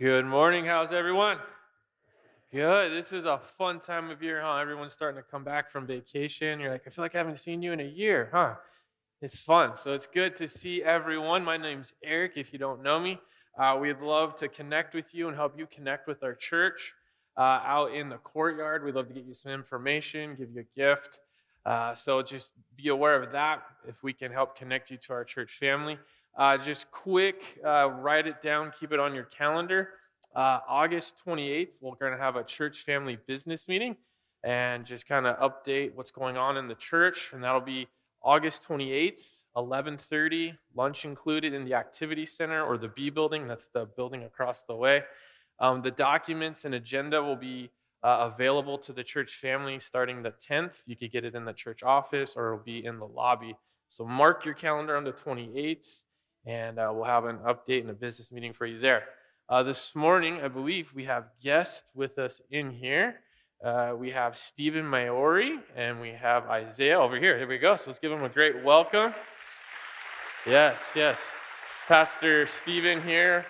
Good 0.00 0.26
morning. 0.26 0.64
How's 0.64 0.92
everyone? 0.92 1.38
Good. 2.52 2.92
This 2.92 3.12
is 3.12 3.24
a 3.24 3.40
fun 3.58 3.80
time 3.80 4.10
of 4.10 4.22
year, 4.22 4.40
huh? 4.40 4.58
Everyone's 4.58 4.92
starting 4.92 5.20
to 5.20 5.28
come 5.28 5.42
back 5.42 5.72
from 5.72 5.88
vacation. 5.88 6.60
You're 6.60 6.70
like, 6.70 6.84
I 6.86 6.90
feel 6.90 7.04
like 7.04 7.16
I 7.16 7.18
haven't 7.18 7.40
seen 7.40 7.62
you 7.62 7.72
in 7.72 7.80
a 7.80 7.84
year, 7.84 8.28
huh? 8.32 8.54
It's 9.20 9.40
fun. 9.40 9.76
So 9.76 9.94
it's 9.94 10.06
good 10.06 10.36
to 10.36 10.46
see 10.46 10.84
everyone. 10.84 11.42
My 11.42 11.56
name's 11.56 11.94
Eric, 12.04 12.34
if 12.36 12.52
you 12.52 12.60
don't 12.60 12.80
know 12.80 13.00
me. 13.00 13.18
Uh, 13.58 13.76
we'd 13.80 13.98
love 13.98 14.36
to 14.36 14.46
connect 14.46 14.94
with 14.94 15.12
you 15.16 15.26
and 15.26 15.36
help 15.36 15.58
you 15.58 15.66
connect 15.66 16.06
with 16.06 16.22
our 16.22 16.36
church 16.36 16.94
uh, 17.36 17.60
out 17.64 17.92
in 17.92 18.08
the 18.08 18.18
courtyard. 18.18 18.84
We'd 18.84 18.94
love 18.94 19.08
to 19.08 19.14
get 19.14 19.24
you 19.24 19.34
some 19.34 19.50
information, 19.50 20.36
give 20.36 20.50
you 20.54 20.60
a 20.60 20.78
gift. 20.78 21.18
Uh, 21.66 21.96
so 21.96 22.22
just 22.22 22.52
be 22.76 22.86
aware 22.86 23.20
of 23.20 23.32
that 23.32 23.64
if 23.88 24.04
we 24.04 24.12
can 24.12 24.30
help 24.30 24.56
connect 24.56 24.92
you 24.92 24.96
to 24.98 25.12
our 25.12 25.24
church 25.24 25.58
family. 25.58 25.98
Uh, 26.38 26.56
just 26.56 26.88
quick, 26.92 27.58
uh, 27.66 27.90
write 27.90 28.28
it 28.28 28.40
down, 28.40 28.70
keep 28.78 28.92
it 28.92 29.00
on 29.00 29.12
your 29.12 29.24
calendar. 29.24 29.88
Uh, 30.36 30.60
August 30.68 31.20
28th, 31.26 31.72
we're 31.80 31.96
going 31.96 32.12
to 32.12 32.18
have 32.18 32.36
a 32.36 32.44
church 32.44 32.82
family 32.82 33.18
business 33.26 33.66
meeting 33.66 33.96
and 34.44 34.86
just 34.86 35.08
kind 35.08 35.26
of 35.26 35.36
update 35.40 35.96
what's 35.96 36.12
going 36.12 36.36
on 36.36 36.56
in 36.56 36.68
the 36.68 36.76
church. 36.76 37.30
And 37.32 37.42
that'll 37.42 37.60
be 37.60 37.88
August 38.22 38.64
28th, 38.68 39.40
11:30, 39.56 40.56
lunch 40.76 41.04
included 41.04 41.54
in 41.54 41.64
the 41.64 41.74
activity 41.74 42.24
center 42.24 42.62
or 42.62 42.78
the 42.78 42.86
B 42.86 43.10
building. 43.10 43.48
That's 43.48 43.66
the 43.66 43.86
building 43.86 44.22
across 44.22 44.62
the 44.62 44.76
way. 44.76 45.02
Um, 45.58 45.82
the 45.82 45.90
documents 45.90 46.64
and 46.64 46.72
agenda 46.72 47.20
will 47.20 47.34
be 47.34 47.70
uh, 48.04 48.30
available 48.32 48.78
to 48.78 48.92
the 48.92 49.02
church 49.02 49.34
family 49.34 49.80
starting 49.80 50.22
the 50.22 50.30
10th. 50.30 50.82
You 50.86 50.94
could 50.94 51.10
get 51.10 51.24
it 51.24 51.34
in 51.34 51.46
the 51.46 51.52
church 51.52 51.82
office 51.82 52.34
or 52.36 52.52
it'll 52.52 52.64
be 52.64 52.84
in 52.84 53.00
the 53.00 53.08
lobby. 53.08 53.56
So 53.88 54.04
mark 54.04 54.44
your 54.44 54.54
calendar 54.54 54.96
on 54.96 55.02
the 55.02 55.12
28th 55.12 56.02
and 56.46 56.78
uh, 56.78 56.90
we'll 56.94 57.04
have 57.04 57.24
an 57.24 57.38
update 57.38 57.80
and 57.80 57.90
a 57.90 57.94
business 57.94 58.32
meeting 58.32 58.52
for 58.52 58.66
you 58.66 58.78
there. 58.78 59.04
Uh, 59.48 59.62
this 59.62 59.94
morning, 59.94 60.40
I 60.42 60.48
believe 60.48 60.92
we 60.94 61.04
have 61.04 61.24
guests 61.42 61.84
with 61.94 62.18
us 62.18 62.40
in 62.50 62.70
here. 62.70 63.20
Uh, 63.64 63.94
we 63.96 64.10
have 64.10 64.36
Stephen 64.36 64.86
Maori 64.86 65.58
and 65.74 66.00
we 66.00 66.10
have 66.10 66.46
Isaiah 66.46 67.00
over 67.00 67.18
here. 67.18 67.36
Here 67.36 67.48
we 67.48 67.58
go. 67.58 67.76
So 67.76 67.90
let's 67.90 67.98
give 67.98 68.10
them 68.10 68.22
a 68.22 68.28
great 68.28 68.62
welcome. 68.62 69.14
Yes, 70.46 70.80
yes. 70.94 71.18
Pastor 71.88 72.46
Stephen 72.46 73.02
here 73.02 73.46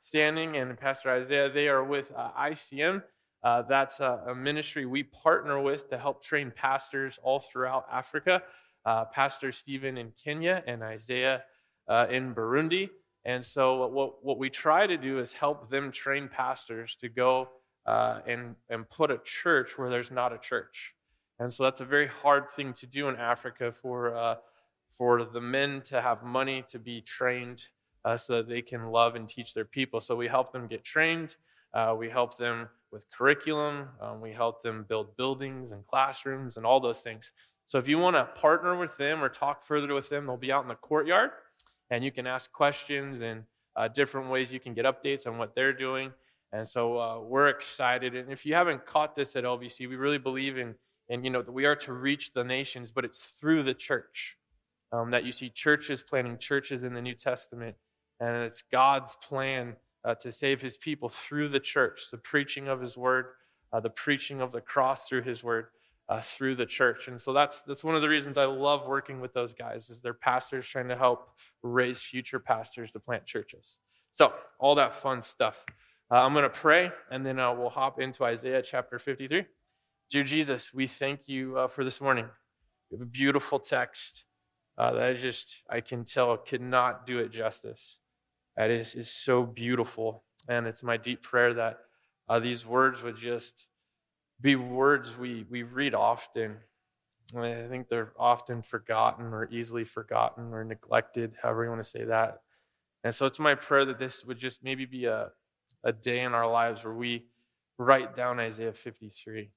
standing 0.00 0.56
and 0.56 0.78
Pastor 0.78 1.10
Isaiah, 1.10 1.50
they 1.50 1.66
are 1.66 1.82
with 1.82 2.12
uh, 2.16 2.30
ICM. 2.38 3.02
Uh, 3.42 3.62
that's 3.62 4.00
a, 4.00 4.22
a, 4.28 4.34
ministry 4.34 4.86
we 4.86 5.02
partner 5.02 5.60
with 5.60 5.90
to 5.90 5.98
help 5.98 6.22
train 6.22 6.52
pastors 6.54 7.18
all 7.22 7.40
throughout 7.40 7.86
Africa. 7.90 8.42
Uh, 8.86 9.06
Pastor 9.06 9.50
Stephen 9.50 9.98
in 9.98 10.12
Kenya 10.22 10.62
and 10.66 10.82
Isaiah 10.82 11.42
uh, 11.88 12.06
in 12.10 12.34
Burundi. 12.34 12.90
And 13.24 13.44
so, 13.44 13.86
what, 13.86 14.24
what 14.24 14.38
we 14.38 14.50
try 14.50 14.86
to 14.86 14.96
do 14.96 15.18
is 15.18 15.32
help 15.32 15.70
them 15.70 15.90
train 15.90 16.28
pastors 16.28 16.96
to 17.00 17.08
go 17.08 17.48
uh, 17.86 18.20
and, 18.26 18.56
and 18.68 18.88
put 18.88 19.10
a 19.10 19.18
church 19.24 19.78
where 19.78 19.88
there's 19.88 20.10
not 20.10 20.32
a 20.32 20.38
church. 20.38 20.94
And 21.38 21.52
so, 21.52 21.64
that's 21.64 21.80
a 21.80 21.86
very 21.86 22.06
hard 22.06 22.50
thing 22.50 22.74
to 22.74 22.86
do 22.86 23.08
in 23.08 23.16
Africa 23.16 23.72
for, 23.72 24.14
uh, 24.14 24.36
for 24.90 25.24
the 25.24 25.40
men 25.40 25.80
to 25.82 26.02
have 26.02 26.22
money 26.22 26.64
to 26.68 26.78
be 26.78 27.00
trained 27.00 27.66
uh, 28.04 28.18
so 28.18 28.36
that 28.36 28.48
they 28.48 28.60
can 28.60 28.88
love 28.90 29.14
and 29.14 29.26
teach 29.26 29.54
their 29.54 29.64
people. 29.64 30.02
So, 30.02 30.16
we 30.16 30.28
help 30.28 30.52
them 30.52 30.66
get 30.66 30.84
trained, 30.84 31.36
uh, 31.72 31.94
we 31.98 32.10
help 32.10 32.36
them 32.36 32.68
with 32.92 33.06
curriculum, 33.10 33.88
um, 34.02 34.20
we 34.20 34.32
help 34.32 34.62
them 34.62 34.84
build 34.86 35.16
buildings 35.16 35.72
and 35.72 35.86
classrooms 35.86 36.58
and 36.58 36.66
all 36.66 36.78
those 36.78 37.00
things. 37.00 37.30
So, 37.68 37.78
if 37.78 37.88
you 37.88 37.96
want 37.96 38.16
to 38.16 38.26
partner 38.38 38.76
with 38.76 38.98
them 38.98 39.24
or 39.24 39.30
talk 39.30 39.64
further 39.64 39.94
with 39.94 40.10
them, 40.10 40.26
they'll 40.26 40.36
be 40.36 40.52
out 40.52 40.62
in 40.62 40.68
the 40.68 40.74
courtyard 40.74 41.30
and 41.94 42.02
you 42.02 42.10
can 42.10 42.26
ask 42.26 42.50
questions 42.50 43.20
and 43.20 43.44
uh, 43.76 43.86
different 43.86 44.28
ways 44.28 44.52
you 44.52 44.58
can 44.58 44.74
get 44.74 44.84
updates 44.84 45.28
on 45.28 45.38
what 45.38 45.54
they're 45.54 45.72
doing. 45.72 46.12
And 46.52 46.66
so 46.66 46.98
uh, 46.98 47.20
we're 47.20 47.46
excited. 47.46 48.16
And 48.16 48.32
if 48.32 48.44
you 48.44 48.54
haven't 48.54 48.84
caught 48.84 49.14
this 49.14 49.36
at 49.36 49.44
LVC, 49.44 49.88
we 49.88 49.94
really 49.94 50.18
believe 50.18 50.58
in, 50.58 50.74
in 51.08 51.22
you 51.22 51.30
know, 51.30 51.40
that 51.40 51.52
we 51.52 51.66
are 51.66 51.76
to 51.76 51.92
reach 51.92 52.32
the 52.32 52.42
nations, 52.42 52.90
but 52.90 53.04
it's 53.04 53.20
through 53.20 53.62
the 53.62 53.74
church. 53.74 54.36
Um, 54.90 55.12
that 55.12 55.24
you 55.24 55.30
see 55.30 55.50
churches 55.50 56.02
planting 56.02 56.38
churches 56.38 56.82
in 56.82 56.94
the 56.94 57.02
New 57.02 57.14
Testament, 57.14 57.74
and 58.20 58.44
it's 58.44 58.62
God's 58.62 59.16
plan 59.16 59.74
uh, 60.04 60.14
to 60.16 60.30
save 60.30 60.62
his 60.62 60.76
people 60.76 61.08
through 61.08 61.48
the 61.48 61.58
church, 61.58 62.10
the 62.12 62.18
preaching 62.18 62.68
of 62.68 62.80
his 62.80 62.96
word, 62.96 63.26
uh, 63.72 63.80
the 63.80 63.90
preaching 63.90 64.40
of 64.40 64.52
the 64.52 64.60
cross 64.60 65.08
through 65.08 65.22
his 65.22 65.42
word 65.42 65.66
uh, 66.08 66.20
through 66.20 66.56
the 66.56 66.66
church. 66.66 67.08
And 67.08 67.20
so 67.20 67.32
that's 67.32 67.62
that's 67.62 67.84
one 67.84 67.94
of 67.94 68.02
the 68.02 68.08
reasons 68.08 68.36
I 68.38 68.44
love 68.44 68.86
working 68.86 69.20
with 69.20 69.32
those 69.32 69.52
guys 69.52 69.90
is 69.90 70.02
they're 70.02 70.14
pastors 70.14 70.66
trying 70.66 70.88
to 70.88 70.96
help 70.96 71.30
raise 71.62 72.02
future 72.02 72.38
pastors 72.38 72.92
to 72.92 73.00
plant 73.00 73.26
churches. 73.26 73.78
So 74.10 74.32
all 74.58 74.74
that 74.76 74.94
fun 74.94 75.22
stuff. 75.22 75.64
Uh, 76.10 76.16
I'm 76.16 76.34
going 76.34 76.44
to 76.44 76.50
pray, 76.50 76.92
and 77.10 77.24
then 77.24 77.40
uh, 77.40 77.52
we'll 77.54 77.70
hop 77.70 77.98
into 77.98 78.24
Isaiah 78.24 78.62
chapter 78.62 78.98
53. 78.98 79.46
Dear 80.10 80.22
Jesus, 80.22 80.72
we 80.74 80.86
thank 80.86 81.26
you 81.28 81.56
uh, 81.56 81.66
for 81.66 81.82
this 81.82 82.00
morning. 82.00 82.26
We 82.90 82.98
have 82.98 83.02
a 83.02 83.10
beautiful 83.10 83.58
text 83.58 84.24
uh, 84.76 84.92
that 84.92 85.02
I 85.02 85.14
just 85.14 85.62
I 85.70 85.80
can 85.80 86.04
tell 86.04 86.36
cannot 86.36 87.06
do 87.06 87.18
it 87.18 87.32
justice. 87.32 87.98
That 88.56 88.70
is 88.70 88.94
is 88.94 89.10
so 89.10 89.44
beautiful, 89.44 90.24
and 90.48 90.66
it's 90.66 90.82
my 90.82 90.98
deep 90.98 91.22
prayer 91.22 91.54
that 91.54 91.78
uh, 92.28 92.38
these 92.38 92.66
words 92.66 93.02
would 93.02 93.16
just 93.16 93.66
be 94.40 94.56
words 94.56 95.16
we, 95.16 95.46
we 95.50 95.62
read 95.62 95.94
often. 95.94 96.56
I 97.36 97.66
think 97.68 97.88
they're 97.88 98.12
often 98.18 98.62
forgotten 98.62 99.26
or 99.32 99.48
easily 99.50 99.84
forgotten 99.84 100.52
or 100.52 100.64
neglected, 100.64 101.34
however 101.42 101.64
you 101.64 101.70
want 101.70 101.82
to 101.82 101.88
say 101.88 102.04
that. 102.04 102.42
And 103.02 103.14
so 103.14 103.26
it's 103.26 103.38
my 103.38 103.54
prayer 103.54 103.84
that 103.86 103.98
this 103.98 104.24
would 104.24 104.38
just 104.38 104.62
maybe 104.62 104.84
be 104.84 105.06
a, 105.06 105.30
a 105.82 105.92
day 105.92 106.20
in 106.20 106.34
our 106.34 106.50
lives 106.50 106.84
where 106.84 106.94
we 106.94 107.26
write 107.78 108.16
down 108.16 108.40
Isaiah 108.40 108.72
53 108.72 109.50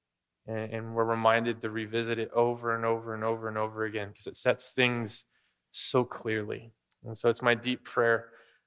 and, 0.46 0.72
and 0.72 0.94
we're 0.94 1.04
reminded 1.04 1.60
to 1.62 1.70
revisit 1.70 2.18
it 2.18 2.30
over 2.32 2.74
and 2.74 2.84
over 2.84 3.14
and 3.14 3.24
over 3.24 3.48
and 3.48 3.56
over 3.56 3.84
again 3.84 4.08
because 4.08 4.26
it 4.26 4.36
sets 4.36 4.70
things 4.70 5.24
so 5.70 6.04
clearly. 6.04 6.72
And 7.04 7.16
so 7.16 7.28
it's 7.28 7.42
my 7.42 7.54
deep 7.54 7.84
prayer 7.84 8.26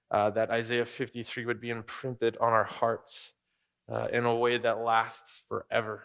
uh, 0.10 0.30
that 0.32 0.52
Isaiah 0.52 0.86
53 0.86 1.46
would 1.46 1.62
be 1.62 1.70
imprinted 1.70 2.38
on 2.38 2.54
our 2.54 2.64
hearts 2.64 3.34
uh, 3.90 4.08
in 4.12 4.26
a 4.26 4.36
way 4.36 4.58
that 4.58 4.80
lasts 4.80 5.44
forever. 5.48 6.04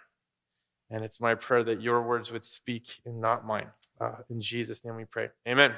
And 0.90 1.04
it's 1.04 1.20
my 1.20 1.34
prayer 1.34 1.64
that 1.64 1.80
your 1.80 2.02
words 2.02 2.30
would 2.30 2.44
speak 2.44 2.84
and 3.04 3.20
not 3.20 3.44
mine. 3.44 3.68
Uh, 4.00 4.16
in 4.30 4.40
Jesus' 4.40 4.84
name 4.84 4.96
we 4.96 5.04
pray. 5.04 5.30
Amen. 5.48 5.72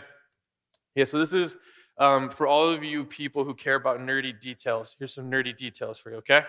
Yeah, 0.95 1.05
so 1.05 1.19
this 1.19 1.33
is 1.33 1.57
um, 1.99 2.29
for 2.29 2.47
all 2.47 2.69
of 2.69 2.85
you 2.85 3.05
people 3.05 3.45
who 3.45 3.55
care 3.55 3.75
about 3.75 4.01
nerdy 4.01 4.39
details. 4.39 4.97
Here's 4.99 5.15
some 5.15 5.31
nerdy 5.31 5.57
details 5.57 5.99
for 5.99 6.11
you, 6.11 6.17
okay? 6.19 6.43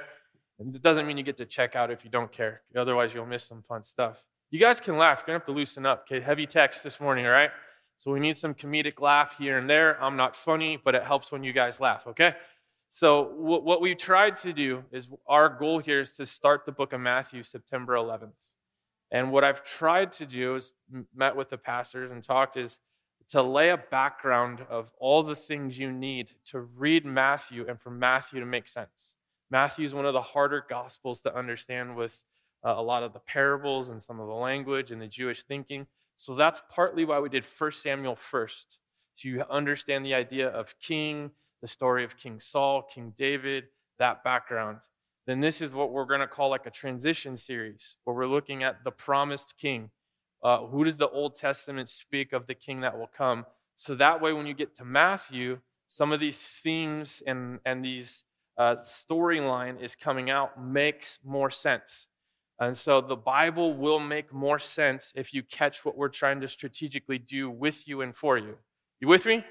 And 0.60 0.76
it 0.76 0.82
doesn't 0.82 1.08
mean 1.08 1.18
you 1.18 1.24
get 1.24 1.38
to 1.38 1.46
check 1.46 1.76
out 1.76 1.90
if 1.90 2.04
you 2.04 2.12
don't 2.12 2.32
care. 2.32 2.62
Otherwise, 2.76 3.14
you'll 3.14 3.26
miss 3.26 3.46
some 3.46 3.64
fun 3.64 3.84
stuff. 3.84 4.24
You 4.52 4.60
guys 4.60 4.80
can 4.80 4.98
laugh. 4.98 5.20
You're 5.20 5.28
going 5.28 5.40
to 5.40 5.46
have 5.46 5.54
to 5.54 5.58
loosen 5.58 5.86
up, 5.86 6.06
okay? 6.10 6.24
Heavy 6.24 6.46
text 6.46 6.84
this 6.84 7.00
morning, 7.00 7.26
all 7.26 7.32
right? 7.32 7.52
So 7.98 8.12
we 8.12 8.20
need 8.20 8.38
some 8.38 8.54
comedic 8.54 9.00
laugh 9.00 9.38
here 9.38 9.58
and 9.58 9.70
there. 9.70 10.02
I'm 10.04 10.16
not 10.16 10.36
funny, 10.36 10.80
but 10.84 10.96
it 10.96 11.04
helps 11.04 11.32
when 11.32 11.44
you 11.44 11.54
guys 11.54 11.80
laugh, 11.80 12.08
okay? 12.08 12.36
So, 12.92 13.24
what 13.24 13.82
we've 13.82 13.98
tried 13.98 14.36
to 14.38 14.52
do 14.52 14.84
is 14.92 15.10
our 15.28 15.48
goal 15.48 15.80
here 15.80 16.00
is 16.00 16.12
to 16.14 16.26
start 16.26 16.66
the 16.66 16.72
book 16.72 16.92
of 16.92 17.00
Matthew 17.00 17.44
September 17.44 17.94
11th. 17.94 18.54
And 19.12 19.32
what 19.32 19.44
I've 19.44 19.64
tried 19.64 20.12
to 20.14 20.26
do 20.26 20.56
is 20.56 20.74
met 21.16 21.36
with 21.36 21.50
the 21.50 21.58
pastors 21.58 22.12
and 22.12 22.24
talked 22.24 22.58
is 22.58 22.80
to 23.30 23.44
lay 23.44 23.70
a 23.70 23.78
background 23.78 24.66
of 24.70 24.92
all 25.00 25.22
the 25.22 25.36
things 25.36 25.78
you 25.78 25.92
need 25.92 26.32
to 26.46 26.60
read 26.60 27.06
Matthew 27.06 27.66
and 27.68 27.80
for 27.80 27.92
Matthew 27.92 28.40
to 28.40 28.46
make 28.46 28.68
sense. 28.68 29.14
Matthew 29.52 29.86
is 29.86 29.94
one 29.94 30.06
of 30.06 30.14
the 30.14 30.22
harder 30.22 30.66
gospels 30.68 31.22
to 31.22 31.36
understand 31.36 31.96
with 31.96 32.24
uh, 32.66 32.74
a 32.76 32.82
lot 32.82 33.04
of 33.04 33.14
the 33.14 33.20
parables 33.20 33.90
and 33.90 34.02
some 34.02 34.20
of 34.20 34.28
the 34.28 34.34
language 34.34 34.92
and 34.92 35.02
the 35.02 35.08
Jewish 35.08 35.44
thinking. 35.44 35.88
So 36.18 36.36
that's 36.36 36.62
partly 36.70 37.06
why 37.06 37.20
we 37.20 37.30
did 37.30 37.46
1 37.46 37.72
Samuel 37.72 38.16
first, 38.16 38.80
to 39.20 39.44
understand 39.50 40.06
the 40.06 40.14
idea 40.14 40.48
of 40.48 40.80
king 40.80 41.32
the 41.62 41.68
story 41.68 42.04
of 42.04 42.18
King 42.18 42.40
Saul, 42.40 42.84
King 42.84 43.14
David, 43.16 43.66
that 43.98 44.24
background, 44.24 44.80
then 45.28 45.42
this 45.42 45.62
is 45.62 45.72
what 45.72 45.92
we're 45.92 46.06
going 46.06 46.22
to 46.22 46.28
call 46.28 46.50
like 46.50 46.66
a 46.66 46.72
transition 46.72 47.38
series 47.38 47.96
where 48.04 48.16
we're 48.16 48.26
looking 48.26 48.64
at 48.64 48.84
the 48.84 48.92
promised 48.92 49.56
king. 49.58 49.92
Uh, 50.42 50.66
who 50.66 50.84
does 50.84 50.98
the 50.98 51.10
Old 51.10 51.36
Testament 51.36 51.90
speak 51.90 52.34
of 52.34 52.48
the 52.48 52.56
king 52.56 52.82
that 52.82 52.98
will 52.98 53.10
come? 53.16 53.46
So 53.76 53.94
that 53.96 54.22
way, 54.22 54.34
when 54.34 54.48
you 54.48 54.54
get 54.54 54.76
to 54.78 54.86
Matthew, 54.86 55.60
some 55.88 56.12
of 56.12 56.20
these 56.20 56.42
themes 56.42 57.22
and, 57.28 57.60
and 57.66 57.84
these 57.84 58.24
uh, 58.58 58.76
storyline 58.76 59.82
is 59.82 59.96
coming 59.96 60.30
out 60.30 60.62
makes 60.62 61.20
more 61.24 61.52
sense. 61.52 62.08
And 62.60 62.76
so 62.76 63.00
the 63.00 63.16
Bible 63.16 63.74
will 63.74 64.00
make 64.00 64.34
more 64.34 64.60
sense 64.60 65.14
if 65.16 65.34
you 65.34 65.44
catch 65.44 65.86
what 65.86 65.98
we're 65.98 66.10
trying 66.10 66.42
to 66.42 66.48
strategically 66.48 67.18
do 67.18 67.50
with 67.50 67.88
you 67.88 68.02
and 68.02 68.16
for 68.16 68.38
you. 68.38 68.58
You 69.00 69.08
with 69.08 69.26
me? 69.26 69.46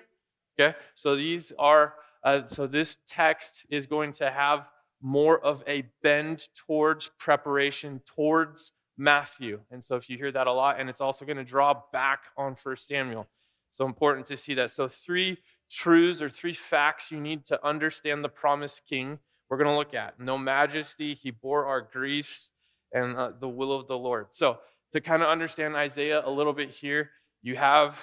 Okay, 0.59 0.77
so 0.95 1.15
these 1.15 1.53
are, 1.59 1.95
uh, 2.25 2.45
so 2.45 2.67
this 2.67 2.99
text 3.07 3.65
is 3.71 3.87
going 3.87 4.13
to 4.13 4.31
have 4.31 4.67
more 5.01 5.39
of 5.39 5.63
a 5.69 5.85
bend 6.03 6.49
towards 6.67 7.11
preparation, 7.19 8.01
towards 8.05 8.73
Matthew. 8.97 9.61
And 9.71 9.85
so 9.85 9.95
if 9.95 10.11
you 10.11 10.17
hear 10.17 10.33
that 10.33 10.49
a 10.49 10.53
lot, 10.53 10.81
and 10.81 10.91
it's 10.91 11.01
also 11.01 11.25
going 11.25 11.37
to 11.37 11.45
draw 11.45 11.83
back 11.93 12.25
on 12.37 12.57
First 12.57 12.89
Samuel. 12.89 13.29
So 13.71 13.87
important 13.87 14.27
to 14.27 14.37
see 14.37 14.55
that. 14.55 14.71
So, 14.71 14.89
three 14.89 15.39
truths 15.71 16.23
or 16.23 16.31
three 16.31 16.55
facts 16.55 17.13
you 17.13 17.21
need 17.21 17.45
to 17.47 17.65
understand 17.65 18.25
the 18.25 18.29
promised 18.29 18.87
king 18.89 19.19
we're 19.49 19.59
going 19.59 19.71
to 19.71 19.77
look 19.77 19.95
at. 19.95 20.19
No 20.19 20.37
majesty, 20.39 21.15
he 21.15 21.31
bore 21.31 21.67
our 21.67 21.81
griefs 21.81 22.51
and 22.93 23.17
uh, 23.17 23.33
the 23.39 23.49
will 23.49 23.73
of 23.73 23.87
the 23.87 23.99
Lord. 23.99 24.29
So, 24.31 24.59
to 24.95 25.01
kind 25.01 25.23
of 25.23 25.29
understand 25.29 25.77
Isaiah 25.77 26.23
a 26.25 26.31
little 26.31 26.55
bit 26.55 26.71
here, 26.71 27.11
you 27.43 27.57
have 27.57 28.03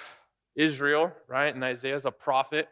Israel, 0.56 1.12
right? 1.28 1.54
And 1.54 1.62
Isaiah 1.62 1.96
is 1.96 2.04
a 2.04 2.10
prophet, 2.10 2.68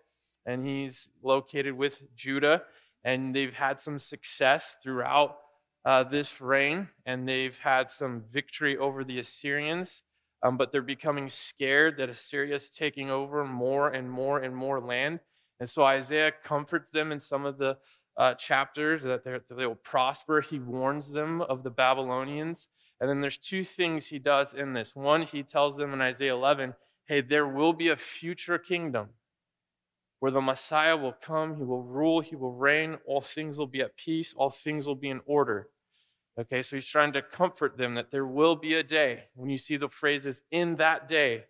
and 0.47 0.67
he's 0.67 1.09
located 1.23 1.77
with 1.77 2.03
Judah, 2.17 2.63
and 3.05 3.35
they've 3.35 3.55
had 3.55 3.79
some 3.79 3.99
success 3.99 4.77
throughout 4.83 5.37
uh, 5.85 6.03
this 6.03 6.41
reign, 6.41 6.89
and 7.05 7.29
they've 7.29 7.59
had 7.59 7.91
some 7.91 8.25
victory 8.33 8.77
over 8.77 9.05
the 9.05 9.19
Assyrians. 9.19 10.03
Um, 10.43 10.59
but 10.59 10.73
they're 10.73 10.83
becoming 10.83 11.31
scared 11.31 11.97
that 11.97 12.11
Assyria 12.11 12.57
is 12.57 12.69
taking 12.69 13.11
over 13.11 13.47
more 13.47 13.89
and 13.89 14.11
more 14.11 14.39
and 14.39 14.55
more 14.55 14.79
land. 14.79 15.21
And 15.59 15.67
so 15.69 15.85
Isaiah 15.85 16.33
comforts 16.45 16.91
them 16.91 17.13
in 17.13 17.19
some 17.19 17.47
of 17.47 17.57
the 17.57 17.79
uh, 18.19 18.35
chapters 18.35 19.03
that, 19.05 19.25
that 19.25 19.43
they 19.49 19.67
will 19.67 19.75
prosper. 19.75 20.43
He 20.43 20.59
warns 20.59 21.11
them 21.11 21.41
of 21.41 21.63
the 21.63 21.71
Babylonians. 21.71 22.69
And 23.01 23.09
then 23.09 23.21
there's 23.21 23.39
two 23.39 23.65
things 23.65 24.07
he 24.07 24.19
does 24.19 24.55
in 24.55 24.75
this. 24.75 24.95
One, 24.95 25.23
he 25.23 25.43
tells 25.43 25.77
them 25.77 25.93
in 25.93 26.01
Isaiah 26.01 26.35
11, 26.35 26.75
hey, 27.07 27.21
there 27.21 27.47
will 27.47 27.73
be 27.73 27.89
a 27.89 27.97
future 27.97 28.59
kingdom 28.59 29.11
where 30.21 30.31
the 30.31 30.41
Messiah 30.41 30.97
will 30.97 31.13
come, 31.13 31.57
he 31.57 31.63
will 31.63 31.83
rule, 31.83 32.21
he 32.21 32.35
will 32.35 32.55
reign, 32.55 32.97
all 33.07 33.21
things 33.21 33.59
will 33.59 33.67
be 33.67 33.81
at 33.81 33.97
peace, 33.97 34.33
all 34.35 34.51
things 34.51 34.87
will 34.87 34.95
be 34.95 35.11
in 35.11 35.21
order. 35.27 35.69
Okay, 36.39 36.63
so 36.63 36.77
he's 36.77 36.87
trying 36.87 37.13
to 37.13 37.23
comfort 37.23 37.77
them 37.77 37.95
that 37.95 38.11
there 38.11 38.27
will 38.27 38.57
be 38.57 38.75
a 38.75 38.83
day. 38.83 39.25
When 39.35 39.51
you 39.51 39.59
see 39.59 39.77
the 39.77 39.89
phrases 39.89 40.41
in 40.51 40.77
that 40.77 41.09
day, 41.09 41.45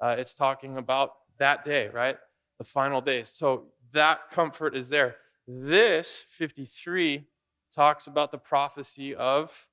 uh, 0.00 0.14
it's 0.18 0.34
talking 0.34 0.76
about 0.76 1.12
that 1.38 1.64
day, 1.64 1.88
right? 1.88 2.18
The 2.58 2.64
final 2.64 3.00
day. 3.00 3.24
So 3.24 3.68
that 3.92 4.30
comfort 4.30 4.76
is 4.76 4.90
there. 4.90 5.16
This 5.46 6.24
53 6.36 7.26
talks 7.74 8.06
about 8.06 8.30
the 8.30 8.38
prophecy 8.38 9.14
of 9.14 9.67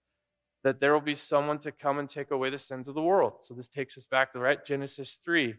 that 0.66 0.80
there 0.80 0.94
will 0.94 1.00
be 1.00 1.14
someone 1.14 1.60
to 1.60 1.72
come 1.72 2.00
and 2.00 2.10
take 2.10 2.32
away 2.32 2.50
the 2.50 2.58
sins 2.58 2.88
of 2.88 2.96
the 2.96 3.02
world. 3.02 3.34
So 3.44 3.54
this 3.54 3.68
takes 3.68 4.00
us 4.00 4.08
back 4.08 4.34
to 4.34 4.40
right 4.40 4.66
Genesis 4.66 5.20
3 5.24 5.54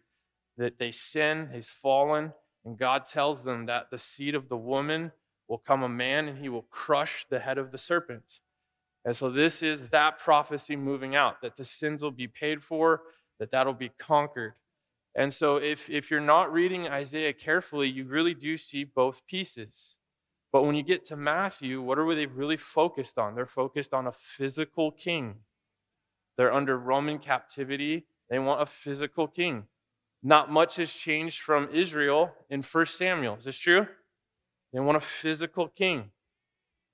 that 0.58 0.80
they 0.80 0.90
sin, 0.90 1.50
he's 1.54 1.68
fallen, 1.68 2.32
and 2.64 2.76
God 2.76 3.04
tells 3.04 3.44
them 3.44 3.66
that 3.66 3.92
the 3.92 3.98
seed 3.98 4.34
of 4.34 4.48
the 4.48 4.56
woman 4.56 5.12
will 5.46 5.58
come 5.58 5.84
a 5.84 5.88
man 5.88 6.26
and 6.26 6.38
he 6.38 6.48
will 6.48 6.66
crush 6.70 7.24
the 7.30 7.38
head 7.38 7.56
of 7.56 7.70
the 7.70 7.78
serpent. 7.78 8.40
And 9.04 9.16
so 9.16 9.30
this 9.30 9.62
is 9.62 9.86
that 9.90 10.18
prophecy 10.18 10.74
moving 10.74 11.14
out 11.14 11.40
that 11.40 11.54
the 11.54 11.64
sins 11.64 12.02
will 12.02 12.10
be 12.10 12.26
paid 12.26 12.64
for, 12.64 13.02
that 13.38 13.52
that'll 13.52 13.74
be 13.74 13.92
conquered. 14.00 14.54
And 15.14 15.32
so 15.32 15.56
if 15.56 15.88
if 15.88 16.10
you're 16.10 16.20
not 16.20 16.52
reading 16.52 16.88
Isaiah 16.88 17.32
carefully, 17.32 17.88
you 17.88 18.06
really 18.06 18.34
do 18.34 18.56
see 18.56 18.82
both 18.82 19.24
pieces. 19.26 19.95
But 20.56 20.64
when 20.64 20.74
you 20.74 20.82
get 20.82 21.04
to 21.08 21.16
Matthew, 21.16 21.82
what 21.82 21.98
are 21.98 22.14
they 22.14 22.24
really 22.24 22.56
focused 22.56 23.18
on? 23.18 23.34
They're 23.34 23.44
focused 23.44 23.92
on 23.92 24.06
a 24.06 24.10
physical 24.10 24.90
king. 24.90 25.40
They're 26.38 26.50
under 26.50 26.78
Roman 26.78 27.18
captivity. 27.18 28.06
They 28.30 28.38
want 28.38 28.62
a 28.62 28.64
physical 28.64 29.28
king. 29.28 29.64
Not 30.22 30.50
much 30.50 30.76
has 30.76 30.90
changed 30.90 31.40
from 31.40 31.68
Israel 31.74 32.32
in 32.48 32.62
1 32.62 32.86
Samuel. 32.86 33.36
Is 33.36 33.44
this 33.44 33.58
true? 33.58 33.86
They 34.72 34.80
want 34.80 34.96
a 34.96 35.00
physical 35.00 35.68
king. 35.68 36.12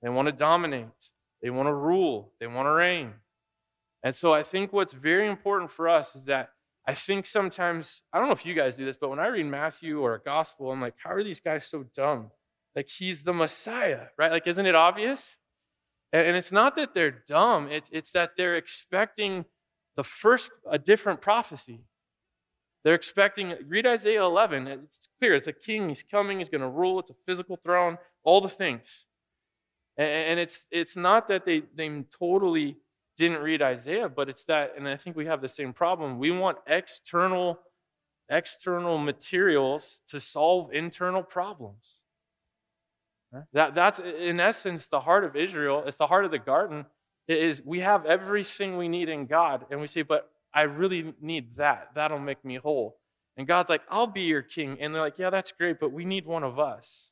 They 0.01 0.09
want 0.09 0.25
to 0.25 0.33
dominate. 0.33 1.11
They 1.41 1.49
want 1.49 1.69
to 1.69 1.73
rule. 1.73 2.33
They 2.41 2.47
want 2.47 2.65
to 2.65 2.71
reign. 2.71 3.13
And 4.03 4.13
so 4.13 4.33
I 4.33 4.43
think 4.43 4.73
what's 4.73 4.91
very 4.91 5.29
important 5.29 5.71
for 5.71 5.87
us 5.87 6.17
is 6.17 6.25
that 6.25 6.49
I 6.85 6.95
think 6.95 7.25
sometimes, 7.25 8.01
I 8.11 8.19
don't 8.19 8.27
know 8.27 8.33
if 8.33 8.45
you 8.45 8.55
guys 8.55 8.75
do 8.75 8.83
this, 8.83 8.97
but 8.97 9.09
when 9.09 9.19
I 9.19 9.27
read 9.27 9.45
Matthew 9.45 10.01
or 10.01 10.15
a 10.15 10.19
gospel, 10.19 10.69
I'm 10.69 10.81
like, 10.81 10.95
how 11.01 11.11
are 11.11 11.23
these 11.23 11.39
guys 11.39 11.65
so 11.65 11.85
dumb? 11.95 12.31
Like 12.75 12.89
he's 12.89 13.23
the 13.23 13.33
Messiah, 13.33 14.07
right? 14.17 14.31
Like, 14.31 14.47
isn't 14.47 14.65
it 14.65 14.75
obvious? 14.75 15.37
And, 16.11 16.27
and 16.27 16.37
it's 16.37 16.51
not 16.51 16.75
that 16.75 16.93
they're 16.93 17.11
dumb, 17.11 17.67
it's, 17.69 17.89
it's 17.93 18.11
that 18.11 18.31
they're 18.37 18.55
expecting 18.55 19.45
the 19.95 20.03
first, 20.03 20.51
a 20.69 20.79
different 20.79 21.21
prophecy. 21.21 21.81
They're 22.83 22.95
expecting, 22.95 23.53
read 23.65 23.87
Isaiah 23.87 24.23
11. 24.23 24.67
It's 24.67 25.07
clear. 25.19 25.35
It's 25.35 25.47
a 25.47 25.53
king. 25.53 25.87
He's 25.87 26.03
coming. 26.03 26.39
He's 26.39 26.49
going 26.49 26.61
to 26.61 26.67
rule. 26.67 26.99
It's 26.99 27.11
a 27.11 27.15
physical 27.25 27.55
throne, 27.55 27.97
all 28.23 28.41
the 28.41 28.49
things. 28.49 29.05
And, 29.97 30.07
and 30.07 30.39
it's, 30.39 30.63
it's 30.69 30.97
not 30.97 31.27
that 31.29 31.45
they, 31.45 31.63
they 31.75 32.03
totally 32.19 32.77
didn't 33.15 33.41
read 33.41 33.61
Isaiah, 33.61 34.09
but 34.09 34.27
it's 34.27 34.43
that, 34.45 34.73
and 34.75 34.87
I 34.87 34.95
think 34.95 35.15
we 35.15 35.27
have 35.27 35.41
the 35.41 35.49
same 35.49 35.71
problem. 35.71 36.17
We 36.17 36.31
want 36.31 36.57
external, 36.67 37.59
external 38.27 38.97
materials 38.97 39.99
to 40.09 40.19
solve 40.19 40.73
internal 40.73 41.23
problems. 41.23 41.99
That, 43.53 43.75
that's 43.75 43.99
in 43.99 44.39
essence 44.39 44.87
the 44.87 45.01
heart 45.01 45.23
of 45.23 45.35
Israel. 45.35 45.83
It's 45.85 45.97
the 45.97 46.07
heart 46.07 46.25
of 46.25 46.31
the 46.31 46.39
garden. 46.39 46.85
It 47.27 47.37
is 47.37 47.61
we 47.65 47.79
have 47.79 48.05
everything 48.05 48.77
we 48.77 48.87
need 48.87 49.09
in 49.09 49.25
God, 49.25 49.65
and 49.71 49.79
we 49.79 49.87
say, 49.87 50.01
but 50.01 50.29
I 50.53 50.63
really 50.63 51.13
need 51.21 51.55
that. 51.55 51.89
That'll 51.95 52.19
make 52.19 52.43
me 52.45 52.55
whole. 52.55 52.97
And 53.35 53.47
God's 53.47 53.69
like, 53.69 53.81
I'll 53.89 54.07
be 54.07 54.21
your 54.21 54.43
king. 54.43 54.77
And 54.79 54.93
they're 54.93 55.01
like, 55.01 55.17
yeah, 55.17 55.31
that's 55.31 55.51
great, 55.51 55.79
but 55.79 55.91
we 55.91 56.05
need 56.05 56.27
one 56.27 56.43
of 56.43 56.59
us. 56.59 57.09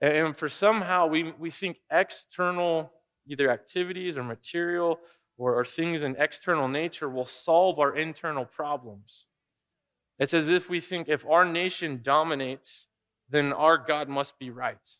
And 0.00 0.36
for 0.36 0.48
somehow 0.48 1.06
we, 1.06 1.32
we 1.38 1.50
think 1.50 1.78
external, 1.90 2.90
either 3.26 3.50
activities 3.50 4.16
or 4.16 4.24
material 4.24 4.98
or, 5.38 5.54
or 5.54 5.64
things 5.64 6.02
in 6.02 6.16
external 6.18 6.68
nature 6.68 7.08
will 7.08 7.26
solve 7.26 7.78
our 7.78 7.96
internal 7.96 8.44
problems. 8.44 9.26
It's 10.18 10.34
as 10.34 10.48
if 10.48 10.68
we 10.68 10.80
think 10.80 11.08
if 11.08 11.24
our 11.26 11.44
nation 11.44 12.00
dominates, 12.02 12.86
then 13.28 13.52
our 13.52 13.78
God 13.78 14.08
must 14.08 14.38
be 14.38 14.50
right. 14.50 14.96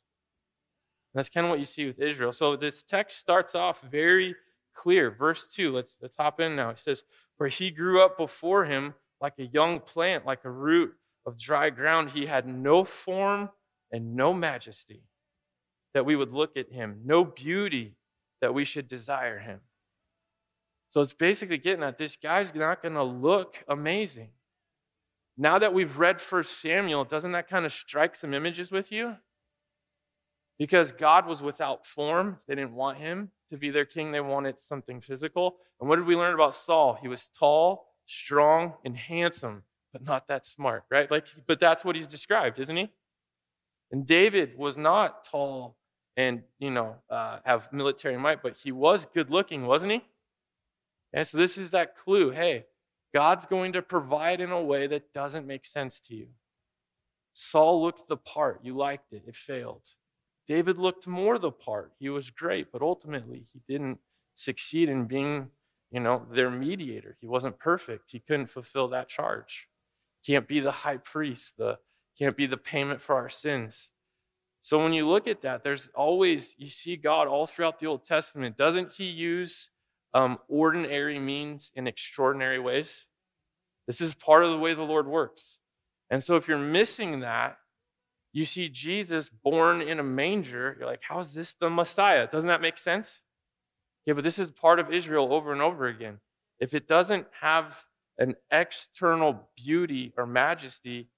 That's 1.15 1.29
kind 1.29 1.47
of 1.47 1.51
what 1.51 1.59
you 1.59 1.65
see 1.65 1.87
with 1.87 1.99
Israel. 1.99 2.33
So 2.33 2.57
this 2.57 2.83
text 2.83 3.19
starts 3.19 3.55
off 3.55 3.83
very 3.83 4.37
clear. 4.75 5.11
Verse 5.11 5.47
2, 5.49 5.73
let's, 5.73 5.99
let's 6.01 6.17
hop 6.17 6.41
in 6.41 6.55
now. 6.55 6.71
It 6.71 6.79
says, 6.79 7.03
For 7.37 7.49
he 7.49 7.71
grew 7.71 8.03
up 8.03 8.17
before 8.17 8.65
him 8.65 8.95
like 9.21 9.35
a 9.39 9.45
young 9.45 9.81
plant, 9.81 10.25
like 10.25 10.45
a 10.45 10.51
root 10.51 10.93
of 11.27 11.39
dry 11.39 11.71
ground. 11.71 12.11
He 12.11 12.27
had 12.27 12.47
no 12.47 12.85
form 12.85 13.51
and 13.93 14.15
no 14.15 14.33
majesty 14.33 15.03
that 15.95 16.07
we 16.07 16.15
would 16.15 16.33
look 16.33 16.57
at 16.57 16.73
him, 16.73 17.01
no 17.05 17.25
beauty 17.25 17.97
that 18.41 18.55
we 18.55 18.65
should 18.65 18.89
desire 18.89 19.41
him. 19.41 19.61
So 20.89 21.01
it's 21.01 21.13
basically 21.13 21.59
getting 21.59 21.85
at 21.85 21.99
this 21.99 22.17
guy's 22.17 22.55
not 22.55 22.83
going 22.83 22.95
to 22.95 23.05
look 23.05 23.65
amazing. 23.69 24.31
Now 25.37 25.59
that 25.59 25.73
we've 25.73 25.99
read 25.99 26.21
First 26.21 26.61
Samuel, 26.61 27.05
doesn't 27.05 27.33
that 27.33 27.49
kind 27.49 27.65
of 27.65 27.73
strike 27.73 28.17
some 28.17 28.35
images 28.35 28.71
with 28.71 28.91
you? 28.91 29.17
Because 30.61 30.93
God 30.93 31.27
was 31.27 31.41
without 31.41 31.87
form, 31.87 32.37
they 32.47 32.55
didn't 32.55 32.75
want 32.75 32.99
him 32.99 33.31
to 33.49 33.57
be 33.57 33.71
their 33.71 33.87
king, 33.87 34.11
they 34.11 34.21
wanted 34.21 34.61
something 34.61 35.01
physical. 35.01 35.57
And 35.81 35.89
what 35.89 35.97
did 35.97 36.05
we 36.05 36.15
learn 36.15 36.35
about 36.35 36.55
Saul? 36.55 36.99
He 37.01 37.09
was 37.09 37.29
tall, 37.29 37.87
strong, 38.05 38.75
and 38.85 38.95
handsome, 38.95 39.63
but 39.91 40.05
not 40.05 40.29
that 40.29 40.45
smart, 40.45 40.85
right? 40.91 41.11
Like, 41.11 41.27
but 41.47 41.61
that's 41.61 41.83
what 41.83 41.97
he's 41.97 42.07
described, 42.07 42.61
isn't 42.61 42.77
he? 42.77 42.91
And 43.91 44.07
David 44.07 44.59
was 44.59 44.77
not 44.77 45.25
tall 45.25 45.79
and, 46.15 46.43
you 46.59 46.71
know, 46.71 46.97
uh, 47.09 47.39
have 47.47 47.73
military 47.73 48.19
might, 48.19 48.43
but 48.43 48.59
he 48.59 48.71
was 48.71 49.07
good 49.07 49.31
looking, 49.31 49.65
wasn't 49.65 49.93
he? 49.93 50.03
And 51.15 51.27
so 51.27 51.39
this 51.39 51.57
is 51.57 51.71
that 51.71 51.97
clue 51.97 52.33
hey, 52.33 52.67
God's 53.15 53.47
going 53.47 53.73
to 53.73 53.81
provide 53.81 54.43
in 54.43 54.51
a 54.51 54.63
way 54.63 54.87
that 54.89 55.15
doesn't 55.15 55.47
make 55.47 55.65
sense 55.65 56.01
to 56.01 56.15
you. 56.15 56.27
Saul 57.33 57.83
looked 57.83 58.09
the 58.09 58.19
part. 58.19 58.61
You 58.63 58.77
liked 58.77 59.15
it. 59.15 59.23
It 59.27 59.35
failed. 59.35 59.89
David 60.49 60.79
looked 60.79 61.07
more 61.07 61.39
the 61.39 61.53
part. 61.53 61.93
He 61.99 62.09
was 62.09 62.31
great, 62.31 62.73
but 62.73 62.83
ultimately 62.83 63.47
he 63.53 63.61
didn't 63.69 63.99
succeed 64.35 64.89
in 64.89 65.07
being, 65.07 65.51
you 65.91 66.01
know, 66.01 66.27
their 66.31 66.51
mediator. 66.51 67.17
He 67.21 67.27
wasn't 67.27 67.59
perfect. 67.59 68.11
He 68.11 68.21
couldn't 68.21 68.49
fulfill 68.49 68.89
that 68.89 69.09
charge. 69.09 69.69
Can't 70.27 70.49
be 70.49 70.61
the 70.61 70.73
high 70.73 70.99
priest, 70.99 71.57
the 71.57 71.79
can't 72.19 72.37
be 72.37 72.47
the 72.47 72.57
payment 72.57 73.01
for 73.01 73.15
our 73.15 73.31
sins. 73.31 73.91
So 74.61 74.83
when 74.83 74.93
you 74.93 75.09
look 75.09 75.27
at 75.27 75.41
that, 75.43 75.65
there's 75.65 75.89
always 75.95 76.55
you 76.59 76.69
see 76.69 76.97
God 76.97 77.29
all 77.29 77.47
throughout 77.47 77.79
the 77.79 77.87
Old 77.87 78.05
Testament. 78.05 78.59
Doesn't 78.59 78.95
he 78.95 79.09
use 79.09 79.71
um, 80.13 80.39
ordinary 80.49 81.19
means 81.19 81.73
in 81.75 81.87
extraordinary 81.87 82.59
ways? 82.59 83.07
This 83.87 84.01
is 84.01 84.15
part 84.15 84.45
of 84.45 84.51
the 84.51 84.59
way 84.59 84.75
the 84.75 84.83
Lord 84.83 85.07
works. 85.07 85.59
And 86.11 86.23
so 86.23 86.37
if 86.37 86.47
you're 86.47 86.59
missing 86.59 87.21
that, 87.21 87.57
you 88.33 88.45
see 88.45 88.69
Jesus 88.69 89.29
born 89.29 89.81
in 89.81 89.99
a 89.99 90.05
manger. 90.05 90.77
You're 90.79 90.89
like, 90.89 91.03
how 91.09 91.19
is 91.21 91.35
this 91.35 91.55
the 91.55 91.71
Messiah? 91.71 92.29
Doesn't 92.31 92.49
that 92.49 92.61
make 92.61 92.79
sense? 92.79 93.21
Yeah, 94.07 94.15
but 94.15 94.25
this 94.25 94.39
is 94.39 94.51
part 94.51 94.79
of 94.79 94.93
Israel 94.93 95.33
over 95.33 95.53
and 95.53 95.61
over 95.61 95.87
again. 95.87 96.21
If 96.59 96.75
it 96.75 96.87
doesn't 96.87 97.27
have 97.41 97.85
an 98.19 98.37
external 98.51 99.49
beauty 99.57 100.13
or 100.17 100.27
majesty, 100.27 101.09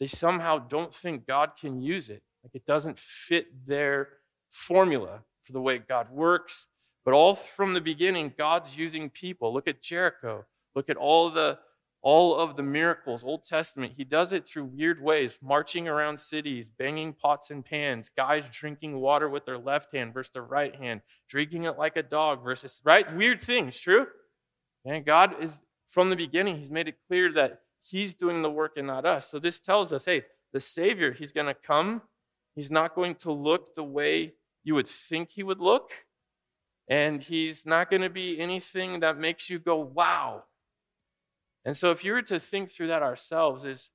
they 0.00 0.06
somehow 0.06 0.58
don't 0.58 0.94
think 0.94 1.26
God 1.26 1.52
can 1.60 1.80
use 1.80 2.08
it. 2.08 2.22
Like 2.42 2.54
it 2.54 2.66
doesn't 2.66 2.98
fit 2.98 3.66
their 3.66 4.08
formula 4.48 5.20
for 5.42 5.52
the 5.52 5.60
way 5.60 5.78
God 5.78 6.10
works. 6.10 6.66
But 7.04 7.14
all 7.14 7.34
from 7.34 7.74
the 7.74 7.80
beginning, 7.80 8.32
God's 8.36 8.78
using 8.78 9.10
people. 9.10 9.52
Look 9.52 9.68
at 9.68 9.82
Jericho. 9.82 10.44
Look 10.74 10.88
at 10.88 10.96
all 10.96 11.30
the 11.30 11.58
all 12.02 12.36
of 12.36 12.56
the 12.56 12.62
miracles, 12.62 13.22
Old 13.22 13.44
Testament, 13.44 13.92
he 13.96 14.02
does 14.02 14.32
it 14.32 14.46
through 14.46 14.64
weird 14.64 15.00
ways, 15.00 15.38
marching 15.40 15.86
around 15.86 16.18
cities, 16.18 16.68
banging 16.68 17.12
pots 17.12 17.50
and 17.50 17.64
pans, 17.64 18.10
guys 18.16 18.44
drinking 18.50 18.98
water 18.98 19.28
with 19.28 19.46
their 19.46 19.58
left 19.58 19.94
hand 19.94 20.12
versus 20.12 20.32
their 20.32 20.42
right 20.42 20.74
hand, 20.74 21.02
drinking 21.28 21.64
it 21.64 21.78
like 21.78 21.96
a 21.96 22.02
dog 22.02 22.42
versus, 22.42 22.80
right? 22.84 23.14
Weird 23.14 23.40
things, 23.40 23.78
true? 23.78 24.06
And 24.84 25.04
God 25.06 25.40
is, 25.40 25.62
from 25.90 26.10
the 26.10 26.16
beginning, 26.16 26.58
he's 26.58 26.72
made 26.72 26.88
it 26.88 26.96
clear 27.06 27.32
that 27.34 27.60
he's 27.80 28.14
doing 28.14 28.42
the 28.42 28.50
work 28.50 28.72
and 28.76 28.88
not 28.88 29.06
us. 29.06 29.30
So 29.30 29.38
this 29.38 29.60
tells 29.60 29.92
us, 29.92 30.04
hey, 30.04 30.24
the 30.52 30.60
Savior, 30.60 31.12
he's 31.12 31.32
going 31.32 31.46
to 31.46 31.54
come. 31.54 32.02
He's 32.56 32.70
not 32.70 32.96
going 32.96 33.14
to 33.16 33.30
look 33.30 33.74
the 33.74 33.84
way 33.84 34.34
you 34.64 34.74
would 34.74 34.88
think 34.88 35.30
he 35.30 35.44
would 35.44 35.60
look. 35.60 35.92
And 36.88 37.22
he's 37.22 37.64
not 37.64 37.90
going 37.90 38.02
to 38.02 38.10
be 38.10 38.40
anything 38.40 39.00
that 39.00 39.18
makes 39.18 39.48
you 39.48 39.60
go, 39.60 39.76
wow, 39.76 40.44
and 41.64 41.76
so 41.76 41.90
if 41.90 42.04
you 42.04 42.12
were 42.12 42.22
to 42.22 42.40
think 42.40 42.70
through 42.70 42.88
that 42.88 43.02
ourselves, 43.02 43.64
is 43.64 43.90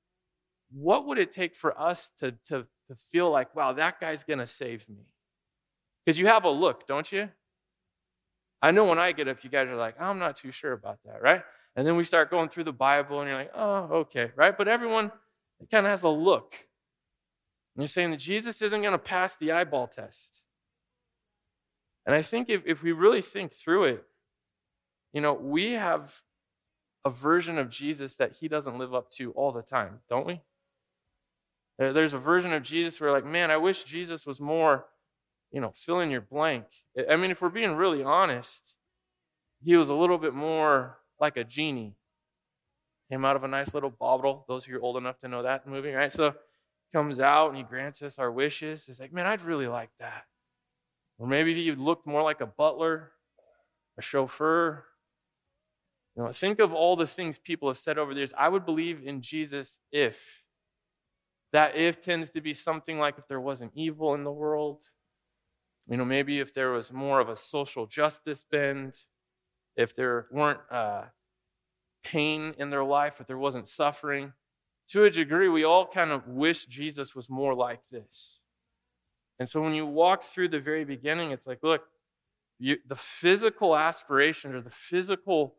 what 0.70 1.06
would 1.06 1.18
it 1.18 1.30
take 1.30 1.54
for 1.54 1.78
us 1.78 2.10
to, 2.20 2.32
to, 2.48 2.66
to 2.88 2.94
feel 3.12 3.30
like, 3.30 3.54
wow, 3.54 3.72
that 3.72 4.00
guy's 4.00 4.24
to 4.24 4.46
save 4.46 4.88
me? 4.88 5.06
Because 6.04 6.18
you 6.18 6.26
have 6.26 6.44
a 6.44 6.50
look, 6.50 6.86
don't 6.86 7.10
you? 7.10 7.28
I 8.62 8.70
know 8.70 8.84
when 8.84 8.98
I 8.98 9.12
get 9.12 9.28
up, 9.28 9.44
you 9.44 9.50
guys 9.50 9.68
are 9.68 9.76
like, 9.76 10.00
I'm 10.00 10.18
not 10.18 10.36
too 10.36 10.50
sure 10.50 10.72
about 10.72 10.98
that, 11.04 11.22
right? 11.22 11.42
And 11.76 11.86
then 11.86 11.96
we 11.96 12.04
start 12.04 12.30
going 12.30 12.48
through 12.48 12.64
the 12.64 12.72
Bible 12.72 13.20
and 13.20 13.28
you're 13.28 13.38
like, 13.38 13.52
oh, 13.54 13.88
okay, 14.00 14.32
right? 14.34 14.56
But 14.56 14.66
everyone 14.66 15.12
kind 15.70 15.86
of 15.86 15.90
has 15.90 16.02
a 16.02 16.08
look. 16.08 16.54
And 17.76 17.82
you're 17.82 17.88
saying 17.88 18.10
that 18.10 18.16
Jesus 18.16 18.60
isn't 18.62 18.80
to 18.92 18.98
pass 18.98 19.36
the 19.36 19.52
eyeball 19.52 19.86
test. 19.86 20.42
And 22.04 22.14
I 22.14 22.22
think 22.22 22.48
if, 22.48 22.62
if 22.66 22.82
we 22.82 22.92
really 22.92 23.22
think 23.22 23.52
through 23.52 23.84
it, 23.84 24.04
you 25.12 25.20
know, 25.20 25.34
we 25.34 25.72
have 25.72 26.22
a 27.04 27.10
version 27.10 27.58
of 27.58 27.70
Jesus 27.70 28.16
that 28.16 28.36
he 28.40 28.48
doesn't 28.48 28.78
live 28.78 28.94
up 28.94 29.10
to 29.12 29.32
all 29.32 29.52
the 29.52 29.62
time, 29.62 30.00
don't 30.08 30.26
we? 30.26 30.40
There's 31.78 32.14
a 32.14 32.18
version 32.18 32.52
of 32.52 32.64
Jesus 32.64 33.00
where, 33.00 33.12
like, 33.12 33.24
man, 33.24 33.50
I 33.50 33.56
wish 33.56 33.84
Jesus 33.84 34.26
was 34.26 34.40
more, 34.40 34.86
you 35.52 35.60
know, 35.60 35.72
fill 35.74 36.00
in 36.00 36.10
your 36.10 36.20
blank. 36.20 36.64
I 37.08 37.14
mean, 37.16 37.30
if 37.30 37.40
we're 37.40 37.50
being 37.50 37.76
really 37.76 38.02
honest, 38.02 38.74
he 39.62 39.76
was 39.76 39.88
a 39.88 39.94
little 39.94 40.18
bit 40.18 40.34
more 40.34 40.98
like 41.20 41.36
a 41.36 41.44
genie. 41.44 41.94
Came 43.10 43.24
out 43.24 43.36
of 43.36 43.44
a 43.44 43.48
nice 43.48 43.74
little 43.74 43.90
bottle. 43.90 44.44
Those 44.48 44.64
of 44.64 44.72
you 44.72 44.80
old 44.80 44.96
enough 44.96 45.18
to 45.18 45.28
know 45.28 45.44
that 45.44 45.68
movie, 45.68 45.92
right? 45.92 46.12
So 46.12 46.34
comes 46.92 47.20
out 47.20 47.48
and 47.48 47.56
he 47.56 47.62
grants 47.62 48.02
us 48.02 48.18
our 48.18 48.30
wishes. 48.30 48.88
It's 48.88 48.98
like, 48.98 49.12
man, 49.12 49.26
I'd 49.26 49.42
really 49.42 49.68
like 49.68 49.90
that. 50.00 50.24
Or 51.18 51.26
maybe 51.26 51.54
he 51.54 51.70
looked 51.72 52.06
more 52.06 52.22
like 52.22 52.40
a 52.40 52.46
butler, 52.46 53.12
a 53.96 54.02
chauffeur, 54.02 54.84
you 56.18 56.24
know, 56.24 56.32
think 56.32 56.58
of 56.58 56.72
all 56.72 56.96
the 56.96 57.06
things 57.06 57.38
people 57.38 57.68
have 57.68 57.78
said 57.78 57.96
over 57.96 58.12
the 58.12 58.18
years. 58.18 58.32
I 58.36 58.48
would 58.48 58.66
believe 58.66 59.00
in 59.04 59.22
Jesus 59.22 59.78
if. 59.92 60.42
That 61.52 61.76
if 61.76 62.00
tends 62.00 62.28
to 62.30 62.40
be 62.40 62.52
something 62.52 62.98
like 62.98 63.18
if 63.18 63.28
there 63.28 63.40
wasn't 63.40 63.70
evil 63.76 64.14
in 64.14 64.24
the 64.24 64.32
world. 64.32 64.82
You 65.88 65.96
know, 65.96 66.04
maybe 66.04 66.40
if 66.40 66.52
there 66.52 66.72
was 66.72 66.92
more 66.92 67.20
of 67.20 67.28
a 67.28 67.36
social 67.36 67.86
justice 67.86 68.44
bend, 68.50 69.04
if 69.76 69.94
there 69.94 70.26
weren't 70.32 70.58
uh, 70.72 71.04
pain 72.02 72.52
in 72.58 72.70
their 72.70 72.84
life, 72.84 73.20
if 73.20 73.28
there 73.28 73.38
wasn't 73.38 73.68
suffering. 73.68 74.32
To 74.88 75.04
a 75.04 75.10
degree, 75.10 75.48
we 75.48 75.62
all 75.62 75.86
kind 75.86 76.10
of 76.10 76.26
wish 76.26 76.66
Jesus 76.66 77.14
was 77.14 77.30
more 77.30 77.54
like 77.54 77.90
this. 77.90 78.40
And 79.38 79.48
so 79.48 79.62
when 79.62 79.72
you 79.72 79.86
walk 79.86 80.24
through 80.24 80.48
the 80.48 80.58
very 80.58 80.84
beginning, 80.84 81.30
it's 81.30 81.46
like, 81.46 81.60
look, 81.62 81.82
you, 82.58 82.78
the 82.84 82.96
physical 82.96 83.76
aspiration 83.76 84.52
or 84.52 84.60
the 84.60 84.70
physical 84.70 85.54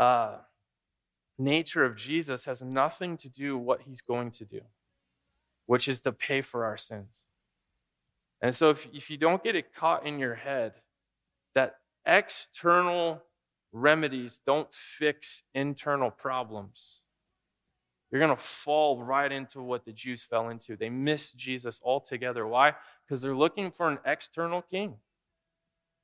uh, 0.00 0.38
nature 1.38 1.84
of 1.84 1.94
Jesus 1.94 2.46
has 2.46 2.62
nothing 2.62 3.18
to 3.18 3.28
do 3.28 3.58
with 3.58 3.66
what 3.66 3.82
he's 3.82 4.00
going 4.00 4.30
to 4.30 4.46
do, 4.46 4.62
which 5.66 5.86
is 5.86 6.00
to 6.00 6.10
pay 6.10 6.40
for 6.40 6.64
our 6.64 6.78
sins. 6.78 7.24
And 8.40 8.56
so 8.56 8.70
if, 8.70 8.88
if 8.94 9.10
you 9.10 9.18
don't 9.18 9.44
get 9.44 9.54
it 9.54 9.74
caught 9.74 10.06
in 10.06 10.18
your 10.18 10.36
head 10.36 10.72
that 11.54 11.76
external 12.06 13.22
remedies 13.72 14.40
don't 14.46 14.72
fix 14.72 15.42
internal 15.54 16.10
problems, 16.10 17.02
you're 18.10 18.20
going 18.20 18.34
to 18.34 18.42
fall 18.42 19.02
right 19.02 19.30
into 19.30 19.60
what 19.60 19.84
the 19.84 19.92
Jews 19.92 20.22
fell 20.22 20.48
into. 20.48 20.76
They 20.76 20.88
miss 20.88 21.30
Jesus 21.32 21.78
altogether. 21.84 22.46
Why? 22.46 22.72
Because 23.06 23.20
they're 23.20 23.36
looking 23.36 23.70
for 23.70 23.88
an 23.88 23.98
external 24.06 24.62
king. 24.62 24.94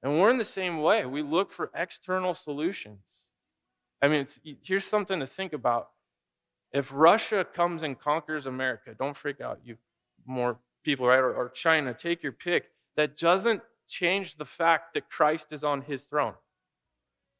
And 0.02 0.20
we're 0.20 0.30
in 0.30 0.36
the 0.36 0.44
same 0.44 0.82
way. 0.82 1.06
We 1.06 1.22
look 1.22 1.50
for 1.50 1.70
external 1.74 2.34
solutions. 2.34 3.28
I 4.02 4.08
mean, 4.08 4.26
here's 4.62 4.84
something 4.84 5.20
to 5.20 5.26
think 5.26 5.52
about. 5.52 5.88
If 6.72 6.90
Russia 6.92 7.44
comes 7.44 7.82
and 7.82 7.98
conquers 7.98 8.46
America, 8.46 8.94
don't 8.98 9.16
freak 9.16 9.40
out, 9.40 9.60
you 9.64 9.76
more 10.26 10.58
people, 10.84 11.06
right? 11.06 11.18
Or, 11.18 11.32
or 11.32 11.48
China, 11.48 11.94
take 11.94 12.22
your 12.22 12.32
pick. 12.32 12.70
That 12.96 13.16
doesn't 13.16 13.62
change 13.88 14.36
the 14.36 14.44
fact 14.44 14.94
that 14.94 15.08
Christ 15.08 15.52
is 15.52 15.62
on 15.64 15.82
his 15.82 16.04
throne. 16.04 16.34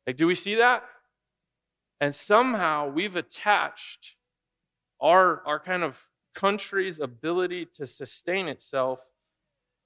Like, 0.06 0.16
do 0.16 0.26
we 0.26 0.34
see 0.34 0.54
that? 0.54 0.84
And 2.00 2.14
somehow 2.14 2.88
we've 2.88 3.16
attached 3.16 4.16
our, 5.00 5.42
our 5.46 5.58
kind 5.58 5.82
of 5.82 6.06
country's 6.34 7.00
ability 7.00 7.66
to 7.75 7.86
sustain 7.86 8.48
itself 8.48 9.00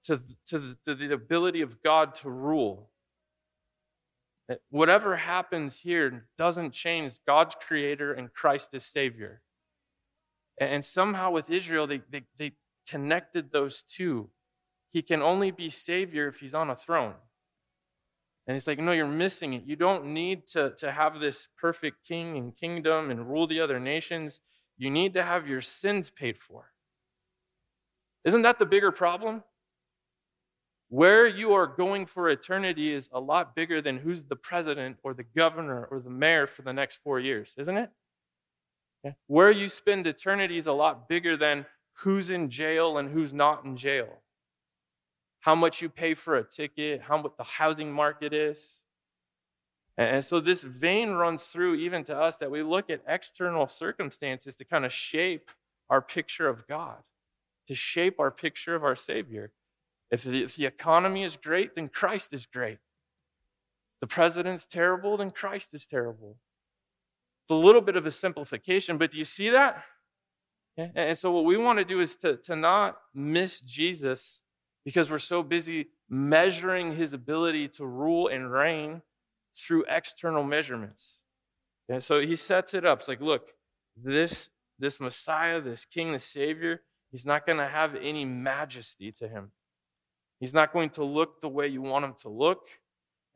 to, 0.05 0.21
to, 0.49 0.77
to 0.85 0.95
the 0.95 1.13
ability 1.13 1.61
of 1.61 1.83
God 1.83 2.15
to 2.17 2.31
rule. 2.31 2.90
Whatever 4.71 5.17
happens 5.17 5.81
here 5.81 6.27
doesn't 6.37 6.73
change 6.73 7.19
God's 7.27 7.55
creator 7.61 8.13
and 8.13 8.33
Christ 8.33 8.75
as 8.75 8.85
Savior. 8.85 9.43
And 10.59 10.85
somehow 10.85 11.31
with 11.31 11.49
Israel, 11.49 11.87
they, 11.87 12.03
they, 12.11 12.23
they 12.37 12.53
connected 12.87 13.53
those 13.53 13.83
two. 13.83 14.31
He 14.91 15.03
can 15.03 15.23
only 15.23 15.51
be 15.51 15.71
Savior 15.71 16.29
if 16.29 16.41
he's 16.41 16.55
on 16.55 16.69
a 16.69 16.77
throne. 16.77 17.15
And 18.47 18.57
it's 18.57 18.67
like, 18.67 18.81
no, 18.81 18.93
you're 18.93 19.07
missing 19.07 19.53
it. 19.53 19.63
You 19.65 19.77
don't 19.77 20.07
need 20.07 20.47
to, 20.49 20.71
to 20.79 20.91
have 20.91 21.21
this 21.21 21.47
perfect 21.57 22.07
king 22.07 22.37
and 22.37 22.57
kingdom 22.57 23.11
and 23.11 23.31
rule 23.31 23.47
the 23.47 23.61
other 23.61 23.79
nations. 23.79 24.41
You 24.77 24.91
need 24.91 25.15
to 25.15 25.23
have 25.23 25.47
your 25.47 25.63
sins 25.63 26.11
paid 26.11 26.37
for. 26.39 26.73
Isn't 28.25 28.43
that 28.43 28.59
the 28.59 28.67
bigger 28.67 28.91
problem? 28.91 29.45
Where 30.91 31.25
you 31.25 31.53
are 31.53 31.69
going 31.69 32.07
for 32.07 32.29
eternity 32.29 32.93
is 32.93 33.09
a 33.13 33.21
lot 33.21 33.55
bigger 33.55 33.81
than 33.81 33.99
who's 33.99 34.25
the 34.25 34.35
president 34.35 34.99
or 35.05 35.15
the 35.15 35.23
governor 35.23 35.85
or 35.89 36.01
the 36.01 36.11
mayor 36.11 36.49
for 36.49 36.63
the 36.63 36.73
next 36.73 36.99
four 37.05 37.21
years, 37.21 37.55
isn't 37.57 37.77
it? 37.77 37.91
Yeah. 39.05 39.13
Where 39.29 39.53
you 39.53 39.69
spend 39.69 40.09
eternity 40.09 40.59
is 40.59 40.67
a 40.67 40.73
lot 40.73 41.09
bigger 41.09 41.37
than 41.37 41.67
who's 41.99 42.29
in 42.29 42.51
jail 42.51 42.99
and 42.99 43.11
who's 43.11 43.33
not 43.33 43.65
in 43.65 43.77
jail. 43.77 44.19
How 45.39 45.55
much 45.55 45.81
you 45.81 45.89
pay 45.89 46.15
for 46.15 46.37
a 46.37 46.43
ticket, 46.43 47.03
how 47.03 47.23
what 47.23 47.37
the 47.37 47.45
housing 47.45 47.93
market 47.93 48.33
is. 48.33 48.81
And 49.97 50.25
so 50.25 50.41
this 50.41 50.65
vein 50.65 51.11
runs 51.11 51.45
through 51.45 51.77
even 51.77 52.03
to 52.05 52.19
us 52.19 52.37
that 52.39 52.51
we 52.51 52.65
look 52.65 52.91
at 52.91 53.03
external 53.07 53.69
circumstances 53.69 54.57
to 54.57 54.65
kind 54.65 54.85
of 54.85 54.93
shape 54.93 55.51
our 55.89 56.03
picture 56.03 56.49
of 56.49 56.67
God, 56.67 56.97
to 57.69 57.77
shape 57.77 58.19
our 58.19 58.33
picture 58.33 58.75
of 58.75 58.83
our 58.83 58.97
Savior. 58.97 59.53
If 60.11 60.25
the, 60.25 60.43
if 60.43 60.57
the 60.57 60.67
economy 60.67 61.25
is 61.25 61.37
great, 61.37 61.75
then 61.75 61.89
Christ 61.89 62.35
is 62.35 62.47
great. 62.47 62.79
The 64.01 64.07
president's 64.07 64.67
terrible, 64.67 65.17
then 65.17 65.31
Christ 65.31 65.75
is 65.75 65.87
terrible. 65.87 66.39
It's 67.45 67.53
a 67.53 67.55
little 67.55 67.81
bit 67.81 67.97
of 67.97 68.07
a 68.07 68.11
simplification, 68.11 68.99
but 68.99 69.11
do 69.11 69.19
you 69.19 69.25
see 69.25 69.51
that? 69.51 69.85
And 70.95 71.19
so, 71.19 71.31
what 71.31 71.45
we 71.45 71.59
want 71.59 71.79
to 71.79 71.85
do 71.85 72.01
is 72.01 72.17
to, 72.17 72.37
to 72.37 72.57
not 72.57 72.97
miss 73.15 73.61
Jesus 73.61 74.41
because 74.85 75.11
we're 75.11 75.19
so 75.19 75.43
busy 75.43 75.89
measuring 76.09 76.97
his 76.97 77.13
ability 77.13 77.69
to 77.69 77.85
rule 77.85 78.29
and 78.29 78.51
reign 78.51 79.03
through 79.57 79.85
external 79.89 80.43
measurements. 80.43 81.21
So 81.99 82.21
he 82.21 82.37
sets 82.37 82.73
it 82.73 82.87
up. 82.87 83.01
It's 83.01 83.09
like, 83.09 83.21
look, 83.21 83.49
this, 83.97 84.49
this 84.79 85.01
Messiah, 85.01 85.61
this 85.61 85.85
King, 85.85 86.13
the 86.13 86.21
Savior, 86.21 86.83
he's 87.11 87.27
not 87.27 87.45
going 87.45 87.59
to 87.59 87.67
have 87.67 87.97
any 87.97 88.25
majesty 88.25 89.11
to 89.13 89.29
him. 89.29 89.51
He's 90.41 90.55
not 90.55 90.73
going 90.73 90.91
to 90.91 91.05
look 91.05 91.41
the 91.41 91.49
way 91.49 91.69
you 91.69 91.83
want 91.83 92.05
him 92.05 92.15
to 92.23 92.31
look, 92.31 92.67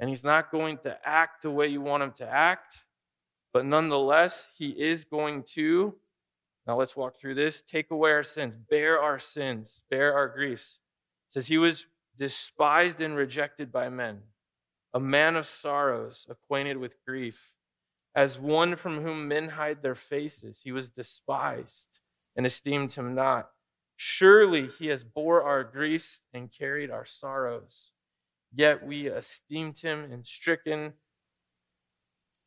and 0.01 0.09
he's 0.09 0.25
not 0.25 0.51
going 0.51 0.79
to 0.79 0.99
act 1.05 1.43
the 1.43 1.51
way 1.51 1.69
you 1.69 1.83
want 1.83 2.03
him 2.03 2.13
to 2.13 2.27
act. 2.27 2.85
But 3.53 3.67
nonetheless, 3.67 4.49
he 4.57 4.71
is 4.71 5.05
going 5.05 5.45
to, 5.55 5.95
now 6.67 6.77
let's 6.77 6.97
walk 6.97 7.17
through 7.17 7.35
this, 7.35 7.63
take 7.63 7.91
away 7.91 8.11
our 8.11 8.25
sins, 8.25 8.57
bear 8.57 9.01
our 9.01 9.19
sins, 9.19 9.85
bear 9.91 10.15
our 10.15 10.29
griefs. 10.29 10.81
It 11.29 11.35
says 11.35 11.47
he 11.49 11.59
was 11.59 11.87
despised 12.17 13.01
and 13.01 13.15
rejected 13.15 13.71
by 13.71 13.91
men, 13.91 14.23
a 14.95 14.99
man 14.99 15.37
of 15.37 15.47
sorrows, 15.47 16.27
acquainted 16.31 16.79
with 16.79 16.97
grief. 17.07 17.53
As 18.17 18.39
one 18.39 18.77
from 18.77 19.03
whom 19.03 19.29
men 19.29 19.51
hide 19.51 19.83
their 19.83 19.97
faces, 19.97 20.63
he 20.65 20.73
was 20.73 20.89
despised 20.89 21.99
and 22.37 22.47
esteemed 22.47 22.93
him 22.93 23.15
not. 23.15 23.51
Surely 23.97 24.67
he 24.67 24.89
has 24.89 25.05
bore 25.05 25.43
our 25.43 25.65
griefs 25.65 26.23
and 26.33 26.51
carried 26.51 26.91
our 26.91 27.05
sorrows. 27.05 27.93
Yet 28.53 28.87
we 28.87 29.09
esteemed 29.09 29.81
him 29.81 30.05
and 30.13 30.27
stricken 30.27 30.95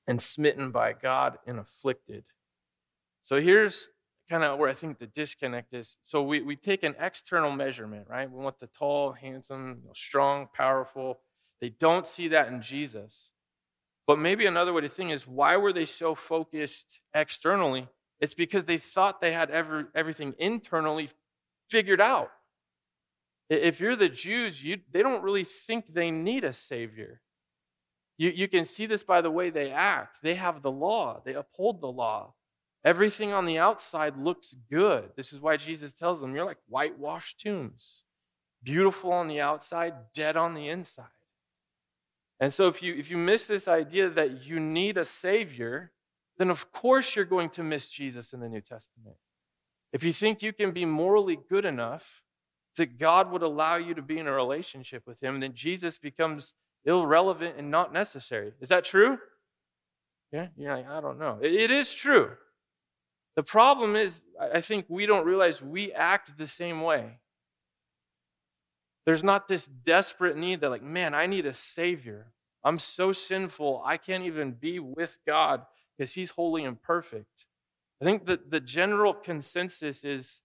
and 0.08 0.22
smitten 0.22 0.72
by 0.72 0.94
God 0.94 1.38
and 1.46 1.60
afflicted. 1.60 2.24
So 3.22 3.42
here's 3.42 3.90
kind 4.30 4.44
of 4.44 4.58
where 4.58 4.70
I 4.70 4.74
think 4.74 5.00
the 5.00 5.08
disconnect 5.08 5.74
is. 5.74 5.98
So 6.04 6.22
we, 6.22 6.42
we 6.42 6.56
take 6.56 6.84
an 6.84 6.96
external 7.00 7.52
measurement, 7.52 8.08
right? 8.10 8.30
We 8.30 8.42
want 8.42 8.60
the 8.60 8.68
tall, 8.68 9.14
handsome, 9.14 9.84
strong, 9.94 10.48
powerful. 10.54 11.20
They 11.62 11.70
don't 11.70 12.08
see 12.08 12.28
that 12.30 12.48
in 12.48 12.62
Jesus. 12.62 13.32
But 14.06 14.20
maybe 14.20 14.46
another 14.46 14.72
way 14.72 14.82
to 14.82 14.90
think 14.90 15.12
is 15.12 15.28
why 15.28 15.58
were 15.58 15.74
they 15.74 15.86
so 15.86 16.16
focused 16.16 17.02
externally? 17.14 17.90
It's 18.20 18.34
because 18.34 18.66
they 18.66 18.78
thought 18.78 19.22
they 19.22 19.34
had 19.34 19.52
every, 19.52 19.86
everything 19.94 20.34
internally 20.40 21.10
figured 21.70 22.02
out. 22.02 22.32
If 23.50 23.80
you're 23.80 23.96
the 23.96 24.10
Jews, 24.10 24.64
you, 24.64 24.80
they 24.92 25.02
don't 25.02 25.24
really 25.24 25.44
think 25.44 25.94
they 25.94 26.12
need 26.12 26.44
a 26.44 26.54
Savior. 26.54 27.22
You, 28.18 28.30
you 28.30 28.48
can 28.48 28.66
see 28.66 28.86
this 28.86 29.04
by 29.04 29.22
the 29.22 29.32
way 29.32 29.50
they 29.50 29.72
act. 29.72 30.20
They 30.22 30.36
have 30.36 30.62
the 30.62 30.72
law, 30.72 31.22
they 31.24 31.34
uphold 31.34 31.82
the 31.82 31.88
law. 31.88 32.34
Everything 32.84 33.34
on 33.34 33.46
the 33.46 33.58
outside 33.58 34.18
looks 34.18 34.56
good. 34.70 35.10
This 35.16 35.34
is 35.34 35.42
why 35.42 35.58
Jesus 35.58 35.94
tells 35.94 36.22
them, 36.22 36.36
You're 36.36 36.46
like 36.46 36.60
whitewashed 36.68 37.40
tombs, 37.40 38.04
beautiful 38.64 39.12
on 39.12 39.28
the 39.28 39.42
outside, 39.42 39.94
dead 40.14 40.38
on 40.38 40.54
the 40.54 40.70
inside. 40.70 41.06
And 42.40 42.54
so, 42.54 42.68
if 42.68 42.84
you, 42.84 42.94
if 42.94 43.10
you 43.10 43.18
miss 43.18 43.48
this 43.48 43.68
idea 43.68 44.10
that 44.12 44.46
you 44.46 44.60
need 44.60 44.98
a 44.98 45.06
Savior, 45.06 45.92
then 46.38 46.50
of 46.50 46.72
course 46.72 47.16
you're 47.16 47.26
going 47.26 47.50
to 47.52 47.64
miss 47.64 47.90
Jesus 47.90 48.32
in 48.32 48.40
the 48.40 48.50
New 48.50 48.62
Testament. 48.62 49.18
If 49.94 50.04
you 50.04 50.14
think 50.14 50.42
you 50.42 50.54
can 50.54 50.72
be 50.72 50.86
morally 50.86 51.38
good 51.50 51.66
enough 51.66 52.24
that 52.78 52.98
God 52.98 53.32
would 53.32 53.42
allow 53.42 53.76
you 53.76 53.94
to 53.94 54.02
be 54.02 54.20
in 54.20 54.28
a 54.28 54.34
relationship 54.34 55.04
with 55.08 55.22
Him, 55.22 55.40
then 55.40 55.54
Jesus 55.54 55.98
becomes 55.98 56.54
irrelevant 56.86 57.56
and 57.58 57.72
not 57.72 57.92
necessary. 57.92 58.54
Is 58.62 58.70
that 58.70 58.86
true? 58.86 59.18
Yeah, 60.32 60.48
you're 60.58 60.76
like, 60.76 60.88
I 60.88 61.02
don't 61.02 61.20
know. 61.20 61.40
it 61.42 61.72
is 61.72 61.94
true. 61.94 62.32
The 63.36 63.44
problem 63.44 63.96
is, 63.96 64.24
I 64.54 64.62
think 64.62 64.86
we 64.90 65.06
don't 65.06 65.26
realize 65.26 65.62
we 65.62 65.94
act 65.94 66.38
the 66.38 66.48
same 66.48 66.82
way. 66.82 67.20
There's 69.06 69.24
not 69.24 69.48
this 69.48 69.68
desperate 69.68 70.36
need 70.36 70.60
that, 70.62 70.70
like, 70.70 70.84
man, 70.84 71.14
I 71.14 71.28
need 71.28 71.46
a 71.46 71.54
Savior. 71.54 72.34
I'm 72.64 72.80
so 72.80 73.14
sinful, 73.14 73.82
I 73.86 73.98
can't 73.98 74.26
even 74.26 74.52
be 74.52 74.80
with 74.80 75.20
God 75.26 75.62
because 75.98 76.14
He's 76.14 76.32
holy 76.32 76.66
and 76.66 76.82
perfect. 76.82 77.47
I 78.02 78.06
think 78.06 78.26
that 78.26 78.52
the 78.52 78.60
general 78.60 79.14
consensus 79.14 80.04
is 80.04 80.40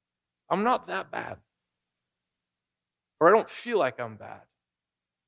I'm 0.51 0.65
not 0.65 0.87
that 0.87 1.11
bad. 1.11 1.39
Or 3.21 3.29
I 3.29 3.31
don't 3.31 3.51
feel 3.51 3.79
like 3.79 4.01
I'm 4.01 4.17
bad. 4.17 4.43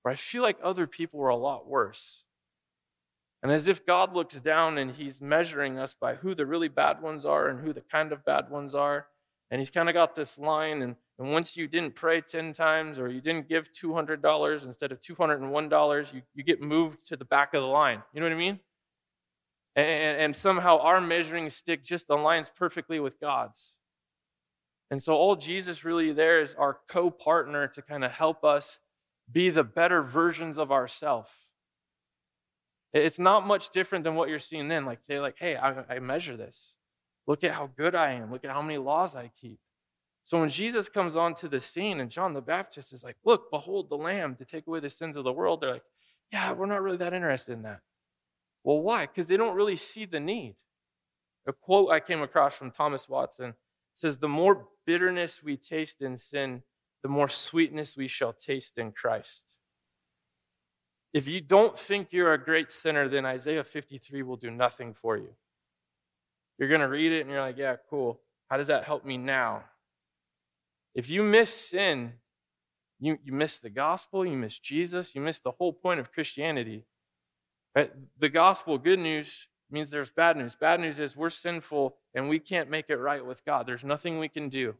Or 0.04 0.10
I 0.10 0.16
feel 0.16 0.42
like 0.42 0.58
other 0.62 0.86
people 0.86 1.20
are 1.22 1.28
a 1.28 1.36
lot 1.36 1.68
worse. 1.68 2.24
And 3.42 3.52
as 3.52 3.68
if 3.68 3.84
God 3.84 4.14
looks 4.14 4.36
down 4.40 4.78
and 4.78 4.92
he's 4.92 5.20
measuring 5.20 5.78
us 5.78 5.94
by 5.94 6.14
who 6.14 6.34
the 6.34 6.46
really 6.46 6.68
bad 6.68 7.02
ones 7.02 7.26
are 7.26 7.46
and 7.48 7.60
who 7.60 7.72
the 7.72 7.82
kind 7.82 8.10
of 8.10 8.24
bad 8.24 8.50
ones 8.50 8.74
are. 8.74 9.06
And 9.50 9.60
he's 9.60 9.70
kind 9.70 9.88
of 9.88 9.94
got 9.94 10.14
this 10.14 10.38
line, 10.38 10.82
and, 10.82 10.96
and 11.18 11.30
once 11.30 11.56
you 11.56 11.68
didn't 11.68 11.94
pray 11.94 12.22
10 12.22 12.54
times 12.54 12.98
or 12.98 13.08
you 13.08 13.20
didn't 13.20 13.48
give 13.48 13.70
$200 13.70 14.64
instead 14.64 14.90
of 14.90 15.00
$201, 15.00 16.12
you, 16.14 16.22
you 16.34 16.42
get 16.42 16.60
moved 16.62 17.06
to 17.08 17.16
the 17.16 17.26
back 17.26 17.54
of 17.54 17.60
the 17.60 17.68
line. 17.68 18.02
You 18.12 18.20
know 18.20 18.26
what 18.26 18.32
I 18.32 18.38
mean? 18.38 18.58
And, 19.76 20.20
and 20.20 20.36
somehow 20.36 20.78
our 20.78 21.00
measuring 21.00 21.50
stick 21.50 21.84
just 21.84 22.08
aligns 22.08 22.50
perfectly 22.54 23.00
with 23.00 23.20
God's. 23.20 23.74
And 24.90 25.02
so 25.02 25.14
all 25.14 25.36
Jesus 25.36 25.84
really 25.84 26.12
there 26.12 26.40
is 26.40 26.54
our 26.54 26.78
co-partner 26.88 27.66
to 27.68 27.82
kind 27.82 28.04
of 28.04 28.12
help 28.12 28.44
us 28.44 28.78
be 29.30 29.50
the 29.50 29.64
better 29.64 30.02
versions 30.02 30.58
of 30.58 30.70
ourselves. 30.70 31.30
It's 32.92 33.18
not 33.18 33.46
much 33.46 33.70
different 33.70 34.04
than 34.04 34.14
what 34.14 34.28
you're 34.28 34.38
seeing 34.38 34.68
then. 34.68 34.84
Like 34.84 35.00
they're 35.08 35.20
like, 35.20 35.36
hey, 35.38 35.56
I, 35.56 35.82
I 35.88 35.98
measure 35.98 36.36
this. 36.36 36.76
Look 37.26 37.42
at 37.42 37.52
how 37.52 37.70
good 37.76 37.94
I 37.94 38.12
am. 38.12 38.30
Look 38.30 38.44
at 38.44 38.52
how 38.52 38.62
many 38.62 38.78
laws 38.78 39.16
I 39.16 39.32
keep. 39.40 39.58
So 40.22 40.40
when 40.40 40.48
Jesus 40.48 40.88
comes 40.88 41.16
onto 41.16 41.48
the 41.48 41.60
scene 41.60 42.00
and 42.00 42.10
John 42.10 42.32
the 42.32 42.40
Baptist 42.40 42.92
is 42.92 43.02
like, 43.02 43.16
look, 43.24 43.50
behold 43.50 43.90
the 43.90 43.96
Lamb 43.96 44.36
to 44.36 44.44
take 44.44 44.66
away 44.66 44.80
the 44.80 44.90
sins 44.90 45.16
of 45.16 45.24
the 45.24 45.32
world, 45.32 45.60
they're 45.60 45.72
like, 45.72 45.84
yeah, 46.32 46.52
we're 46.52 46.66
not 46.66 46.82
really 46.82 46.96
that 46.98 47.12
interested 47.12 47.52
in 47.52 47.62
that. 47.62 47.80
Well, 48.64 48.80
why? 48.80 49.06
Because 49.06 49.26
they 49.26 49.36
don't 49.36 49.54
really 49.54 49.76
see 49.76 50.06
the 50.06 50.18
need. 50.18 50.56
A 51.46 51.52
quote 51.52 51.90
I 51.90 52.00
came 52.00 52.22
across 52.22 52.54
from 52.54 52.70
Thomas 52.70 53.08
Watson 53.08 53.54
says, 53.94 54.18
The 54.18 54.28
more 54.28 54.68
bitterness 54.86 55.42
we 55.42 55.56
taste 55.56 56.00
in 56.00 56.16
sin, 56.16 56.62
the 57.02 57.08
more 57.08 57.28
sweetness 57.28 57.96
we 57.96 58.08
shall 58.08 58.32
taste 58.32 58.78
in 58.78 58.92
Christ. 58.92 59.44
If 61.12 61.28
you 61.28 61.40
don't 61.40 61.78
think 61.78 62.08
you're 62.10 62.32
a 62.32 62.42
great 62.42 62.72
sinner, 62.72 63.08
then 63.08 63.24
Isaiah 63.24 63.62
53 63.62 64.22
will 64.22 64.36
do 64.36 64.50
nothing 64.50 64.94
for 64.94 65.16
you. 65.16 65.28
You're 66.58 66.68
going 66.68 66.80
to 66.80 66.88
read 66.88 67.12
it 67.12 67.20
and 67.20 67.30
you're 67.30 67.40
like, 67.40 67.58
yeah, 67.58 67.76
cool. 67.90 68.20
How 68.48 68.56
does 68.56 68.66
that 68.68 68.84
help 68.84 69.04
me 69.04 69.16
now? 69.16 69.64
If 70.94 71.10
you 71.10 71.22
miss 71.22 71.52
sin, 71.52 72.14
you, 72.98 73.18
you 73.22 73.32
miss 73.32 73.58
the 73.58 73.70
gospel, 73.70 74.24
you 74.24 74.36
miss 74.36 74.58
Jesus, 74.58 75.14
you 75.14 75.20
miss 75.20 75.40
the 75.40 75.52
whole 75.52 75.72
point 75.72 76.00
of 76.00 76.10
Christianity. 76.10 76.84
Right? 77.74 77.92
The 78.18 78.28
gospel, 78.28 78.78
good 78.78 78.98
news, 78.98 79.48
means 79.70 79.90
there's 79.90 80.10
bad 80.10 80.36
news. 80.36 80.54
Bad 80.54 80.80
news 80.80 80.98
is 80.98 81.16
we're 81.16 81.30
sinful 81.30 81.96
and 82.14 82.28
we 82.28 82.38
can't 82.38 82.70
make 82.70 82.88
it 82.88 82.96
right 82.96 83.24
with 83.24 83.44
God. 83.44 83.66
There's 83.66 83.84
nothing 83.84 84.18
we 84.18 84.28
can 84.28 84.48
do. 84.48 84.76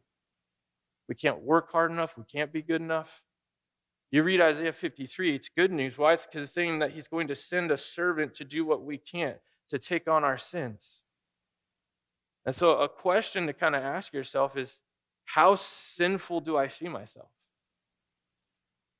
We 1.07 1.15
can't 1.15 1.41
work 1.41 1.71
hard 1.71 1.91
enough. 1.91 2.17
We 2.17 2.23
can't 2.23 2.51
be 2.51 2.61
good 2.61 2.81
enough. 2.81 3.21
You 4.11 4.23
read 4.23 4.39
Isaiah 4.39 4.71
53, 4.71 5.35
it's 5.35 5.49
good 5.49 5.71
news. 5.71 5.97
Why? 5.97 6.13
It's 6.13 6.25
because 6.25 6.43
it's 6.43 6.53
saying 6.53 6.79
that 6.79 6.91
he's 6.91 7.07
going 7.07 7.27
to 7.27 7.35
send 7.35 7.69
a 7.71 7.77
servant 7.77 8.33
to 8.35 8.45
do 8.45 8.63
what 8.63 8.83
we 8.83 8.97
can't, 8.97 9.37
to 9.69 9.77
take 9.77 10.07
on 10.07 10.23
our 10.23 10.37
sins. 10.37 11.01
And 12.45 12.55
so, 12.55 12.79
a 12.79 12.87
question 12.87 13.47
to 13.47 13.53
kind 13.53 13.75
of 13.75 13.83
ask 13.83 14.13
yourself 14.13 14.55
is 14.55 14.79
how 15.25 15.55
sinful 15.55 16.41
do 16.41 16.55
I 16.55 16.67
see 16.67 16.87
myself? 16.87 17.29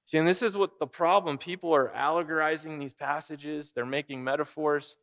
See, 0.05 0.17
and 0.17 0.27
this 0.27 0.41
is 0.41 0.55
what 0.55 0.79
the 0.79 0.87
problem 0.87 1.37
people 1.37 1.73
are 1.73 1.91
allegorizing 1.95 2.79
these 2.79 2.93
passages, 2.93 3.71
they're 3.71 3.85
making 3.85 4.23
metaphors 4.23 4.97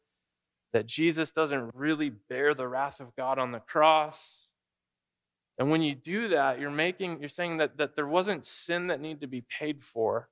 that 0.72 0.86
Jesus 0.86 1.30
doesn't 1.30 1.74
really 1.74 2.10
bear 2.10 2.54
the 2.54 2.68
wrath 2.68 3.00
of 3.00 3.14
God 3.16 3.38
on 3.38 3.52
the 3.52 3.58
cross. 3.58 4.48
And 5.58 5.70
when 5.70 5.82
you 5.82 5.94
do 5.94 6.28
that, 6.28 6.58
you're 6.58 6.70
making 6.70 7.20
you're 7.20 7.28
saying 7.28 7.58
that, 7.58 7.76
that 7.76 7.94
there 7.94 8.06
wasn't 8.06 8.44
sin 8.44 8.86
that 8.86 9.00
needed 9.00 9.20
to 9.20 9.26
be 9.26 9.42
paid 9.42 9.84
for. 9.84 10.28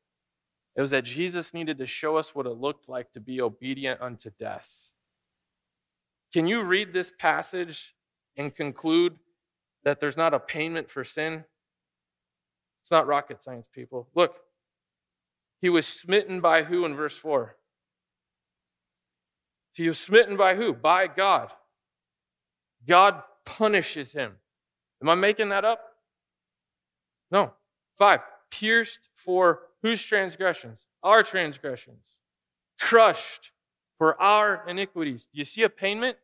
It 0.77 0.81
was 0.81 0.91
that 0.91 1.05
Jesus 1.05 1.53
needed 1.53 1.79
to 1.79 1.87
show 1.87 2.17
us 2.17 2.35
what 2.35 2.47
it 2.47 2.51
looked 2.51 2.89
like 2.89 3.13
to 3.13 3.21
be 3.21 3.41
obedient 3.41 4.01
unto 4.01 4.31
death. 4.39 4.91
Can 6.33 6.47
you 6.47 6.63
read 6.63 6.93
this 6.93 7.11
passage 7.11 7.95
and 8.37 8.55
conclude 8.55 9.17
that 9.85 10.01
there's 10.01 10.17
not 10.17 10.33
a 10.33 10.39
payment 10.39 10.89
for 10.89 11.05
sin? 11.05 11.45
It's 12.81 12.91
not 12.91 13.07
rocket 13.07 13.43
science, 13.43 13.69
people. 13.71 14.09
Look, 14.15 14.37
he 15.61 15.69
was 15.69 15.87
smitten 15.87 16.41
by 16.41 16.65
who 16.65 16.85
in 16.85 16.95
verse 16.95 17.17
4? 17.17 17.57
He 19.73 19.89
was 19.89 19.99
smitten 19.99 20.37
by 20.37 20.57
who? 20.57 20.73
By 20.73 21.07
God. 21.07 21.51
God 22.87 23.23
punishes 23.45 24.13
him. 24.13 24.37
Am 25.03 25.09
I 25.09 25.15
making 25.15 25.51
that 25.51 25.65
up? 25.65 25.81
No. 27.31 27.53
Five, 27.97 28.21
pierced 28.51 29.09
for 29.15 29.61
whose 29.83 30.03
transgressions? 30.03 30.87
Our 31.03 31.23
transgressions. 31.23 32.19
Crushed 32.79 33.53
for 33.99 34.21
our 34.21 34.65
iniquities. 34.69 35.29
Do 35.33 35.39
you 35.39 35.45
see 35.45 35.63
a 35.63 35.69
payment? 35.69 36.17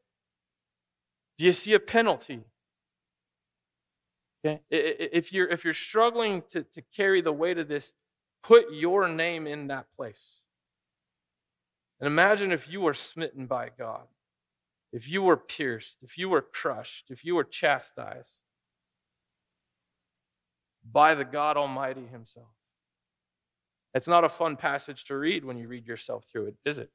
Do 1.37 1.45
you 1.45 1.53
see 1.53 1.75
a 1.75 1.81
penalty? 1.81 2.41
Okay. 4.45 4.61
If 4.71 5.33
you're, 5.33 5.49
if 5.49 5.65
you're 5.65 5.75
struggling 5.75 6.43
to, 6.51 6.63
to 6.63 6.83
carry 6.95 7.21
the 7.21 7.33
weight 7.33 7.59
of 7.59 7.69
this, 7.69 7.93
put 8.47 8.73
your 8.73 9.09
name 9.09 9.47
in 9.47 9.67
that 9.67 9.87
place. 9.97 10.43
And 11.99 12.07
imagine 12.07 12.53
if 12.53 12.71
you 12.71 12.81
were 12.81 12.95
smitten 12.95 13.47
by 13.47 13.71
God, 13.77 14.07
if 14.93 15.09
you 15.09 15.23
were 15.23 15.37
pierced, 15.37 15.99
if 16.03 16.17
you 16.17 16.29
were 16.29 16.43
crushed, 16.43 17.11
if 17.11 17.25
you 17.25 17.35
were 17.35 17.45
chastised 17.45 18.43
by 20.91 21.15
the 21.15 21.25
God 21.25 21.57
Almighty 21.57 22.07
Himself. 22.07 22.47
It's 23.95 24.07
not 24.07 24.25
a 24.25 24.29
fun 24.29 24.57
passage 24.57 25.05
to 25.07 25.17
read 25.17 25.45
when 25.45 25.57
you 25.57 25.67
read 25.67 25.87
yourself 25.87 26.27
through 26.31 26.47
it, 26.47 26.55
is 26.65 26.79
it? 26.79 26.91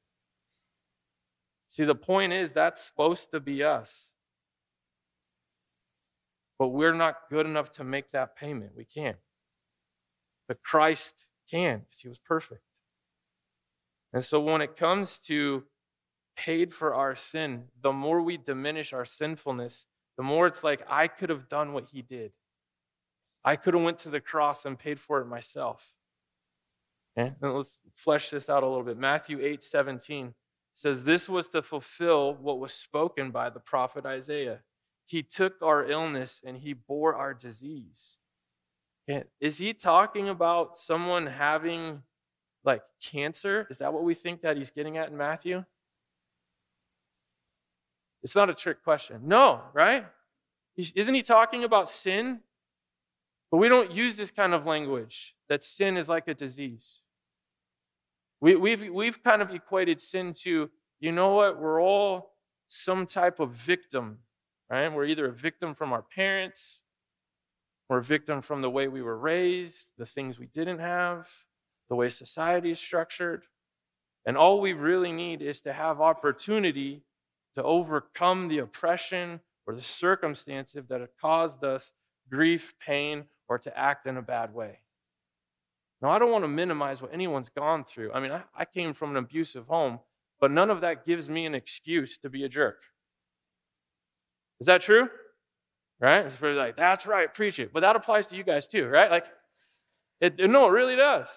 See, 1.68 1.84
the 1.84 1.94
point 1.94 2.32
is 2.32 2.52
that's 2.52 2.80
supposed 2.82 3.30
to 3.32 3.40
be 3.40 3.62
us. 3.62 4.08
But 6.58 6.68
we're 6.68 6.94
not 6.94 7.16
good 7.28 7.44
enough 7.44 7.70
to 7.72 7.84
make 7.84 8.12
that 8.12 8.36
payment. 8.36 8.72
We 8.76 8.84
can't. 8.84 9.16
But 10.48 10.62
Christ 10.62 11.26
can 11.52 11.80
because 11.80 12.00
he 12.00 12.08
was 12.08 12.18
perfect. 12.18 12.62
And 14.12 14.24
so 14.24 14.40
when 14.40 14.60
it 14.60 14.76
comes 14.76 15.18
to 15.20 15.64
paid 16.36 16.72
for 16.72 16.94
our 16.94 17.14
sin, 17.14 17.64
the 17.80 17.92
more 17.92 18.22
we 18.22 18.36
diminish 18.36 18.92
our 18.92 19.04
sinfulness, 19.04 19.86
the 20.16 20.22
more 20.22 20.46
it's 20.46 20.64
like 20.64 20.82
I 20.88 21.08
could 21.08 21.30
have 21.30 21.48
done 21.48 21.72
what 21.72 21.88
he 21.92 22.02
did. 22.02 22.32
I 23.44 23.56
could 23.56 23.74
have 23.74 23.82
went 23.82 23.98
to 23.98 24.10
the 24.10 24.20
cross 24.20 24.64
and 24.64 24.78
paid 24.78 25.00
for 25.00 25.20
it 25.20 25.26
myself. 25.26 25.92
Okay? 27.16 27.34
And 27.40 27.54
let's 27.54 27.80
flesh 27.94 28.30
this 28.30 28.48
out 28.48 28.62
a 28.62 28.66
little 28.66 28.84
bit. 28.84 28.98
Matthew 28.98 29.38
8, 29.40 29.62
17 29.62 30.34
says, 30.74 31.04
This 31.04 31.28
was 31.28 31.48
to 31.48 31.62
fulfill 31.62 32.34
what 32.34 32.58
was 32.58 32.72
spoken 32.72 33.30
by 33.30 33.50
the 33.50 33.60
prophet 33.60 34.06
Isaiah. 34.06 34.60
He 35.06 35.22
took 35.22 35.60
our 35.60 35.84
illness 35.84 36.40
and 36.44 36.58
he 36.58 36.72
bore 36.72 37.14
our 37.14 37.34
disease. 37.34 38.16
Is 39.40 39.58
he 39.58 39.72
talking 39.74 40.28
about 40.28 40.76
someone 40.78 41.26
having 41.26 42.02
like 42.64 42.82
cancer? 43.02 43.66
Is 43.70 43.78
that 43.78 43.92
what 43.92 44.04
we 44.04 44.14
think 44.14 44.42
that 44.42 44.56
he's 44.56 44.70
getting 44.70 44.96
at 44.96 45.08
in 45.08 45.16
Matthew? 45.16 45.64
It's 48.22 48.34
not 48.34 48.48
a 48.48 48.54
trick 48.54 48.84
question. 48.84 49.22
No, 49.24 49.62
right? 49.72 50.06
Isn't 50.76 51.14
he 51.14 51.22
talking 51.22 51.64
about 51.64 51.88
sin? 51.88 52.40
But 53.50 53.58
we 53.58 53.68
don't 53.68 53.92
use 53.92 54.16
this 54.16 54.30
kind 54.30 54.54
of 54.54 54.64
language 54.64 55.36
that 55.48 55.62
sin 55.62 55.98
is 55.98 56.08
like 56.08 56.26
a 56.26 56.34
disease. 56.34 57.00
We, 58.40 58.56
we've, 58.56 58.88
we've 58.90 59.22
kind 59.22 59.42
of 59.42 59.50
equated 59.50 60.00
sin 60.00 60.32
to, 60.42 60.70
you 61.00 61.12
know 61.12 61.34
what, 61.34 61.60
we're 61.60 61.80
all 61.80 62.32
some 62.68 63.04
type 63.04 63.40
of 63.40 63.50
victim, 63.50 64.20
right? 64.70 64.88
We're 64.88 65.04
either 65.04 65.26
a 65.26 65.32
victim 65.32 65.74
from 65.74 65.92
our 65.92 66.02
parents, 66.02 66.80
or 67.92 67.98
a 67.98 68.02
victim 68.02 68.40
from 68.40 68.62
the 68.62 68.70
way 68.70 68.88
we 68.88 69.02
were 69.02 69.18
raised, 69.18 69.90
the 69.98 70.06
things 70.06 70.38
we 70.38 70.46
didn't 70.46 70.78
have, 70.78 71.28
the 71.90 71.94
way 71.94 72.08
society 72.08 72.70
is 72.70 72.80
structured. 72.80 73.42
And 74.24 74.34
all 74.34 74.62
we 74.62 74.72
really 74.72 75.12
need 75.12 75.42
is 75.42 75.60
to 75.60 75.74
have 75.74 76.00
opportunity 76.00 77.02
to 77.54 77.62
overcome 77.62 78.48
the 78.48 78.60
oppression 78.60 79.40
or 79.66 79.74
the 79.74 79.82
circumstances 79.82 80.86
that 80.88 81.02
have 81.02 81.14
caused 81.20 81.62
us 81.64 81.92
grief, 82.30 82.72
pain, 82.80 83.24
or 83.46 83.58
to 83.58 83.78
act 83.78 84.06
in 84.06 84.16
a 84.16 84.22
bad 84.22 84.54
way. 84.54 84.78
Now, 86.00 86.08
I 86.08 86.18
don't 86.18 86.32
want 86.32 86.44
to 86.44 86.48
minimize 86.48 87.02
what 87.02 87.12
anyone's 87.12 87.50
gone 87.50 87.84
through. 87.84 88.10
I 88.14 88.20
mean, 88.20 88.32
I, 88.32 88.44
I 88.56 88.64
came 88.64 88.94
from 88.94 89.10
an 89.10 89.18
abusive 89.18 89.66
home, 89.66 89.98
but 90.40 90.50
none 90.50 90.70
of 90.70 90.80
that 90.80 91.04
gives 91.04 91.28
me 91.28 91.44
an 91.44 91.54
excuse 91.54 92.16
to 92.16 92.30
be 92.30 92.42
a 92.42 92.48
jerk. 92.48 92.84
Is 94.60 94.66
that 94.66 94.80
true? 94.80 95.10
Right? 96.02 96.26
Like, 96.42 96.76
that's 96.76 97.06
right, 97.06 97.32
preach 97.32 97.60
it. 97.60 97.72
But 97.72 97.80
that 97.80 97.94
applies 97.94 98.26
to 98.28 98.36
you 98.36 98.42
guys 98.42 98.66
too, 98.66 98.88
right? 98.88 99.08
Like, 99.08 99.26
it, 100.20 100.50
no, 100.50 100.66
it 100.66 100.72
really 100.72 100.96
does. 100.96 101.28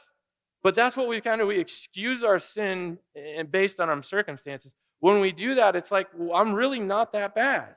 But 0.64 0.74
that's 0.74 0.98
what 0.98 1.08
we 1.08 1.22
kind 1.22 1.40
of 1.40 1.48
we 1.48 1.60
excuse 1.60 2.24
our 2.24 2.40
sin 2.40 2.98
eh, 3.16 3.44
based 3.44 3.80
on 3.80 3.90
our 3.90 4.02
circumstances. 4.02 4.72
When 5.00 5.20
we 5.20 5.32
do 5.32 5.54
that, 5.54 5.76
it's 5.76 5.92
like, 5.92 6.08
well, 6.18 6.36
I'm 6.36 6.54
really 6.54 6.80
not 6.80 7.14
that 7.14 7.36
bad. 7.36 7.76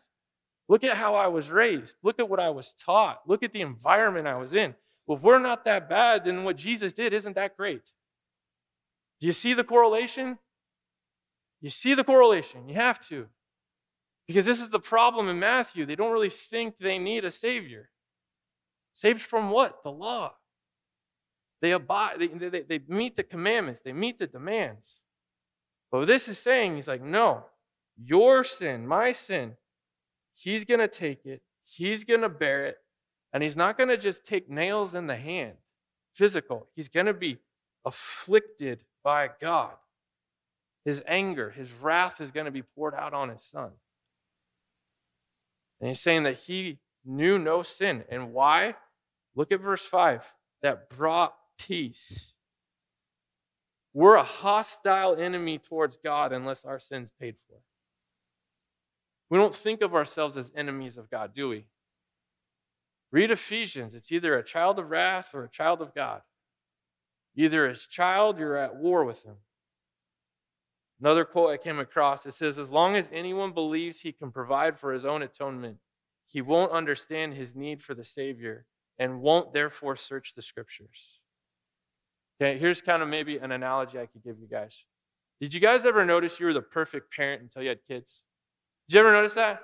Look 0.67 0.83
at 0.83 0.97
how 0.97 1.15
I 1.15 1.27
was 1.27 1.51
raised. 1.51 1.99
Look 2.03 2.19
at 2.19 2.31
what 2.31 2.41
I 2.41 2.49
was 2.49 2.73
taught. 2.73 3.21
Look 3.27 3.43
at 3.43 3.53
the 3.53 3.61
environment 3.61 4.27
I 4.27 4.37
was 4.37 4.55
in. 4.55 4.75
Well, 5.07 5.19
if 5.19 5.23
we're 5.23 5.39
not 5.39 5.67
that 5.67 5.91
bad, 5.91 6.25
then 6.25 6.45
what 6.45 6.57
Jesus 6.57 6.95
did 6.95 7.13
isn't 7.13 7.35
that 7.35 7.55
great. 7.55 7.93
Do 9.21 9.27
you 9.27 9.35
see 9.35 9.53
the 9.53 9.65
correlation? 9.65 10.39
You 11.61 11.69
see 11.69 11.95
the 11.95 12.05
correlation. 12.05 12.67
You 12.67 12.77
have 12.77 13.01
to. 13.09 13.27
Because 14.29 14.45
this 14.45 14.61
is 14.61 14.71
the 14.71 14.79
problem 14.79 15.29
in 15.29 15.41
Matthew. 15.41 15.87
They 15.87 15.97
don't 15.97 16.13
really 16.13 16.31
think 16.31 16.77
they 16.77 16.99
need 16.99 17.25
a 17.25 17.33
Savior. 17.33 17.89
Saved 18.93 19.23
from 19.23 19.51
what? 19.51 19.83
The 19.83 19.91
law. 19.91 20.35
They 21.61 21.73
abide, 21.73 22.21
they, 22.21 22.29
they, 22.29 22.63
they 22.63 22.81
meet 22.87 23.17
the 23.17 23.25
commandments, 23.25 23.81
they 23.81 23.93
meet 23.93 24.19
the 24.19 24.29
demands. 24.29 25.01
But 25.91 25.99
what 25.99 26.07
this 26.07 26.29
is 26.29 26.39
saying, 26.39 26.77
he's 26.77 26.87
like, 26.87 27.03
no, 27.03 27.47
your 27.97 28.45
sin, 28.45 28.87
my 28.87 29.13
sin, 29.13 29.57
he's 30.35 30.65
going 30.65 30.81
to 30.81 30.89
take 30.89 31.27
it, 31.27 31.43
he's 31.65 32.05
going 32.05 32.21
to 32.21 32.29
bear 32.29 32.67
it, 32.67 32.77
and 33.33 33.43
he's 33.43 33.57
not 33.57 33.77
going 33.77 33.89
to 33.89 33.97
just 33.97 34.25
take 34.25 34.49
nails 34.49 34.95
in 34.95 35.09
the 35.09 35.17
hand, 35.17 35.55
physical. 36.15 36.69
He's 36.77 36.89
going 36.89 37.07
to 37.07 37.15
be 37.15 37.39
afflicted 37.85 38.85
by 39.03 39.31
God. 39.41 39.73
His 40.85 41.03
anger, 41.07 41.51
his 41.51 41.73
wrath 41.73 42.21
is 42.21 42.31
going 42.31 42.47
to 42.47 42.53
be 42.53 42.63
poured 42.63 42.95
out 42.95 43.15
on 43.15 43.31
his 43.31 43.43
son. 43.43 43.73
And 45.81 45.89
he's 45.89 46.01
saying 46.01 46.25
that 46.25 46.39
he 46.39 46.79
knew 47.05 47.39
no 47.39 47.63
sin. 47.63 48.05
And 48.11 48.33
why? 48.33 48.77
Look 49.35 49.53
at 49.53 49.61
verse 49.61 49.85
5 49.85 50.35
that 50.63 50.91
brought 50.91 51.35
peace. 51.59 52.33
We're 53.95 54.17
a 54.17 54.25
hostile 54.25 55.17
enemy 55.17 55.59
towards 55.59 55.97
God 55.97 56.33
unless 56.33 56.65
our 56.65 56.79
sin's 56.79 57.11
paid 57.11 57.37
for. 57.49 57.59
We 59.31 59.39
don't 59.39 59.55
think 59.55 59.83
of 59.83 59.95
ourselves 59.95 60.37
as 60.37 60.53
enemies 60.55 60.97
of 60.97 61.11
God, 61.11 61.35
do 61.35 61.49
we? 61.49 61.67
Read 63.11 63.31
Ephesians. 63.31 63.95
It's 63.95 64.13
either 64.13 64.37
a 64.37 64.45
child 64.45 64.79
of 64.79 64.91
wrath 64.91 65.35
or 65.35 65.45
a 65.45 65.51
child 65.51 65.81
of 65.81 65.95
God. 65.95 66.23
Either 67.35 67.67
as 67.69 67.87
child, 67.87 68.39
you're 68.39 68.57
at 68.57 68.77
war 68.77 69.05
with 69.05 69.25
him. 69.25 69.37
Another 71.01 71.25
quote 71.25 71.51
I 71.51 71.57
came 71.57 71.79
across 71.79 72.27
it 72.27 72.35
says, 72.35 72.59
As 72.59 72.71
long 72.71 72.97
as 72.97 73.09
anyone 73.13 73.53
believes 73.53 74.01
he 74.01 74.13
can 74.13 74.33
provide 74.33 74.79
for 74.79 74.93
his 74.93 75.05
own 75.05 75.23
atonement, 75.23 75.79
he 76.27 76.43
won't 76.43 76.73
understand 76.73 77.35
his 77.35 77.55
need 77.55 77.83
for 77.83 77.95
the 77.95 78.05
Savior 78.05 78.67
and 78.99 79.21
won't 79.21 79.53
therefore 79.53 79.97
search 79.97 80.35
the 80.35 80.43
scriptures. 80.43 81.21
Okay, 82.41 82.59
here's 82.59 82.83
kind 82.83 83.03
of 83.03 83.09
maybe 83.09 83.39
an 83.39 83.53
analogy 83.53 83.99
I 83.99 84.07
could 84.07 84.23
give 84.23 84.39
you 84.39 84.47
guys. 84.47 84.85
Did 85.41 85.55
you 85.55 85.61
guys 85.61 85.87
ever 85.87 86.05
notice 86.05 86.41
you 86.41 86.47
were 86.47 86.53
the 86.53 86.63
perfect 86.63 87.15
parent 87.15 87.43
until 87.43 87.63
you 87.63 87.69
had 87.69 87.79
kids? 87.87 88.23
Did 88.89 88.95
you 88.95 89.01
ever 89.01 89.13
notice 89.13 89.35
that? 89.35 89.61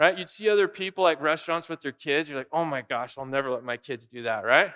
Right? 0.00 0.16
You'd 0.16 0.30
see 0.30 0.48
other 0.48 0.68
people 0.68 1.04
like 1.04 1.20
restaurants 1.20 1.68
with 1.68 1.80
their 1.80 1.92
kids. 1.92 2.28
You're 2.28 2.38
like, 2.38 2.48
oh 2.52 2.64
my 2.64 2.82
gosh, 2.82 3.18
I'll 3.18 3.26
never 3.26 3.50
let 3.50 3.64
my 3.64 3.76
kids 3.76 4.06
do 4.06 4.22
that, 4.22 4.44
right? 4.44 4.72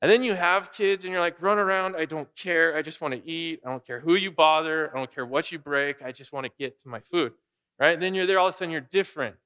And 0.00 0.10
then 0.10 0.22
you 0.22 0.34
have 0.34 0.72
kids 0.72 1.04
and 1.04 1.12
you're 1.12 1.20
like, 1.20 1.40
run 1.42 1.58
around. 1.58 1.96
I 1.96 2.04
don't 2.04 2.28
care. 2.36 2.76
I 2.76 2.82
just 2.82 3.00
want 3.00 3.14
to 3.14 3.28
eat. 3.28 3.60
I 3.66 3.70
don't 3.70 3.84
care 3.84 4.00
who 4.00 4.14
you 4.14 4.30
bother. 4.30 4.94
I 4.94 4.98
don't 4.98 5.12
care 5.12 5.26
what 5.26 5.50
you 5.50 5.58
break. 5.58 6.02
I 6.02 6.12
just 6.12 6.32
want 6.32 6.46
to 6.46 6.52
get 6.56 6.80
to 6.82 6.88
my 6.88 7.00
food. 7.00 7.32
Right? 7.80 7.98
Then 7.98 8.14
you're 8.14 8.26
there, 8.26 8.38
all 8.38 8.48
of 8.48 8.54
a 8.54 8.56
sudden 8.56 8.70
you're 8.70 8.80
different. 8.80 9.36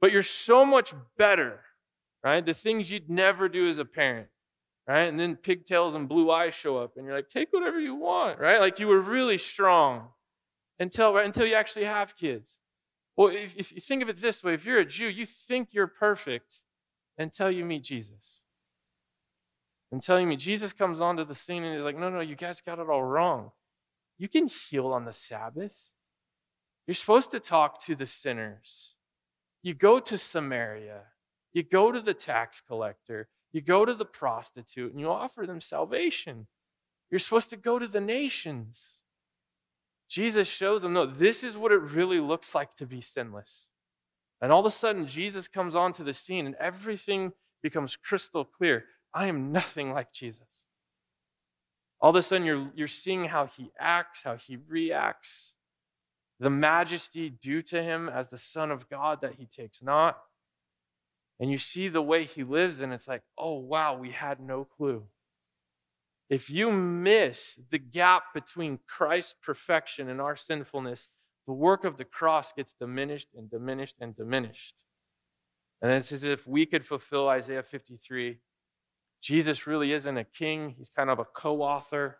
But 0.00 0.12
you're 0.12 0.22
so 0.22 0.64
much 0.64 0.94
better. 1.18 1.60
Right? 2.22 2.44
The 2.44 2.54
things 2.54 2.90
you'd 2.90 3.10
never 3.10 3.48
do 3.48 3.68
as 3.68 3.76
a 3.76 3.84
parent. 3.84 4.28
Right? 4.88 5.04
And 5.04 5.20
then 5.20 5.36
pigtails 5.36 5.94
and 5.94 6.08
blue 6.08 6.30
eyes 6.30 6.54
show 6.54 6.78
up 6.78 6.96
and 6.96 7.04
you're 7.04 7.14
like, 7.14 7.28
take 7.28 7.52
whatever 7.52 7.78
you 7.78 7.94
want. 7.94 8.38
Right? 8.38 8.60
Like 8.60 8.78
you 8.78 8.88
were 8.88 9.00
really 9.00 9.38
strong 9.38 10.08
until, 10.78 11.12
right, 11.12 11.26
until 11.26 11.46
you 11.46 11.54
actually 11.54 11.84
have 11.84 12.16
kids. 12.16 12.58
Well, 13.16 13.28
if, 13.28 13.54
if 13.54 13.70
you 13.72 13.80
think 13.80 14.02
of 14.02 14.08
it 14.08 14.20
this 14.20 14.42
way, 14.42 14.54
if 14.54 14.64
you're 14.64 14.80
a 14.80 14.84
Jew, 14.84 15.06
you 15.06 15.26
think 15.26 15.68
you're 15.72 15.86
perfect 15.86 16.60
until 17.18 17.50
you 17.50 17.64
meet 17.66 17.84
Jesus 17.84 18.43
and 19.94 20.02
telling 20.02 20.28
me 20.28 20.34
Jesus 20.34 20.72
comes 20.72 21.00
onto 21.00 21.24
the 21.24 21.36
scene 21.36 21.62
and 21.62 21.72
he's 21.72 21.84
like, 21.84 21.96
no, 21.96 22.10
no, 22.10 22.18
you 22.18 22.34
guys 22.34 22.60
got 22.60 22.80
it 22.80 22.90
all 22.90 23.04
wrong. 23.04 23.52
You 24.18 24.28
can 24.28 24.48
heal 24.48 24.88
on 24.88 25.04
the 25.04 25.12
Sabbath. 25.12 25.92
You're 26.84 26.96
supposed 26.96 27.30
to 27.30 27.38
talk 27.38 27.80
to 27.84 27.94
the 27.94 28.04
sinners. 28.04 28.96
You 29.62 29.72
go 29.72 30.00
to 30.00 30.18
Samaria. 30.18 31.02
You 31.52 31.62
go 31.62 31.92
to 31.92 32.00
the 32.00 32.12
tax 32.12 32.60
collector. 32.60 33.28
You 33.52 33.60
go 33.60 33.84
to 33.84 33.94
the 33.94 34.04
prostitute 34.04 34.90
and 34.90 34.98
you 34.98 35.08
offer 35.08 35.46
them 35.46 35.60
salvation. 35.60 36.48
You're 37.08 37.20
supposed 37.20 37.50
to 37.50 37.56
go 37.56 37.78
to 37.78 37.86
the 37.86 38.00
nations. 38.00 39.02
Jesus 40.08 40.48
shows 40.48 40.82
them, 40.82 40.92
no, 40.92 41.06
this 41.06 41.44
is 41.44 41.56
what 41.56 41.70
it 41.70 41.80
really 41.80 42.18
looks 42.18 42.52
like 42.52 42.74
to 42.74 42.84
be 42.84 43.00
sinless. 43.00 43.68
And 44.42 44.50
all 44.50 44.58
of 44.58 44.66
a 44.66 44.72
sudden, 44.72 45.06
Jesus 45.06 45.46
comes 45.46 45.76
onto 45.76 46.02
the 46.02 46.14
scene 46.14 46.46
and 46.46 46.56
everything 46.56 47.32
becomes 47.62 47.94
crystal 47.94 48.44
clear. 48.44 48.86
I 49.14 49.26
am 49.26 49.52
nothing 49.52 49.92
like 49.92 50.12
Jesus. 50.12 50.66
All 52.00 52.10
of 52.10 52.16
a 52.16 52.22
sudden, 52.22 52.46
you're, 52.46 52.70
you're 52.74 52.88
seeing 52.88 53.26
how 53.26 53.46
he 53.46 53.70
acts, 53.78 54.24
how 54.24 54.36
he 54.36 54.58
reacts, 54.68 55.54
the 56.40 56.50
majesty 56.50 57.30
due 57.30 57.62
to 57.62 57.82
him 57.82 58.08
as 58.08 58.28
the 58.28 58.36
Son 58.36 58.70
of 58.70 58.88
God 58.90 59.20
that 59.22 59.36
he 59.36 59.46
takes 59.46 59.82
not. 59.82 60.18
And 61.40 61.50
you 61.50 61.58
see 61.58 61.88
the 61.88 62.02
way 62.02 62.24
he 62.24 62.44
lives, 62.44 62.80
and 62.80 62.92
it's 62.92 63.08
like, 63.08 63.22
oh, 63.38 63.54
wow, 63.54 63.96
we 63.96 64.10
had 64.10 64.40
no 64.40 64.64
clue. 64.64 65.04
If 66.28 66.50
you 66.50 66.72
miss 66.72 67.58
the 67.70 67.78
gap 67.78 68.34
between 68.34 68.80
Christ's 68.86 69.34
perfection 69.42 70.08
and 70.08 70.20
our 70.20 70.36
sinfulness, 70.36 71.08
the 71.46 71.52
work 71.52 71.84
of 71.84 71.96
the 71.96 72.04
cross 72.04 72.52
gets 72.52 72.72
diminished 72.72 73.28
and 73.36 73.50
diminished 73.50 73.96
and 74.00 74.16
diminished. 74.16 74.74
And 75.82 75.92
it's 75.92 76.12
as 76.12 76.24
if 76.24 76.46
we 76.46 76.66
could 76.66 76.86
fulfill 76.86 77.28
Isaiah 77.28 77.62
53 77.62 78.38
Jesus 79.24 79.66
really 79.66 79.92
isn't 79.92 80.18
a 80.18 80.24
king, 80.24 80.74
he's 80.76 80.90
kind 80.90 81.08
of 81.08 81.18
a 81.18 81.24
co 81.24 81.62
author. 81.62 82.18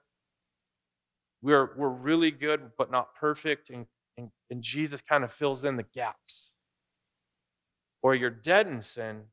We're, 1.43 1.77
we're 1.77 1.91
really 1.91 2.31
good, 2.31 2.71
but 2.79 2.91
not 2.91 3.15
perfect, 3.15 3.69
and, 3.69 3.85
and, 4.17 4.31
and 4.51 4.63
Jesus 4.63 5.03
kind 5.03 5.23
of 5.23 5.31
fills 5.31 5.63
in 5.67 5.77
the 5.77 5.83
gaps. 5.83 6.55
Or 8.03 8.15
you're 8.15 8.31
dead 8.31 8.67
in 8.67 8.81
sin, 8.81 9.25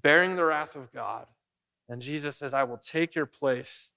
bearing 0.00 0.36
the 0.36 0.44
wrath 0.44 0.76
of 0.76 0.92
God. 0.92 1.26
And 1.88 2.00
Jesus 2.00 2.36
says, 2.36 2.54
I 2.54 2.62
will 2.62 2.78
take 2.78 3.16
your 3.16 3.26
place 3.26 3.90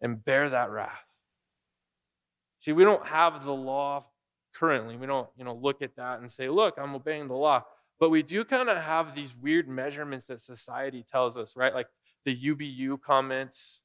and 0.00 0.24
bear 0.24 0.48
that 0.48 0.70
wrath. 0.70 1.06
See, 2.60 2.70
we 2.70 2.84
don't 2.84 3.06
have 3.08 3.44
the 3.44 3.52
law 3.52 4.06
currently. 4.54 4.96
We 4.96 5.06
don't, 5.06 5.28
you 5.36 5.44
know, 5.44 5.58
look 5.60 5.82
at 5.82 5.96
that 5.96 6.20
and 6.20 6.30
say, 6.30 6.48
look, 6.48 6.76
I'm 6.78 6.94
obeying 6.94 7.26
the 7.26 7.34
law. 7.34 7.64
But 7.98 8.10
we 8.10 8.22
do 8.22 8.44
kind 8.44 8.68
of 8.68 8.76
have 8.78 9.14
these 9.14 9.34
weird 9.36 9.68
measurements 9.68 10.26
that 10.26 10.40
society 10.40 11.02
tells 11.02 11.36
us, 11.36 11.54
right? 11.56 11.74
Like 11.74 11.88
the 12.24 12.36
UBU 12.36 13.00
comments, 13.00 13.80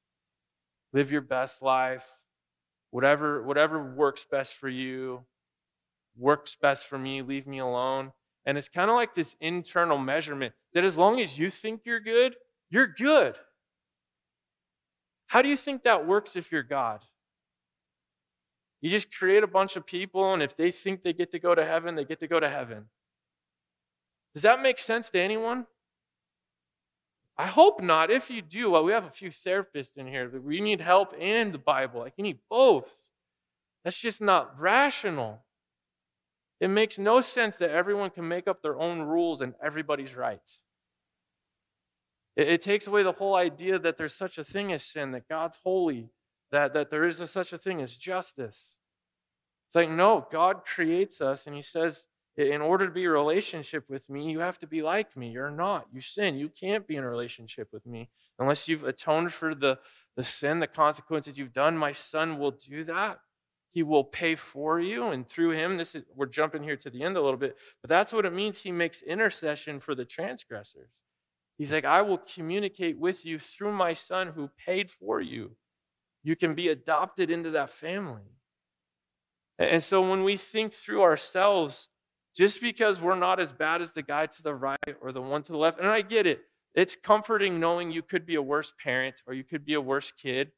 live 0.91 1.11
your 1.11 1.21
best 1.21 1.61
life, 1.61 2.05
whatever, 2.89 3.41
whatever 3.43 3.81
works 3.81 4.25
best 4.29 4.53
for 4.53 4.67
you, 4.67 5.25
works 6.17 6.57
best 6.61 6.87
for 6.87 6.97
me, 6.97 7.21
leave 7.21 7.47
me 7.47 7.59
alone. 7.59 8.11
And 8.45 8.57
it's 8.57 8.69
kind 8.69 8.89
of 8.89 8.95
like 8.95 9.13
this 9.13 9.35
internal 9.39 9.97
measurement 9.97 10.53
that 10.73 10.83
as 10.83 10.97
long 10.97 11.19
as 11.19 11.37
you 11.37 11.49
think 11.49 11.81
you're 11.85 11.99
good, 11.99 12.35
you're 12.69 12.87
good. 12.87 13.35
How 15.27 15.41
do 15.41 15.47
you 15.47 15.55
think 15.55 15.83
that 15.83 16.05
works 16.05 16.35
if 16.35 16.51
you're 16.51 16.63
God? 16.63 17.01
You 18.81 18.89
just 18.89 19.15
create 19.15 19.43
a 19.43 19.47
bunch 19.47 19.75
of 19.75 19.85
people, 19.85 20.33
and 20.33 20.41
if 20.41 20.57
they 20.57 20.71
think 20.71 21.03
they 21.03 21.13
get 21.13 21.31
to 21.31 21.39
go 21.39 21.53
to 21.53 21.63
heaven, 21.63 21.95
they 21.95 22.03
get 22.03 22.19
to 22.21 22.27
go 22.27 22.39
to 22.39 22.49
heaven. 22.49 22.85
Does 24.33 24.43
that 24.43 24.61
make 24.61 24.79
sense 24.79 25.09
to 25.09 25.19
anyone? 25.19 25.67
I 27.37 27.47
hope 27.47 27.81
not. 27.81 28.11
If 28.11 28.29
you 28.29 28.41
do, 28.41 28.71
well, 28.71 28.83
we 28.83 28.91
have 28.91 29.05
a 29.05 29.09
few 29.09 29.29
therapists 29.29 29.97
in 29.97 30.07
here. 30.07 30.29
We 30.39 30.61
need 30.61 30.81
help 30.81 31.13
and 31.19 31.53
the 31.53 31.57
Bible. 31.57 32.01
Like, 32.01 32.13
you 32.17 32.23
need 32.23 32.39
both. 32.49 32.91
That's 33.83 33.99
just 33.99 34.21
not 34.21 34.59
rational. 34.59 35.43
It 36.59 36.69
makes 36.69 36.99
no 36.99 37.21
sense 37.21 37.57
that 37.57 37.71
everyone 37.71 38.11
can 38.11 38.27
make 38.27 38.47
up 38.47 38.61
their 38.61 38.79
own 38.79 39.01
rules 39.01 39.41
and 39.41 39.55
everybody's 39.63 40.15
right. 40.15 40.59
It, 42.35 42.47
it 42.47 42.61
takes 42.61 42.85
away 42.85 43.01
the 43.01 43.13
whole 43.13 43.35
idea 43.35 43.79
that 43.79 43.97
there's 43.97 44.13
such 44.13 44.37
a 44.37 44.43
thing 44.43 44.71
as 44.71 44.83
sin, 44.83 45.11
that 45.11 45.27
God's 45.27 45.59
holy, 45.63 46.09
that, 46.51 46.73
that 46.73 46.91
there 46.91 47.05
is 47.05 47.19
a, 47.19 47.27
such 47.27 47.53
a 47.53 47.57
thing 47.57 47.81
as 47.81 47.97
justice. 47.97 48.77
It's 49.67 49.75
like, 49.75 49.89
no, 49.89 50.27
God 50.31 50.65
creates 50.65 51.21
us 51.21 51.47
and 51.47 51.55
He 51.55 51.63
says, 51.63 52.05
in 52.37 52.61
order 52.61 52.85
to 52.85 52.93
be 52.93 53.03
a 53.03 53.09
relationship 53.09 53.85
with 53.89 54.09
me, 54.09 54.31
you 54.31 54.39
have 54.39 54.59
to 54.59 54.67
be 54.67 54.81
like 54.81 55.17
me. 55.17 55.29
You're 55.29 55.51
not. 55.51 55.87
You 55.91 56.01
sin. 56.01 56.37
You 56.37 56.49
can't 56.49 56.87
be 56.87 56.95
in 56.95 57.03
a 57.03 57.09
relationship 57.09 57.69
with 57.73 57.85
me 57.85 58.09
unless 58.39 58.67
you've 58.67 58.83
atoned 58.83 59.33
for 59.33 59.53
the, 59.53 59.79
the 60.15 60.23
sin, 60.23 60.59
the 60.59 60.67
consequences 60.67 61.37
you've 61.37 61.53
done. 61.53 61.77
My 61.77 61.91
son 61.91 62.39
will 62.39 62.51
do 62.51 62.83
that. 62.85 63.19
He 63.73 63.83
will 63.83 64.03
pay 64.03 64.35
for 64.35 64.81
you, 64.81 65.07
and 65.07 65.25
through 65.25 65.51
him, 65.51 65.77
this 65.77 65.95
is 65.95 66.03
we're 66.13 66.25
jumping 66.25 66.61
here 66.61 66.75
to 66.75 66.89
the 66.89 67.03
end 67.03 67.15
a 67.15 67.21
little 67.21 67.39
bit, 67.39 67.55
but 67.81 67.89
that's 67.89 68.11
what 68.11 68.25
it 68.25 68.33
means. 68.33 68.61
He 68.61 68.71
makes 68.71 69.01
intercession 69.01 69.79
for 69.79 69.95
the 69.95 70.03
transgressors. 70.03 70.89
He's 71.57 71.71
like, 71.71 71.85
I 71.85 72.01
will 72.01 72.17
communicate 72.17 72.99
with 72.99 73.25
you 73.25 73.39
through 73.39 73.71
my 73.71 73.93
son 73.93 74.33
who 74.35 74.49
paid 74.65 74.91
for 74.91 75.21
you. 75.21 75.51
You 76.21 76.35
can 76.35 76.53
be 76.53 76.67
adopted 76.67 77.31
into 77.31 77.49
that 77.51 77.69
family. 77.69 78.33
And 79.57 79.81
so 79.81 80.01
when 80.01 80.23
we 80.23 80.35
think 80.35 80.73
through 80.73 81.03
ourselves, 81.03 81.87
just 82.35 82.61
because 82.61 83.01
we're 83.01 83.15
not 83.15 83.39
as 83.39 83.51
bad 83.51 83.81
as 83.81 83.91
the 83.91 84.01
guy 84.01 84.25
to 84.25 84.43
the 84.43 84.53
right 84.53 84.77
or 85.01 85.11
the 85.11 85.21
one 85.21 85.43
to 85.43 85.51
the 85.51 85.57
left, 85.57 85.79
and 85.79 85.87
I 85.87 86.01
get 86.01 86.25
it, 86.25 86.41
it's 86.73 86.95
comforting 86.95 87.59
knowing 87.59 87.91
you 87.91 88.01
could 88.01 88.25
be 88.25 88.35
a 88.35 88.41
worse 88.41 88.73
parent 88.81 89.21
or 89.27 89.33
you 89.33 89.43
could 89.43 89.65
be 89.65 89.73
a 89.73 89.81
worse 89.81 90.11
kid. 90.11 90.51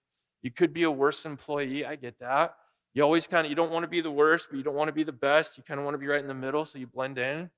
You 0.44 0.52
could 0.52 0.74
be 0.74 0.84
a 0.84 0.92
worse 0.92 1.26
employee. 1.26 1.86
I 1.86 1.96
get 1.96 2.20
that. 2.20 2.56
You 2.94 3.02
always 3.02 3.26
kind 3.26 3.46
of 3.46 3.50
you 3.50 3.56
don't 3.56 3.72
want 3.72 3.84
to 3.84 3.88
be 3.88 4.02
the 4.02 4.12
worst, 4.12 4.48
but 4.50 4.58
you 4.58 4.64
don't 4.64 4.76
want 4.76 4.90
to 4.90 4.94
be 4.94 5.04
the 5.04 5.12
best. 5.12 5.58
You 5.58 5.64
kind 5.64 5.80
of 5.80 5.86
want 5.86 5.96
to 5.96 6.00
be 6.00 6.06
right 6.06 6.22
in 6.22 6.28
the 6.28 6.36
middle, 6.36 6.66
so 6.66 6.78
you 6.78 6.86
blend 6.86 7.18
in. 7.18 7.50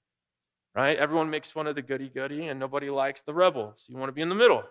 Right? 0.73 0.97
Everyone 0.97 1.29
makes 1.29 1.51
fun 1.51 1.67
of 1.67 1.75
the 1.75 1.81
goody 1.81 2.09
goody, 2.09 2.47
and 2.47 2.59
nobody 2.59 2.89
likes 2.89 3.21
the 3.21 3.33
rebel. 3.33 3.73
So 3.75 3.91
you 3.91 3.97
want 3.97 4.09
to 4.09 4.13
be 4.13 4.21
in 4.21 4.29
the 4.29 4.35
middle. 4.35 4.63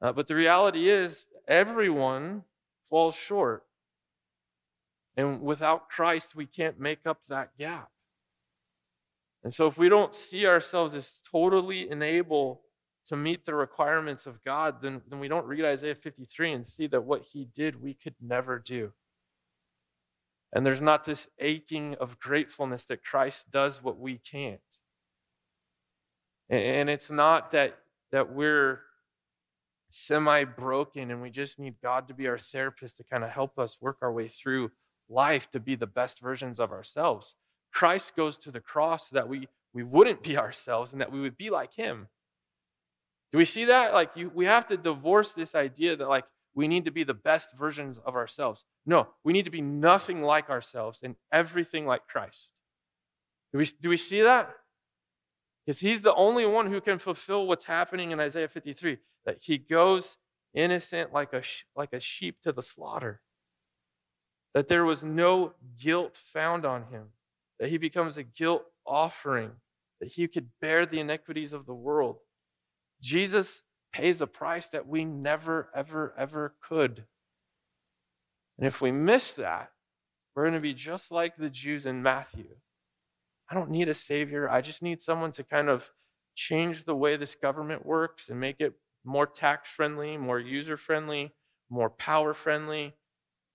Uh, 0.00 0.12
but 0.12 0.26
the 0.26 0.34
reality 0.34 0.88
is, 0.88 1.26
everyone 1.46 2.42
falls 2.90 3.14
short. 3.14 3.64
And 5.16 5.42
without 5.42 5.88
Christ, 5.88 6.34
we 6.34 6.46
can't 6.46 6.80
make 6.80 7.06
up 7.06 7.20
that 7.28 7.56
gap. 7.58 7.91
And 9.44 9.52
so, 9.52 9.66
if 9.66 9.76
we 9.76 9.88
don't 9.88 10.14
see 10.14 10.46
ourselves 10.46 10.94
as 10.94 11.20
totally 11.30 11.88
unable 11.88 12.62
to 13.06 13.16
meet 13.16 13.44
the 13.44 13.54
requirements 13.54 14.26
of 14.26 14.44
God, 14.44 14.80
then, 14.80 15.02
then 15.08 15.18
we 15.18 15.28
don't 15.28 15.46
read 15.46 15.64
Isaiah 15.64 15.96
53 15.96 16.52
and 16.52 16.66
see 16.66 16.86
that 16.86 17.04
what 17.04 17.22
he 17.32 17.44
did, 17.44 17.82
we 17.82 17.94
could 17.94 18.14
never 18.20 18.58
do. 18.58 18.92
And 20.52 20.64
there's 20.64 20.80
not 20.80 21.04
this 21.04 21.28
aching 21.38 21.96
of 22.00 22.20
gratefulness 22.20 22.84
that 22.84 23.04
Christ 23.04 23.50
does 23.50 23.82
what 23.82 23.98
we 23.98 24.18
can't. 24.18 24.60
And 26.50 26.90
it's 26.90 27.10
not 27.10 27.52
that, 27.52 27.78
that 28.10 28.32
we're 28.32 28.80
semi 29.88 30.44
broken 30.44 31.10
and 31.10 31.22
we 31.22 31.30
just 31.30 31.58
need 31.58 31.76
God 31.82 32.08
to 32.08 32.14
be 32.14 32.28
our 32.28 32.38
therapist 32.38 32.98
to 32.98 33.04
kind 33.04 33.24
of 33.24 33.30
help 33.30 33.58
us 33.58 33.78
work 33.80 33.98
our 34.02 34.12
way 34.12 34.28
through 34.28 34.70
life 35.08 35.50
to 35.50 35.60
be 35.60 35.74
the 35.74 35.86
best 35.86 36.20
versions 36.20 36.60
of 36.60 36.70
ourselves. 36.70 37.34
Christ 37.72 38.14
goes 38.14 38.36
to 38.38 38.50
the 38.50 38.60
cross 38.60 39.08
so 39.08 39.16
that 39.16 39.28
we, 39.28 39.48
we 39.72 39.82
wouldn't 39.82 40.22
be 40.22 40.36
ourselves 40.38 40.92
and 40.92 41.00
that 41.00 41.12
we 41.12 41.20
would 41.20 41.36
be 41.36 41.50
like 41.50 41.74
him. 41.74 42.08
Do 43.32 43.38
we 43.38 43.44
see 43.46 43.64
that? 43.64 43.94
Like, 43.94 44.10
you, 44.14 44.30
we 44.34 44.44
have 44.44 44.66
to 44.66 44.76
divorce 44.76 45.32
this 45.32 45.54
idea 45.54 45.96
that, 45.96 46.08
like, 46.08 46.24
we 46.54 46.68
need 46.68 46.84
to 46.84 46.90
be 46.90 47.02
the 47.02 47.14
best 47.14 47.56
versions 47.56 47.98
of 48.04 48.14
ourselves. 48.14 48.66
No, 48.84 49.08
we 49.24 49.32
need 49.32 49.46
to 49.46 49.50
be 49.50 49.62
nothing 49.62 50.22
like 50.22 50.50
ourselves 50.50 51.00
and 51.02 51.16
everything 51.32 51.86
like 51.86 52.06
Christ. 52.06 52.50
Do 53.52 53.58
we, 53.58 53.64
do 53.80 53.88
we 53.88 53.96
see 53.96 54.20
that? 54.20 54.54
Because 55.64 55.80
he's 55.80 56.02
the 56.02 56.14
only 56.14 56.44
one 56.44 56.70
who 56.70 56.80
can 56.80 56.98
fulfill 56.98 57.46
what's 57.46 57.64
happening 57.64 58.10
in 58.10 58.20
Isaiah 58.20 58.48
53 58.48 58.98
that 59.24 59.38
he 59.40 59.56
goes 59.56 60.18
innocent 60.52 61.14
like 61.14 61.32
a, 61.32 61.42
like 61.74 61.94
a 61.94 62.00
sheep 62.00 62.42
to 62.42 62.52
the 62.52 62.62
slaughter, 62.62 63.22
that 64.52 64.68
there 64.68 64.84
was 64.84 65.02
no 65.02 65.54
guilt 65.80 66.20
found 66.32 66.66
on 66.66 66.84
him 66.90 67.12
that 67.62 67.70
he 67.70 67.78
becomes 67.78 68.16
a 68.16 68.24
guilt 68.24 68.64
offering, 68.84 69.52
that 70.00 70.10
he 70.14 70.26
could 70.26 70.48
bear 70.60 70.84
the 70.84 70.98
iniquities 70.98 71.52
of 71.52 71.64
the 71.64 71.72
world. 71.72 72.16
Jesus 73.00 73.62
pays 73.92 74.20
a 74.20 74.26
price 74.26 74.66
that 74.66 74.88
we 74.88 75.04
never, 75.04 75.68
ever, 75.72 76.12
ever 76.18 76.56
could. 76.60 77.04
And 78.58 78.66
if 78.66 78.80
we 78.80 78.90
miss 78.90 79.34
that, 79.36 79.70
we're 80.34 80.42
going 80.42 80.54
to 80.54 80.60
be 80.60 80.74
just 80.74 81.12
like 81.12 81.36
the 81.36 81.48
Jews 81.48 81.86
in 81.86 82.02
Matthew. 82.02 82.56
I 83.48 83.54
don't 83.54 83.70
need 83.70 83.88
a 83.88 83.94
savior. 83.94 84.50
I 84.50 84.60
just 84.60 84.82
need 84.82 85.00
someone 85.00 85.30
to 85.30 85.44
kind 85.44 85.68
of 85.68 85.92
change 86.34 86.84
the 86.84 86.96
way 86.96 87.16
this 87.16 87.36
government 87.36 87.86
works 87.86 88.28
and 88.28 88.40
make 88.40 88.56
it 88.58 88.72
more 89.04 89.26
tax 89.26 89.70
friendly, 89.70 90.16
more 90.16 90.40
user 90.40 90.76
friendly, 90.76 91.32
more 91.70 91.90
power 91.90 92.34
friendly. 92.34 92.94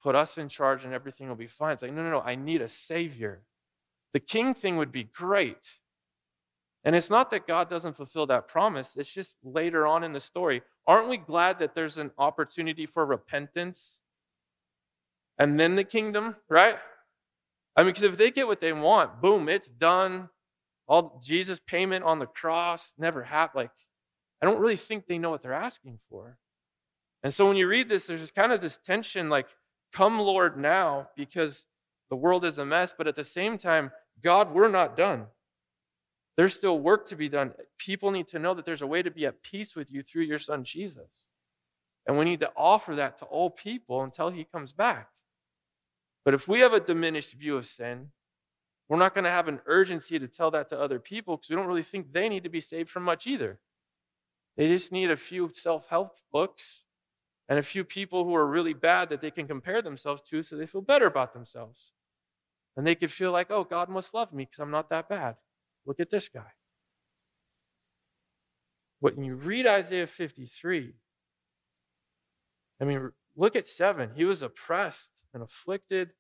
Put 0.02 0.16
us 0.16 0.38
in 0.38 0.48
charge 0.48 0.86
and 0.86 0.94
everything 0.94 1.28
will 1.28 1.36
be 1.36 1.48
fine. 1.48 1.74
It's 1.74 1.82
like, 1.82 1.92
no, 1.92 2.04
no, 2.04 2.12
no. 2.12 2.22
I 2.22 2.36
need 2.36 2.62
a 2.62 2.70
savior. 2.70 3.42
The 4.14 4.20
king 4.20 4.54
thing 4.54 4.78
would 4.78 4.92
be 4.92 5.04
great. 5.04 5.80
And 6.84 6.96
it's 6.96 7.10
not 7.10 7.32
that 7.32 7.48
God 7.48 7.70
doesn't 7.70 7.98
fulfill 7.98 8.26
that 8.28 8.48
promise, 8.48 8.96
it's 8.96 9.14
just 9.14 9.38
later 9.44 9.86
on 9.86 10.04
in 10.04 10.14
the 10.14 10.20
story. 10.20 10.62
Aren't 10.86 11.10
we 11.10 11.18
glad 11.18 11.60
that 11.60 11.76
there's 11.76 11.98
an 11.98 12.12
opportunity 12.18 12.86
for 12.86 13.06
repentance 13.06 14.00
and 15.38 15.60
then 15.60 15.76
the 15.76 15.84
kingdom, 15.84 16.38
right? 16.50 16.78
I 17.76 17.82
mean, 17.82 17.90
because 17.90 18.04
if 18.04 18.18
they 18.18 18.32
get 18.32 18.48
what 18.48 18.62
they 18.62 18.74
want, 18.74 19.22
boom, 19.22 19.50
it's 19.50 19.68
done. 19.68 20.30
All 20.88 21.22
Jesus' 21.24 21.60
payment 21.60 22.06
on 22.06 22.20
the 22.20 22.26
cross 22.26 22.94
never 22.98 23.24
happened. 23.24 23.64
Like, 23.64 23.72
I 24.42 24.46
don't 24.46 24.60
really 24.60 24.78
think 24.78 25.06
they 25.06 25.18
know 25.18 25.30
what 25.30 25.44
they're 25.44 25.54
asking 25.54 26.00
for. 26.10 26.38
And 27.22 27.34
so 27.34 27.48
when 27.48 27.58
you 27.58 27.68
read 27.68 27.90
this, 27.90 28.08
there's 28.08 28.32
kind 28.32 28.52
of 28.52 28.62
this 28.62 28.78
tension 28.78 29.30
like, 29.30 29.48
come, 29.92 30.20
Lord, 30.20 30.58
now, 30.58 31.10
because 31.16 31.66
the 32.10 32.16
world 32.16 32.46
is 32.46 32.58
a 32.58 32.66
mess, 32.66 32.94
but 32.98 33.08
at 33.08 33.16
the 33.16 33.24
same 33.24 33.58
time, 33.58 33.92
God, 34.24 34.54
we're 34.54 34.70
not 34.70 34.96
done. 34.96 35.28
There's 36.38 36.56
still 36.56 36.80
work 36.80 37.06
to 37.08 37.16
be 37.16 37.30
done. 37.30 37.54
People 37.78 38.12
need 38.12 38.28
to 38.28 38.40
know 38.40 38.54
that 38.54 38.66
there's 38.66 38.82
a 38.82 38.88
way 38.88 39.02
to 39.02 39.12
be 39.12 39.26
at 39.26 39.42
peace 39.42 39.76
with 39.76 39.92
you 39.92 40.02
through 40.02 40.24
your 40.24 40.40
son 40.40 40.64
Jesus. 40.64 41.28
And 42.06 42.18
we 42.18 42.26
need 42.26 42.40
to 42.40 42.52
offer 42.56 42.96
that 42.96 43.18
to 43.18 43.26
all 43.26 43.50
people 43.50 44.02
until 44.04 44.30
he 44.30 44.44
comes 44.44 44.72
back. 44.72 45.10
But 46.24 46.34
if 46.34 46.48
we 46.48 46.60
have 46.60 46.74
a 46.74 46.80
diminished 46.80 47.34
view 47.34 47.58
of 47.58 47.66
sin, 47.66 48.12
we're 48.88 48.98
not 48.98 49.14
going 49.14 49.26
to 49.26 49.32
have 49.32 49.48
an 49.48 49.60
urgency 49.66 50.18
to 50.20 50.28
tell 50.28 50.52
that 50.52 50.70
to 50.70 50.80
other 50.80 51.00
people 51.00 51.36
because 51.36 51.50
we 51.50 51.56
don't 51.56 51.68
really 51.68 51.84
think 51.84 52.14
they 52.14 52.30
need 52.30 52.44
to 52.44 52.50
be 52.50 52.62
saved 52.62 52.90
from 52.90 53.04
much 53.04 53.28
either. 53.28 53.60
They 54.56 54.68
just 54.68 54.92
need 54.92 55.12
a 55.12 55.18
few 55.18 55.52
self 55.54 55.90
help 55.90 56.18
books 56.32 56.84
and 57.50 57.60
a 57.60 57.64
few 57.64 57.84
people 57.84 58.24
who 58.24 58.36
are 58.36 58.48
really 58.48 58.74
bad 58.74 59.10
that 59.10 59.22
they 59.22 59.32
can 59.32 59.48
compare 59.48 59.82
themselves 59.82 60.22
to 60.24 60.42
so 60.42 60.56
they 60.56 60.66
feel 60.66 60.82
better 60.82 61.06
about 61.06 61.34
themselves. 61.34 61.92
And 62.78 62.86
they 62.86 62.94
could 62.94 63.12
feel 63.12 63.32
like, 63.32 63.48
oh, 63.50 63.64
God 63.64 63.90
must 63.90 64.14
love 64.14 64.32
me 64.32 64.46
because 64.46 64.60
I'm 64.60 64.72
not 64.72 64.92
that 64.92 65.10
bad. 65.10 65.36
Look 65.88 66.00
at 66.00 66.12
this 66.12 66.30
guy. 66.30 66.52
When 69.00 69.24
you 69.24 69.36
read 69.36 69.66
Isaiah 69.66 70.06
53, 70.06 70.94
I 72.80 72.86
mean, 72.86 73.12
look 73.36 73.56
at 73.56 73.66
7. 73.66 74.12
He 74.16 74.26
was 74.26 74.44
oppressed 74.44 75.24
and 75.34 75.42
afflicted, 75.42 76.12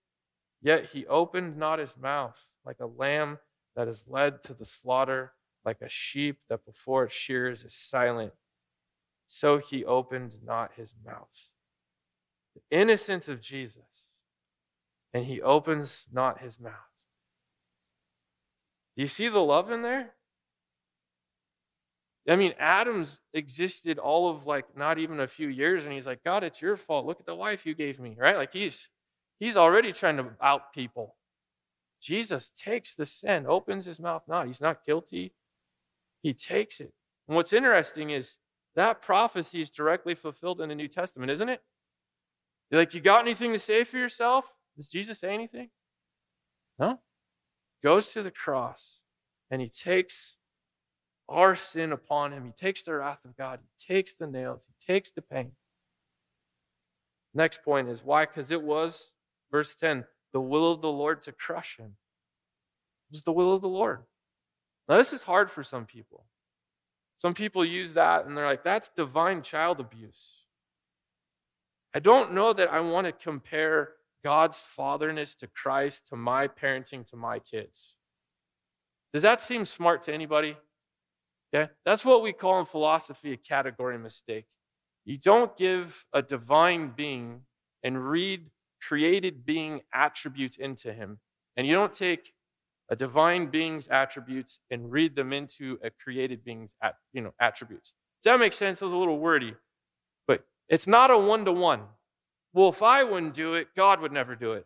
yet 0.59 0.87
he 0.87 1.05
opened 1.05 1.57
not 1.57 1.77
his 1.77 1.95
mouth, 1.95 2.51
like 2.65 2.77
a 2.79 2.87
lamb 2.87 3.37
that 3.75 3.87
is 3.87 4.05
led 4.07 4.41
to 4.43 4.55
the 4.55 4.65
slaughter, 4.65 5.33
like 5.63 5.77
a 5.81 5.89
sheep 5.89 6.39
that 6.49 6.65
before 6.65 7.03
its 7.03 7.13
shears 7.13 7.63
is 7.63 7.75
silent. 7.75 8.33
So 9.27 9.59
he 9.59 9.85
opened 9.85 10.37
not 10.43 10.71
his 10.75 10.95
mouth. 11.05 11.51
The 12.55 12.61
innocence 12.75 13.27
of 13.27 13.41
Jesus 13.41 14.06
and 15.13 15.25
he 15.25 15.41
opens 15.41 16.07
not 16.11 16.41
his 16.41 16.59
mouth. 16.59 16.73
Do 18.95 19.01
you 19.01 19.07
see 19.07 19.29
the 19.29 19.39
love 19.39 19.71
in 19.71 19.83
there? 19.83 20.13
I 22.29 22.35
mean, 22.35 22.53
Adam's 22.59 23.19
existed 23.33 23.97
all 23.97 24.29
of 24.29 24.45
like 24.45 24.75
not 24.75 24.97
even 24.99 25.19
a 25.19 25.27
few 25.27 25.47
years, 25.47 25.85
and 25.85 25.93
he's 25.93 26.05
like, 26.05 26.23
God, 26.23 26.43
it's 26.43 26.61
your 26.61 26.75
fault. 26.75 27.05
Look 27.05 27.19
at 27.19 27.25
the 27.25 27.35
wife 27.35 27.65
you 27.65 27.73
gave 27.73 27.99
me, 27.99 28.17
right? 28.19 28.35
Like 28.35 28.51
he's 28.51 28.89
he's 29.39 29.55
already 29.55 29.93
trying 29.93 30.17
to 30.17 30.31
out 30.41 30.73
people. 30.73 31.15
Jesus 32.01 32.49
takes 32.49 32.95
the 32.95 33.05
sin, 33.05 33.45
opens 33.47 33.85
his 33.85 33.99
mouth 33.99 34.23
not. 34.27 34.47
He's 34.47 34.61
not 34.61 34.85
guilty. 34.85 35.33
He 36.21 36.33
takes 36.33 36.79
it. 36.79 36.91
And 37.27 37.35
what's 37.35 37.53
interesting 37.53 38.09
is 38.09 38.37
that 38.75 39.01
prophecy 39.01 39.61
is 39.61 39.69
directly 39.69 40.13
fulfilled 40.13 40.61
in 40.61 40.69
the 40.69 40.75
New 40.75 40.87
Testament, 40.87 41.31
isn't 41.31 41.49
it? 41.49 41.61
You're 42.69 42.81
like, 42.81 42.93
you 42.93 42.99
got 42.99 43.21
anything 43.21 43.53
to 43.53 43.59
say 43.59 43.83
for 43.83 43.97
yourself? 43.97 44.45
Does 44.77 44.89
Jesus 44.89 45.19
say 45.19 45.33
anything? 45.33 45.69
No. 46.79 46.99
Goes 47.83 48.11
to 48.13 48.21
the 48.21 48.31
cross 48.31 49.01
and 49.49 49.61
he 49.61 49.67
takes 49.67 50.37
our 51.27 51.55
sin 51.55 51.91
upon 51.91 52.31
him. 52.31 52.45
He 52.45 52.51
takes 52.51 52.83
the 52.83 52.93
wrath 52.93 53.25
of 53.25 53.35
God. 53.35 53.59
He 53.61 53.93
takes 53.93 54.15
the 54.15 54.27
nails. 54.27 54.67
He 54.67 54.93
takes 54.93 55.11
the 55.11 55.21
pain. 55.21 55.53
Next 57.33 57.63
point 57.63 57.89
is 57.89 58.03
why? 58.03 58.25
Because 58.25 58.51
it 58.51 58.63
was, 58.63 59.15
verse 59.51 59.75
10, 59.75 60.05
the 60.31 60.41
will 60.41 60.71
of 60.71 60.81
the 60.81 60.91
Lord 60.91 61.21
to 61.23 61.31
crush 61.31 61.77
him. 61.77 61.95
It 63.09 63.15
was 63.15 63.23
the 63.23 63.33
will 63.33 63.53
of 63.53 63.61
the 63.61 63.67
Lord. 63.67 64.03
Now, 64.87 64.97
this 64.97 65.11
is 65.11 65.23
hard 65.23 65.51
for 65.51 65.63
some 65.63 65.85
people. 65.85 66.25
Some 67.17 67.33
people 67.33 67.65
use 67.65 67.93
that 67.93 68.25
and 68.25 68.37
they're 68.37 68.45
like, 68.45 68.63
that's 68.63 68.89
divine 68.89 69.41
child 69.41 69.79
abuse. 69.79 70.43
I 71.93 71.99
don't 71.99 72.33
know 72.33 72.53
that 72.53 72.71
I 72.71 72.79
want 72.79 73.07
to 73.07 73.11
compare 73.11 73.96
God's 74.23 74.59
fatherness 74.59 75.35
to 75.35 75.47
Christ 75.47 76.07
to 76.07 76.15
my 76.15 76.47
parenting 76.47 77.05
to 77.09 77.15
my 77.15 77.39
kids. 77.39 77.95
Does 79.13 79.23
that 79.23 79.41
seem 79.41 79.65
smart 79.65 80.01
to 80.03 80.13
anybody? 80.13 80.57
Yeah, 81.53 81.67
that's 81.85 82.03
what 82.03 82.21
we 82.21 82.33
call 82.33 82.59
in 82.59 82.65
philosophy 82.65 83.31
a 83.31 83.37
category 83.37 83.97
mistake. 83.97 84.45
You 85.05 85.17
don't 85.17 85.55
give 85.55 86.05
a 86.13 86.21
divine 86.21 86.91
being 86.95 87.41
and 87.83 88.09
read 88.09 88.49
created 88.81 89.45
being 89.45 89.81
attributes 89.93 90.57
into 90.57 90.93
him, 90.93 91.19
and 91.55 91.65
you 91.65 91.73
don't 91.73 91.93
take 91.93 92.33
a 92.89 92.95
divine 92.95 93.47
being's 93.47 93.87
attributes 93.87 94.59
and 94.69 94.91
read 94.91 95.15
them 95.15 95.33
into 95.33 95.79
a 95.83 95.89
created 95.89 96.43
being's 96.43 96.75
you 97.13 97.21
know 97.21 97.33
attributes. 97.39 97.93
Does 98.21 98.31
that 98.31 98.39
make 98.39 98.53
sense? 98.53 98.81
It 98.81 98.85
was 98.85 98.93
a 98.93 98.97
little 98.97 99.19
wordy, 99.19 99.55
but 100.27 100.45
it's 100.67 100.87
not 100.87 101.11
a 101.11 101.17
one 101.17 101.45
to 101.45 101.51
one. 101.51 101.81
Well, 102.57 102.69
if 102.69 102.81
I 102.81 103.03
wouldn't 103.03 103.35
do 103.35 103.53
it, 103.53 103.67
God 103.75 104.01
would 104.01 104.11
never 104.11 104.35
do 104.35 104.53
it. 104.53 104.65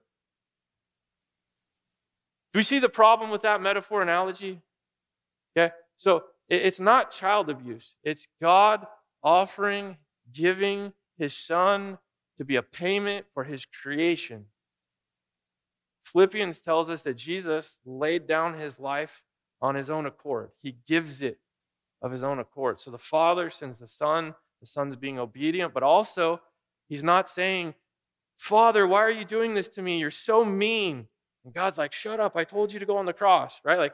Do 2.53 2.59
we 2.59 2.63
see 2.63 2.79
the 2.79 2.87
problem 2.87 3.29
with 3.29 3.41
that 3.41 3.61
metaphor 3.61 4.01
analogy? 4.01 4.61
Okay, 5.57 5.73
so 5.97 6.23
it's 6.47 6.79
not 6.79 7.11
child 7.11 7.49
abuse. 7.49 7.95
It's 8.01 8.29
God 8.41 8.87
offering, 9.21 9.97
giving 10.31 10.93
His 11.17 11.35
Son 11.35 11.97
to 12.37 12.45
be 12.45 12.55
a 12.55 12.61
payment 12.61 13.25
for 13.33 13.43
His 13.43 13.65
creation. 13.65 14.45
Philippians 16.05 16.61
tells 16.61 16.89
us 16.89 17.01
that 17.01 17.17
Jesus 17.17 17.75
laid 17.85 18.25
down 18.25 18.53
his 18.53 18.79
life 18.79 19.21
on 19.61 19.75
his 19.75 19.89
own 19.89 20.05
accord. 20.05 20.51
He 20.61 20.77
gives 20.87 21.21
it 21.21 21.39
of 22.01 22.13
his 22.13 22.23
own 22.23 22.39
accord. 22.39 22.79
So 22.79 22.89
the 22.89 22.97
Father 22.97 23.49
sends 23.49 23.79
the 23.79 23.87
Son, 23.87 24.35
the 24.61 24.65
Son's 24.65 24.95
being 24.95 25.19
obedient, 25.19 25.73
but 25.73 25.83
also 25.83 26.39
he's 26.87 27.03
not 27.03 27.27
saying, 27.27 27.75
Father, 28.41 28.87
why 28.87 29.03
are 29.03 29.11
you 29.11 29.23
doing 29.23 29.53
this 29.53 29.67
to 29.67 29.83
me? 29.83 29.99
You're 29.99 30.09
so 30.09 30.43
mean. 30.43 31.05
And 31.45 31.53
God's 31.53 31.77
like, 31.77 31.93
shut 31.93 32.19
up. 32.19 32.35
I 32.35 32.43
told 32.43 32.73
you 32.73 32.79
to 32.79 32.87
go 32.87 32.97
on 32.97 33.05
the 33.05 33.13
cross, 33.13 33.61
right? 33.63 33.77
Like, 33.77 33.93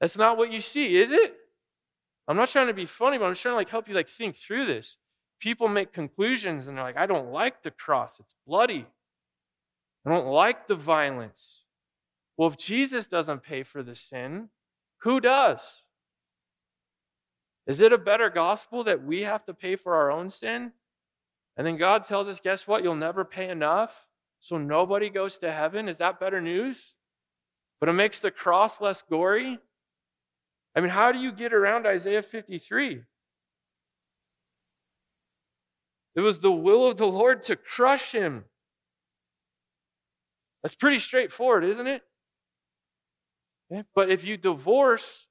that's 0.00 0.16
not 0.16 0.38
what 0.38 0.50
you 0.50 0.62
see, 0.62 0.96
is 0.96 1.10
it? 1.10 1.34
I'm 2.26 2.38
not 2.38 2.48
trying 2.48 2.68
to 2.68 2.72
be 2.72 2.86
funny, 2.86 3.18
but 3.18 3.26
I'm 3.26 3.34
trying 3.34 3.52
to 3.52 3.56
like 3.56 3.68
help 3.68 3.86
you 3.86 3.94
like 3.94 4.08
think 4.08 4.34
through 4.34 4.64
this. 4.64 4.96
People 5.40 5.68
make 5.68 5.92
conclusions 5.92 6.66
and 6.66 6.78
they're 6.78 6.84
like, 6.84 6.96
I 6.96 7.04
don't 7.04 7.30
like 7.30 7.62
the 7.62 7.70
cross. 7.70 8.18
It's 8.18 8.34
bloody. 8.46 8.86
I 10.06 10.10
don't 10.10 10.26
like 10.26 10.68
the 10.68 10.74
violence. 10.74 11.64
Well, 12.38 12.48
if 12.48 12.56
Jesus 12.56 13.06
doesn't 13.06 13.42
pay 13.42 13.62
for 13.62 13.82
the 13.82 13.94
sin, 13.94 14.48
who 15.02 15.20
does? 15.20 15.82
Is 17.66 17.82
it 17.82 17.92
a 17.92 17.98
better 17.98 18.30
gospel 18.30 18.82
that 18.84 19.04
we 19.04 19.20
have 19.24 19.44
to 19.44 19.52
pay 19.52 19.76
for 19.76 19.96
our 19.96 20.10
own 20.10 20.30
sin? 20.30 20.72
And 21.56 21.66
then 21.66 21.76
God 21.76 22.04
tells 22.04 22.28
us, 22.28 22.40
guess 22.40 22.66
what? 22.66 22.82
You'll 22.82 22.94
never 22.94 23.24
pay 23.24 23.48
enough, 23.48 24.06
so 24.40 24.58
nobody 24.58 25.08
goes 25.08 25.38
to 25.38 25.52
heaven. 25.52 25.88
Is 25.88 25.98
that 25.98 26.20
better 26.20 26.40
news? 26.40 26.94
But 27.80 27.88
it 27.88 27.94
makes 27.94 28.20
the 28.20 28.30
cross 28.30 28.80
less 28.80 29.02
gory? 29.02 29.58
I 30.74 30.80
mean, 30.80 30.90
how 30.90 31.12
do 31.12 31.18
you 31.18 31.32
get 31.32 31.54
around 31.54 31.86
Isaiah 31.86 32.22
53? 32.22 33.02
It 36.14 36.20
was 36.20 36.40
the 36.40 36.52
will 36.52 36.86
of 36.86 36.96
the 36.96 37.06
Lord 37.06 37.42
to 37.44 37.56
crush 37.56 38.12
him. 38.12 38.44
That's 40.62 40.74
pretty 40.74 40.98
straightforward, 40.98 41.64
isn't 41.64 41.86
it? 41.86 42.02
Okay. 43.70 43.84
But 43.94 44.10
if 44.10 44.24
you 44.24 44.36
divorce 44.36 45.26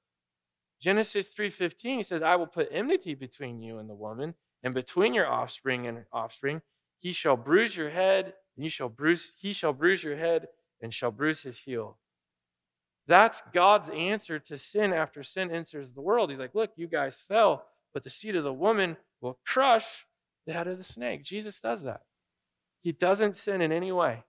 Genesis 0.80 1.28
3:15, 1.28 1.98
he 1.98 2.02
says, 2.02 2.22
"I 2.22 2.36
will 2.36 2.46
put 2.46 2.68
enmity 2.70 3.14
between 3.14 3.60
you 3.62 3.78
and 3.78 3.88
the 3.88 3.94
woman, 3.94 4.34
and 4.62 4.74
between 4.74 5.14
your 5.14 5.26
offspring 5.26 5.86
and 5.86 6.06
offspring. 6.12 6.62
He 6.98 7.12
shall 7.12 7.36
bruise 7.36 7.76
your 7.76 7.90
head, 7.90 8.34
and 8.56 8.64
you 8.64 8.70
shall 8.70 8.88
bruise 8.88 9.32
he 9.36 9.52
shall 9.52 9.72
bruise 9.72 10.02
your 10.02 10.16
head 10.16 10.48
and 10.80 10.92
shall 10.92 11.10
bruise 11.10 11.42
his 11.42 11.58
heel." 11.60 11.98
That's 13.06 13.42
God's 13.52 13.88
answer 13.90 14.38
to 14.40 14.58
sin 14.58 14.92
after 14.92 15.22
sin 15.22 15.50
enters 15.50 15.92
the 15.92 16.00
world. 16.00 16.30
He's 16.30 16.38
like, 16.38 16.54
"Look, 16.54 16.72
you 16.76 16.88
guys 16.88 17.20
fell, 17.20 17.70
but 17.92 18.02
the 18.02 18.10
seed 18.10 18.34
of 18.34 18.44
the 18.44 18.52
woman 18.52 18.96
will 19.20 19.38
crush 19.46 20.06
the 20.44 20.52
head 20.52 20.66
of 20.66 20.78
the 20.78 20.84
snake." 20.84 21.22
Jesus 21.22 21.60
does 21.60 21.82
that. 21.82 22.04
He 22.80 22.92
doesn't 22.92 23.34
sin 23.34 23.60
in 23.60 23.70
any 23.70 23.92
way. 23.92 24.24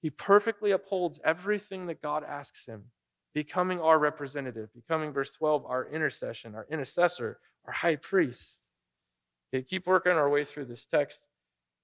He 0.00 0.10
perfectly 0.10 0.70
upholds 0.70 1.20
everything 1.24 1.86
that 1.86 2.02
God 2.02 2.24
asks 2.24 2.66
him, 2.66 2.92
becoming 3.32 3.80
our 3.80 3.98
representative, 3.98 4.72
becoming, 4.72 5.12
verse 5.12 5.32
12, 5.32 5.64
our 5.64 5.86
intercession, 5.86 6.54
our 6.54 6.66
intercessor, 6.66 7.40
our 7.64 7.72
high 7.72 7.96
priest. 7.96 8.63
Okay, 9.54 9.62
keep 9.62 9.86
working 9.86 10.12
our 10.12 10.28
way 10.28 10.44
through 10.44 10.64
this 10.64 10.84
text. 10.84 11.22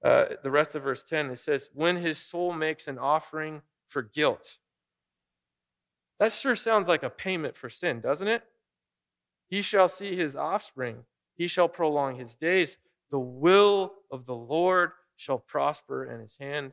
Uh, 0.05 0.25
the 0.43 0.51
rest 0.51 0.75
of 0.75 0.83
verse 0.83 1.05
10, 1.05 1.31
it 1.31 1.39
says, 1.39 1.71
When 1.73 1.99
his 1.99 2.19
soul 2.19 2.53
makes 2.53 2.89
an 2.89 2.99
offering 2.99 3.63
for 3.87 4.03
guilt. 4.03 4.59
That 6.19 6.33
sure 6.33 6.57
sounds 6.57 6.89
like 6.89 7.05
a 7.05 7.11
payment 7.11 7.57
for 7.57 7.71
sin, 7.71 8.01
doesn't 8.01 8.27
it? 8.27 8.43
He 9.49 9.63
shall 9.63 9.87
see 9.87 10.17
his 10.17 10.35
offspring, 10.35 11.05
he 11.37 11.47
shall 11.47 11.69
prolong 11.69 12.17
his 12.17 12.35
days. 12.35 12.77
The 13.11 13.21
will 13.21 13.95
of 14.11 14.27
the 14.27 14.35
Lord 14.35 14.91
shall 15.17 15.39
prosper 15.39 16.05
in 16.05 16.21
his 16.21 16.37
hand. 16.41 16.73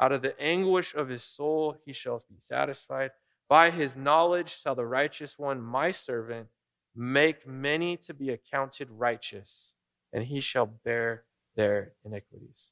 Out 0.00 0.12
of 0.12 0.22
the 0.22 0.38
anguish 0.40 0.94
of 0.94 1.08
his 1.08 1.22
soul 1.22 1.76
he 1.84 1.92
shall 1.92 2.20
be 2.28 2.36
satisfied. 2.38 3.12
By 3.48 3.70
his 3.70 3.96
knowledge 3.96 4.60
shall 4.60 4.74
the 4.74 4.86
righteous 4.86 5.38
one, 5.38 5.60
my 5.60 5.92
servant, 5.92 6.48
make 6.94 7.46
many 7.46 7.96
to 7.98 8.14
be 8.14 8.30
accounted 8.30 8.90
righteous, 8.90 9.74
and 10.12 10.24
he 10.24 10.40
shall 10.40 10.66
bear 10.66 11.24
their 11.56 11.92
iniquities. 12.04 12.70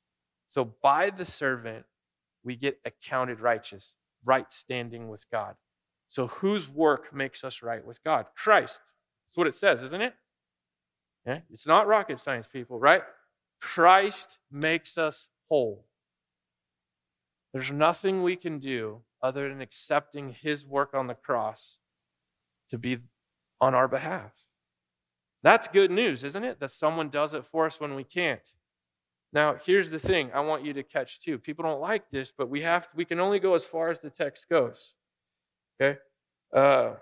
So 0.48 0.74
by 0.82 1.10
the 1.10 1.24
servant, 1.24 1.86
we 2.44 2.56
get 2.56 2.78
accounted 2.84 3.40
righteous, 3.40 3.94
right 4.24 4.50
standing 4.52 5.08
with 5.08 5.28
God. 5.30 5.56
So 6.06 6.26
whose 6.28 6.68
work 6.68 7.14
makes 7.14 7.42
us 7.42 7.62
right 7.62 7.84
with 7.84 8.02
God? 8.04 8.26
Christ. 8.36 8.80
That's 9.26 9.36
what 9.36 9.46
it 9.46 9.54
says, 9.54 9.82
isn't 9.82 10.02
it? 10.02 10.14
Yeah? 11.26 11.40
It's 11.50 11.66
not 11.66 11.86
rocket 11.86 12.20
science, 12.20 12.46
people, 12.46 12.78
right? 12.78 13.02
Christ 13.60 14.38
makes 14.50 14.98
us 14.98 15.28
whole. 15.48 15.86
There's 17.52 17.72
nothing 17.72 18.22
we 18.22 18.36
can 18.36 18.58
do 18.58 19.02
other 19.22 19.48
than 19.48 19.60
accepting 19.60 20.34
his 20.40 20.66
work 20.66 20.92
on 20.92 21.06
the 21.06 21.14
cross 21.14 21.78
to 22.68 22.76
be 22.76 22.98
on 23.60 23.74
our 23.74 23.88
behalf. 23.88 24.32
That's 25.44 25.68
good 25.68 25.90
news, 25.90 26.24
isn't 26.24 26.42
it? 26.42 26.58
That 26.58 26.70
someone 26.70 27.10
does 27.10 27.34
it 27.34 27.44
for 27.44 27.66
us 27.66 27.78
when 27.78 27.94
we 27.94 28.02
can't. 28.02 28.54
Now, 29.30 29.56
here's 29.62 29.90
the 29.90 29.98
thing 29.98 30.30
I 30.32 30.40
want 30.40 30.64
you 30.64 30.72
to 30.72 30.82
catch 30.82 31.20
too. 31.20 31.38
People 31.38 31.64
don't 31.64 31.82
like 31.82 32.10
this, 32.10 32.32
but 32.36 32.48
we 32.48 32.62
have 32.62 32.88
we 32.94 33.04
can 33.04 33.20
only 33.20 33.38
go 33.38 33.54
as 33.54 33.64
far 33.64 33.90
as 33.90 34.00
the 34.00 34.08
text 34.08 34.48
goes. 34.48 34.94
Okay? 35.78 35.98
Uh, 36.50 36.94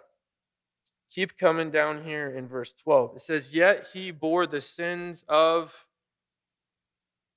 keep 1.08 1.38
coming 1.38 1.70
down 1.70 2.02
here 2.02 2.26
in 2.26 2.48
verse 2.48 2.72
12. 2.72 3.16
It 3.16 3.20
says, 3.20 3.54
Yet 3.54 3.86
he 3.92 4.10
bore 4.10 4.48
the 4.48 4.60
sins 4.60 5.24
of 5.28 5.86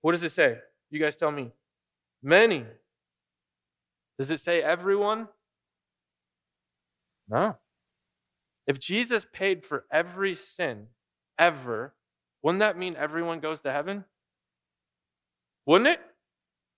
what 0.02 0.14
does 0.14 0.24
it 0.24 0.32
say? 0.32 0.58
You 0.90 1.00
guys 1.00 1.16
tell 1.16 1.32
me. 1.32 1.52
Many. 2.24 2.66
Does 4.18 4.32
it 4.32 4.40
say 4.40 4.64
everyone? 4.64 5.28
No. 7.28 7.58
If 8.68 8.80
Jesus 8.80 9.26
paid 9.32 9.64
for 9.64 9.86
every 9.92 10.36
sin 10.36 10.88
ever, 11.38 11.94
wouldn't 12.42 12.60
that 12.60 12.78
mean 12.78 12.96
everyone 12.96 13.40
goes 13.40 13.62
to 13.62 13.72
heaven? 13.72 14.06
Wouldn't 15.66 15.88
it? 15.88 16.00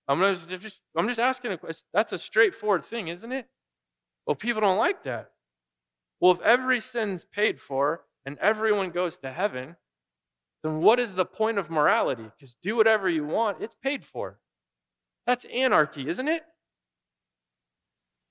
I'm 0.06 0.20
just, 0.20 0.82
I'm 0.96 1.08
just 1.08 1.20
asking 1.20 1.52
a 1.52 1.58
question. 1.58 1.86
That's 1.92 2.12
a 2.12 2.18
straightforward 2.18 2.84
thing, 2.84 3.08
isn't 3.08 3.32
it? 3.32 3.46
Well, 4.26 4.34
people 4.34 4.62
don't 4.62 4.78
like 4.78 5.04
that. 5.04 5.32
Well, 6.20 6.32
if 6.32 6.40
every 6.40 6.80
sin's 6.80 7.24
paid 7.24 7.60
for 7.60 8.02
and 8.24 8.38
everyone 8.38 8.90
goes 8.90 9.18
to 9.18 9.30
heaven, 9.30 9.76
then 10.62 10.80
what 10.80 10.98
is 10.98 11.14
the 11.14 11.24
point 11.24 11.58
of 11.58 11.70
morality? 11.70 12.30
Because 12.36 12.54
do 12.54 12.76
whatever 12.76 13.08
you 13.08 13.24
want, 13.24 13.58
it's 13.60 13.74
paid 13.74 14.04
for. 14.04 14.38
That's 15.26 15.44
anarchy, 15.52 16.08
isn't 16.08 16.28
it? 16.28 16.42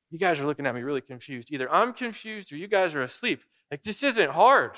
You 0.09 0.19
guys 0.19 0.39
are 0.39 0.45
looking 0.45 0.65
at 0.65 0.73
me 0.73 0.81
really 0.81 1.01
confused. 1.01 1.51
Either 1.51 1.71
I'm 1.71 1.93
confused 1.93 2.51
or 2.53 2.57
you 2.57 2.67
guys 2.67 2.95
are 2.95 3.03
asleep. 3.03 3.41
Like, 3.69 3.83
this 3.83 4.03
isn't 4.03 4.31
hard. 4.31 4.71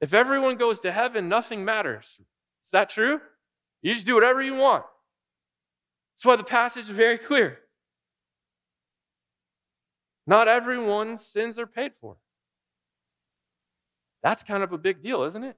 If 0.00 0.12
everyone 0.12 0.56
goes 0.56 0.80
to 0.80 0.92
heaven, 0.92 1.28
nothing 1.28 1.64
matters. 1.64 2.20
Is 2.64 2.70
that 2.70 2.90
true? 2.90 3.20
You 3.80 3.94
just 3.94 4.06
do 4.06 4.14
whatever 4.14 4.42
you 4.42 4.54
want. 4.54 4.84
That's 6.14 6.24
why 6.24 6.36
the 6.36 6.44
passage 6.44 6.84
is 6.84 6.90
very 6.90 7.18
clear. 7.18 7.60
Not 10.26 10.46
everyone's 10.46 11.24
sins 11.24 11.58
are 11.58 11.66
paid 11.66 11.92
for. 12.00 12.16
That's 14.22 14.42
kind 14.42 14.62
of 14.62 14.72
a 14.72 14.78
big 14.78 15.02
deal, 15.02 15.24
isn't 15.24 15.42
it? 15.42 15.56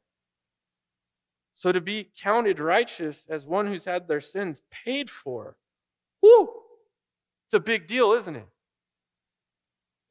So 1.55 1.71
to 1.71 1.81
be 1.81 2.11
counted 2.17 2.59
righteous 2.59 3.27
as 3.29 3.47
one 3.47 3.67
who's 3.67 3.85
had 3.85 4.09
their 4.09 4.21
sins 4.21 4.63
paid 4.71 5.11
for, 5.11 5.57
whoo, 6.23 6.51
it's 7.47 7.55
a 7.55 7.61
big 7.61 7.87
deal, 7.87 8.13
isn't 8.13 8.37
it? 8.37 8.49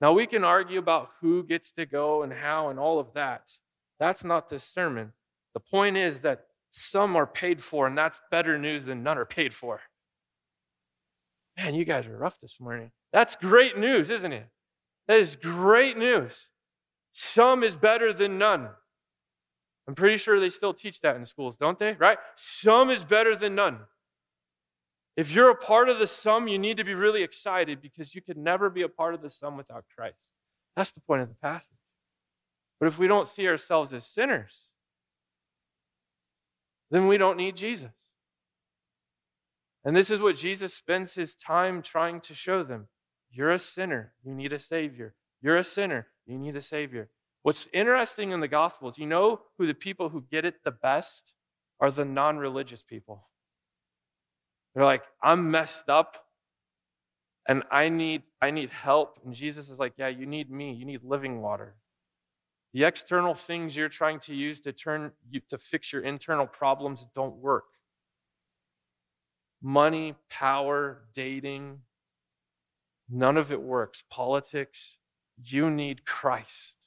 Now 0.02 0.14
we 0.14 0.28
can 0.28 0.44
argue 0.44 0.80
about 0.80 1.10
who 1.22 1.44
gets 1.44 1.72
to 1.74 1.86
go 1.86 2.24
and 2.24 2.34
how 2.34 2.70
and 2.70 2.80
all 2.80 3.00
of 3.00 3.14
that. 3.14 3.58
That's 4.00 4.24
not 4.24 4.50
this 4.50 4.64
sermon. 4.64 5.14
The 5.54 5.60
point 5.60 5.98
is 5.98 6.22
that 6.22 6.46
some 6.70 7.16
are 7.16 7.28
paid 7.28 7.64
for, 7.64 7.88
and 7.88 7.98
that's 7.98 8.20
better 8.32 8.58
news 8.58 8.86
than 8.86 9.04
none 9.04 9.18
are 9.18 9.26
paid 9.26 9.54
for. 9.54 9.82
Man, 11.56 11.76
you 11.76 11.86
guys 11.86 12.08
are 12.08 12.18
rough 12.18 12.40
this 12.40 12.60
morning. 12.60 12.92
That's 13.12 13.36
great 13.36 13.78
news, 13.78 14.10
isn't 14.10 14.34
it? 14.34 14.48
That 15.08 15.20
is 15.20 15.36
great 15.36 15.98
news. 15.98 16.50
Some 17.12 17.64
is 17.64 17.76
better 17.76 18.12
than 18.12 18.38
none. 18.38 18.70
I'm 19.88 19.96
pretty 19.96 20.18
sure 20.18 20.40
they 20.40 20.50
still 20.50 20.74
teach 20.74 21.02
that 21.02 21.16
in 21.16 21.26
schools, 21.26 21.58
don't 21.58 21.78
they? 21.78 21.94
Right? 21.94 22.18
Some 22.36 22.90
is 22.90 23.04
better 23.04 23.36
than 23.36 23.54
none. 23.54 23.80
If 25.16 25.34
you're 25.34 25.52
a 25.52 25.56
part 25.56 25.90
of 25.90 26.00
the 26.00 26.08
sum, 26.08 26.48
you 26.48 26.58
need 26.58 26.78
to 26.78 26.84
be 26.84 26.96
really 26.96 27.22
excited 27.22 27.82
because 27.82 28.16
you 28.16 28.22
could 28.22 28.38
never 28.38 28.70
be 28.70 28.82
a 28.82 28.90
part 28.90 29.14
of 29.14 29.22
the 29.22 29.30
sum 29.30 29.58
without 29.58 29.86
Christ. 29.96 30.34
That's 30.76 30.92
the 30.92 31.02
point 31.02 31.22
of 31.22 31.30
the 31.30 31.36
passage. 31.36 31.78
But 32.80 32.88
if 32.88 32.98
we 32.98 33.08
don't 33.08 33.28
see 33.28 33.48
ourselves 33.48 33.94
as 33.94 34.08
sinners, 34.08 34.70
then 36.90 37.08
we 37.08 37.18
don't 37.18 37.38
need 37.38 37.56
Jesus. 37.56 37.92
And 39.86 39.96
this 39.96 40.10
is 40.10 40.22
what 40.22 40.38
Jesus 40.38 40.74
spends 40.74 41.14
his 41.14 41.36
time 41.36 41.82
trying 41.82 42.22
to 42.22 42.34
show 42.34 42.64
them. 42.64 42.88
You're 43.32 43.52
a 43.52 43.60
sinner. 43.60 44.14
You 44.24 44.34
need 44.34 44.54
a 44.54 44.60
Savior. 44.60 45.16
You're 45.42 45.58
a 45.58 45.64
sinner. 45.64 46.08
You 46.26 46.38
need 46.38 46.56
a 46.56 46.62
Savior. 46.62 47.10
What's 47.42 47.68
interesting 47.74 48.32
in 48.32 48.40
the 48.40 48.48
Gospels, 48.48 48.98
you 48.98 49.06
know 49.06 49.42
who 49.58 49.68
the 49.68 49.74
people 49.74 50.10
who 50.10 50.22
get 50.32 50.46
it 50.46 50.64
the 50.64 50.72
best 50.72 51.34
are 51.80 51.92
the 51.92 52.06
non 52.06 52.38
religious 52.38 52.82
people. 52.82 53.28
They're 54.74 54.86
like, 54.86 55.04
I'm 55.22 55.52
messed 55.52 55.90
up 55.90 56.18
and 57.48 57.64
I 57.70 57.90
need, 57.90 58.24
I 58.42 58.52
need 58.52 58.70
help. 58.70 59.20
And 59.24 59.34
Jesus 59.34 59.70
is 59.70 59.80
like, 59.80 59.94
Yeah, 59.98 60.08
you 60.08 60.26
need 60.26 60.50
me. 60.50 60.74
You 60.74 60.86
need 60.86 61.04
living 61.04 61.42
water. 61.42 61.76
The 62.74 62.86
external 62.86 63.36
things 63.36 63.76
you're 63.76 63.90
trying 63.90 64.20
to 64.22 64.34
use 64.34 64.60
to 64.62 64.72
turn 64.72 65.12
you 65.30 65.42
to 65.50 65.58
fix 65.58 65.94
your 65.94 66.02
internal 66.02 66.48
problems 66.48 67.08
don't 67.14 67.36
work. 67.36 67.66
Money, 69.62 70.16
power, 70.30 71.04
dating, 71.14 71.80
none 73.10 73.38
of 73.38 73.52
it 73.52 73.62
works. 73.62 74.04
Politics, 74.10 74.98
you 75.42 75.70
need 75.70 76.06
Christ. 76.06 76.78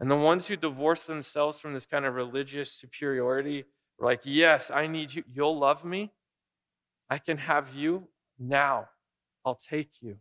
And 0.00 0.10
the 0.10 0.16
ones 0.16 0.48
who 0.48 0.56
divorce 0.56 1.04
themselves 1.04 1.58
from 1.58 1.74
this 1.74 1.86
kind 1.86 2.04
of 2.04 2.14
religious 2.14 2.72
superiority 2.72 3.64
like, 4.00 4.20
Yes, 4.24 4.70
I 4.70 4.86
need 4.86 5.14
you. 5.14 5.24
You'll 5.32 5.58
love 5.58 5.84
me. 5.84 6.12
I 7.10 7.18
can 7.18 7.38
have 7.38 7.74
you 7.74 8.08
now. 8.38 8.88
I'll 9.44 9.54
take 9.54 9.90
you. 10.00 10.16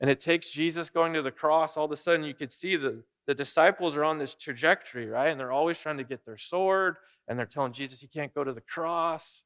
And 0.00 0.10
it 0.10 0.20
takes 0.20 0.50
Jesus 0.50 0.90
going 0.90 1.14
to 1.14 1.22
the 1.22 1.30
cross. 1.30 1.76
All 1.76 1.86
of 1.86 1.92
a 1.92 1.96
sudden, 1.96 2.24
you 2.24 2.34
could 2.34 2.52
see 2.52 2.76
the, 2.76 3.02
the 3.26 3.34
disciples 3.34 3.96
are 3.96 4.04
on 4.04 4.18
this 4.18 4.34
trajectory, 4.34 5.06
right? 5.06 5.28
And 5.28 5.40
they're 5.40 5.52
always 5.52 5.78
trying 5.78 5.96
to 5.98 6.04
get 6.04 6.24
their 6.24 6.36
sword, 6.36 6.96
and 7.28 7.38
they're 7.38 7.46
telling 7.46 7.72
Jesus 7.72 8.00
he 8.00 8.08
can't 8.08 8.34
go 8.34 8.44
to 8.44 8.52
the 8.52 8.60
cross. 8.60 9.42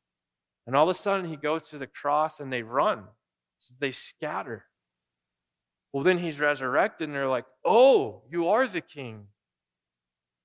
And 0.66 0.76
all 0.76 0.88
of 0.88 0.94
a 0.94 0.98
sudden, 0.98 1.28
he 1.28 1.36
goes 1.36 1.62
to 1.70 1.78
the 1.78 1.86
cross 1.86 2.40
and 2.40 2.52
they 2.52 2.62
run, 2.62 3.04
they 3.80 3.92
scatter. 3.92 4.66
Well, 5.92 6.04
then 6.04 6.18
he's 6.18 6.38
resurrected, 6.38 7.08
and 7.08 7.14
they're 7.14 7.28
like, 7.28 7.46
Oh, 7.64 8.22
you 8.30 8.48
are 8.48 8.66
the 8.68 8.80
king. 8.80 9.26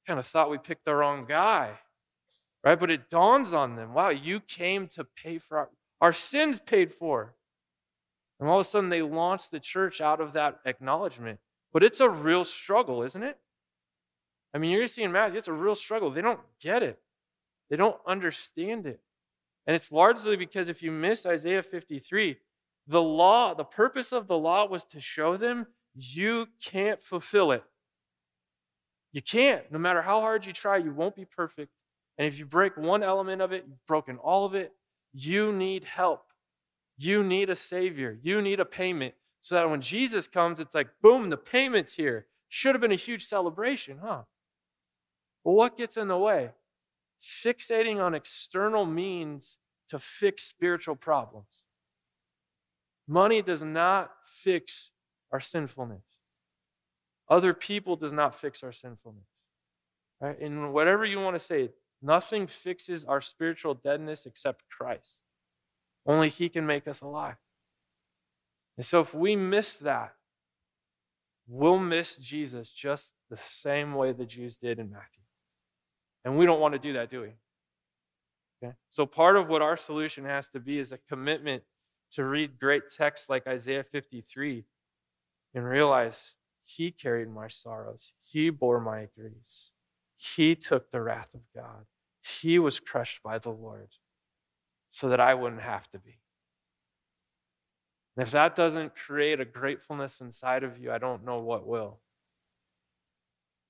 Kind 0.08 0.20
of 0.20 0.26
thought 0.26 0.50
we 0.50 0.58
picked 0.58 0.86
the 0.86 0.96
wrong 0.96 1.26
guy, 1.28 1.80
right? 2.66 2.80
But 2.80 2.92
it 2.92 3.10
dawns 3.10 3.54
on 3.54 3.76
them 3.76 3.94
wow, 3.94 4.10
you 4.10 4.42
came 4.42 4.88
to 4.90 5.06
pay 5.06 5.38
for 5.38 5.58
our, 5.58 5.70
our 6.02 6.14
sins 6.14 6.60
paid 6.60 6.92
for. 6.92 7.36
And 8.40 8.50
all 8.50 8.60
of 8.60 8.66
a 8.66 8.70
sudden, 8.70 8.90
they 8.90 9.02
launch 9.02 9.50
the 9.50 9.62
church 9.62 10.02
out 10.02 10.20
of 10.20 10.34
that 10.34 10.60
acknowledgement. 10.66 11.40
But 11.72 11.84
it's 11.84 12.02
a 12.02 12.10
real 12.10 12.44
struggle, 12.44 13.02
isn't 13.04 13.24
it? 13.24 13.38
I 14.54 14.58
mean, 14.58 14.72
you're 14.72 14.80
going 14.80 14.88
to 14.88 14.94
see 14.94 15.04
in 15.04 15.12
Matthew, 15.12 15.38
it's 15.38 15.48
a 15.48 15.54
real 15.54 15.76
struggle. 15.76 16.12
They 16.12 16.22
don't 16.22 16.42
get 16.60 16.84
it, 16.84 17.00
they 17.70 17.78
don't 17.78 17.98
understand 18.06 18.86
it. 18.86 19.00
And 19.68 19.76
it's 19.76 19.92
largely 19.92 20.36
because 20.36 20.70
if 20.70 20.84
you 20.84 20.92
miss 20.92 21.26
Isaiah 21.26 21.64
53, 21.64 22.38
the 22.88 23.02
law, 23.02 23.54
the 23.56 23.64
purpose 23.64 24.12
of 24.12 24.28
the 24.28 24.38
law 24.38 24.68
was 24.68 24.84
to 24.86 25.00
show 25.00 25.38
them 25.38 25.68
you 25.96 26.48
can't 26.64 27.02
fulfill 27.02 27.52
it. 27.52 27.64
You 29.12 29.22
can't. 29.22 29.72
No 29.72 29.80
matter 29.80 30.02
how 30.02 30.20
hard 30.20 30.46
you 30.46 30.54
try, 30.54 30.78
you 30.78 30.92
won't 30.92 31.16
be 31.16 31.26
perfect. 31.26 31.72
And 32.18 32.28
if 32.28 32.40
you 32.40 32.46
break 32.46 32.78
one 32.78 33.04
element 33.04 33.42
of 33.42 33.52
it, 33.52 33.66
you've 33.68 33.86
broken 33.88 34.18
all 34.18 34.46
of 34.46 34.56
it. 34.56 34.74
You 35.14 35.52
need 35.52 35.84
help. 35.84 36.32
You 36.98 37.24
need 37.24 37.50
a 37.50 37.56
Savior. 37.56 38.18
You 38.22 38.42
need 38.42 38.60
a 38.60 38.66
payment. 38.66 39.16
So 39.42 39.56
that 39.56 39.70
when 39.70 39.82
Jesus 39.82 40.28
comes, 40.28 40.60
it's 40.60 40.74
like, 40.74 40.88
boom, 41.02 41.30
the 41.30 41.38
payment's 41.38 41.96
here. 41.96 42.28
Should 42.50 42.74
have 42.74 42.82
been 42.82 42.92
a 42.92 42.96
huge 42.96 43.26
celebration, 43.26 44.00
huh? 44.02 44.24
Well, 45.44 45.56
what 45.56 45.78
gets 45.78 45.98
in 45.98 46.08
the 46.08 46.18
way? 46.18 46.52
Fixating 47.22 48.02
on 48.02 48.16
external 48.16 48.86
means 48.86 49.58
to 49.90 50.00
fix 50.00 50.44
spiritual 50.44 50.96
problems. 50.96 51.66
Money 53.08 53.42
does 53.42 53.62
not 53.62 54.12
fix 54.26 54.92
our 55.32 55.40
sinfulness. 55.40 56.04
Other 57.30 57.54
people 57.54 57.96
does 57.96 58.14
not 58.14 58.36
fix 58.36 58.64
our 58.64 58.72
sinfulness. 58.72 59.28
Right? 60.20 60.40
And 60.40 60.74
whatever 60.74 61.06
you 61.06 61.20
want 61.20 61.36
to 61.36 61.40
say, 61.40 61.70
nothing 62.02 62.48
fixes 62.48 63.04
our 63.04 63.22
spiritual 63.22 63.74
deadness 63.74 64.26
except 64.26 64.64
Christ. 64.70 65.24
Only 66.06 66.30
He 66.30 66.50
can 66.50 66.66
make 66.66 66.88
us 66.88 67.02
alive. 67.02 67.38
And 68.78 68.86
so 68.86 69.00
if 69.00 69.14
we 69.14 69.36
miss 69.36 69.78
that, 69.78 70.16
we'll 71.48 71.80
miss 71.80 72.18
Jesus 72.18 72.72
just 72.72 73.14
the 73.30 73.38
same 73.38 73.94
way 73.94 74.12
the 74.12 74.26
Jews 74.26 74.58
did 74.58 74.80
in 74.80 74.92
Matthew. 74.92 75.24
And 76.24 76.38
we 76.38 76.46
don't 76.46 76.60
want 76.60 76.74
to 76.74 76.80
do 76.80 76.94
that, 76.94 77.10
do 77.10 77.22
we? 77.22 77.34
Okay? 78.64 78.74
So 78.90 79.06
part 79.06 79.38
of 79.38 79.48
what 79.48 79.62
our 79.62 79.78
solution 79.78 80.26
has 80.26 80.50
to 80.50 80.60
be 80.60 80.80
is 80.80 80.92
a 80.92 80.98
commitment 80.98 81.64
to 82.12 82.24
read 82.24 82.60
great 82.60 82.84
texts 82.90 83.30
like 83.30 83.48
Isaiah 83.48 83.84
53 83.84 84.66
and 85.54 85.66
realize 85.66 86.36
He 86.64 86.92
carried 86.92 87.30
my 87.30 87.48
sorrows, 87.48 88.14
He 88.22 88.50
bore 88.50 88.80
my 88.80 89.08
griefs, 89.18 89.72
He 90.16 90.56
took 90.56 90.92
the 90.92 91.02
wrath 91.02 91.34
of 91.34 91.42
God, 91.54 91.86
He 92.42 92.60
was 92.60 92.80
crushed 92.80 93.22
by 93.24 93.38
the 93.38 93.52
Lord 93.52 93.90
so 94.90 95.10
that 95.10 95.20
I 95.20 95.34
wouldn't 95.34 95.62
have 95.62 95.90
to 95.92 96.00
be. 96.00 96.20
And 98.16 98.26
if 98.26 98.32
that 98.32 98.56
doesn't 98.56 98.96
create 98.96 99.42
a 99.42 99.46
gratefulness 99.46 100.22
inside 100.22 100.64
of 100.64 100.78
you, 100.78 100.92
I 100.92 100.98
don't 100.98 101.26
know 101.26 101.40
what 101.40 101.68
will. 101.68 102.00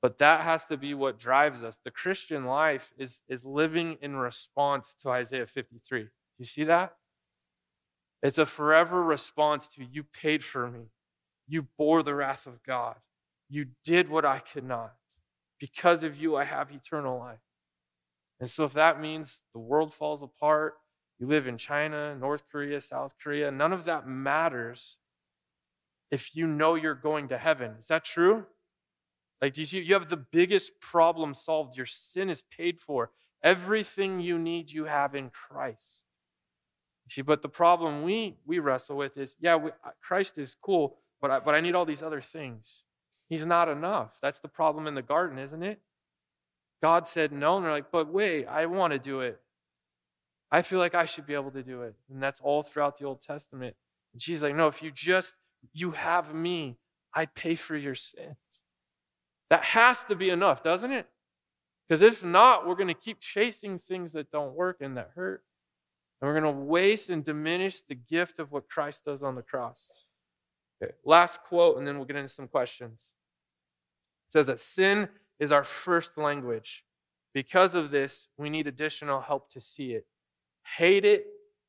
But 0.02 0.20
that 0.20 0.42
has 0.42 0.66
to 0.66 0.78
be 0.78 0.94
what 0.94 1.18
drives 1.18 1.64
us. 1.64 1.80
The 1.84 1.90
Christian 1.90 2.46
life 2.46 2.92
is, 2.96 3.22
is 3.28 3.44
living 3.44 3.98
in 4.02 4.18
response 4.18 4.94
to 5.02 5.10
Isaiah 5.10 5.48
53. 5.48 6.10
You 6.38 6.46
see 6.46 6.64
that? 6.66 6.94
It's 8.22 8.38
a 8.38 8.46
forever 8.46 9.02
response 9.02 9.68
to 9.70 9.84
you 9.84 10.04
paid 10.04 10.44
for 10.44 10.70
me. 10.70 10.92
You 11.48 11.68
bore 11.78 12.04
the 12.04 12.14
wrath 12.14 12.46
of 12.46 12.62
God. 12.64 12.98
You 13.50 13.68
did 13.84 14.10
what 14.10 14.26
I 14.26 14.40
could 14.40 14.64
not. 14.64 14.94
Because 15.60 16.04
of 16.04 16.16
you, 16.16 16.36
I 16.36 16.44
have 16.44 16.72
eternal 16.72 17.18
life. 17.18 17.40
And 18.40 18.50
so, 18.50 18.66
if 18.66 18.74
that 18.74 19.00
means 19.00 19.42
the 19.54 19.60
world 19.60 19.94
falls 19.94 20.22
apart, 20.22 20.76
you 21.20 21.28
live 21.28 21.48
in 21.48 21.58
China, 21.58 22.16
North 22.16 22.44
Korea, 22.52 22.82
South 22.82 23.16
Korea, 23.22 23.50
none 23.52 23.72
of 23.72 23.86
that 23.86 24.08
matters 24.08 24.98
if 26.12 26.36
you 26.36 26.46
know 26.46 26.76
you're 26.76 26.94
going 26.94 27.30
to 27.30 27.38
heaven. 27.38 27.76
Is 27.80 27.88
that 27.88 28.04
true? 28.04 28.46
Like, 29.42 29.54
do 29.54 29.62
you 29.62 29.66
see? 29.66 29.80
You 29.80 29.94
have 29.94 30.10
the 30.10 30.18
biggest 30.18 30.80
problem 30.82 31.34
solved. 31.34 31.78
Your 31.78 31.86
sin 31.86 32.30
is 32.30 32.42
paid 32.42 32.80
for. 32.80 33.12
Everything 33.44 34.20
you 34.20 34.40
need, 34.40 34.72
you 34.72 34.86
have 34.86 35.16
in 35.16 35.30
Christ. 35.30 36.06
See, 37.10 37.22
but 37.22 37.42
the 37.42 37.50
problem 37.50 38.04
we, 38.04 38.38
we 38.46 38.60
wrestle 38.60 38.98
with 38.98 39.18
is 39.18 39.36
yeah, 39.40 39.56
we, 39.56 39.70
Christ 40.02 40.38
is 40.38 40.56
cool, 40.60 40.98
but 41.22 41.30
I, 41.30 41.40
but 41.40 41.54
I 41.54 41.60
need 41.60 41.76
all 41.76 41.86
these 41.86 42.02
other 42.02 42.22
things. 42.22 42.85
He's 43.30 43.46
not 43.46 43.70
enough. 43.70 44.18
That's 44.22 44.40
the 44.40 44.48
problem 44.48 44.88
in 44.88 44.96
the 44.96 45.02
garden, 45.02 45.40
isn't 45.40 45.64
it? 45.64 45.80
God 46.82 47.08
said 47.08 47.32
no, 47.32 47.58
and 47.58 47.66
they're 47.66 47.72
like, 47.72 47.92
but 47.92 48.12
wait, 48.12 48.46
I 48.46 48.66
want 48.68 48.94
to 48.94 49.00
do 49.00 49.22
it. 49.22 49.40
I 50.52 50.62
feel 50.62 50.80
like 50.80 50.96
I 50.96 51.06
should 51.06 51.26
be 51.26 51.34
able 51.34 51.52
to 51.52 51.64
do 51.64 51.82
it. 51.82 51.96
And 52.10 52.22
that's 52.22 52.40
all 52.40 52.64
throughout 52.64 52.98
the 52.98 53.06
Old 53.06 53.22
Testament. 53.22 53.76
And 54.14 54.22
she's 54.22 54.42
like, 54.42 54.56
No, 54.56 54.68
if 54.68 54.82
you 54.82 54.92
just, 54.92 55.36
you 55.74 55.92
have 55.92 56.34
me, 56.34 56.78
I 57.14 57.26
pay 57.26 57.56
for 57.56 57.76
your 57.76 57.96
sins. 57.96 58.64
That 59.50 59.64
has 59.64 60.04
to 60.06 60.16
be 60.16 60.30
enough, 60.30 60.64
doesn't 60.64 60.92
it? 60.92 61.08
Because 61.88 62.02
if 62.02 62.24
not, 62.24 62.68
we're 62.68 62.76
going 62.76 62.88
to 62.88 62.94
keep 62.94 63.20
chasing 63.20 63.78
things 63.78 64.14
that 64.14 64.32
don't 64.32 64.56
work 64.56 64.78
and 64.82 64.98
that 64.98 65.12
hurt. 65.16 65.44
And 66.22 66.28
we're 66.28 66.40
going 66.40 66.56
to 66.56 66.62
waste 66.62 67.10
and 67.10 67.24
diminish 67.24 67.82
the 67.82 67.96
gift 67.96 68.40
of 68.40 68.52
what 68.52 68.70
Christ 68.70 69.06
does 69.06 69.22
on 69.22 69.36
the 69.36 69.42
cross. 69.42 69.92
Okay, 70.82 70.94
last 71.04 71.42
quote, 71.44 71.78
and 71.78 71.86
then 71.86 71.98
we'll 71.98 72.06
get 72.06 72.16
into 72.16 72.30
some 72.30 72.48
questions. 72.48 73.12
It 74.28 74.32
says 74.32 74.48
that 74.48 74.60
sin 74.60 75.10
is 75.40 75.52
our 75.52 75.64
first 75.64 76.18
language. 76.18 76.84
Because 77.34 77.76
of 77.76 77.92
this, 77.92 78.28
we 78.38 78.50
need 78.50 78.68
additional 78.68 79.22
help 79.22 79.50
to 79.52 79.62
see 79.62 79.92
it. 79.92 80.08
Hate 80.78 81.06
it, 81.06 81.26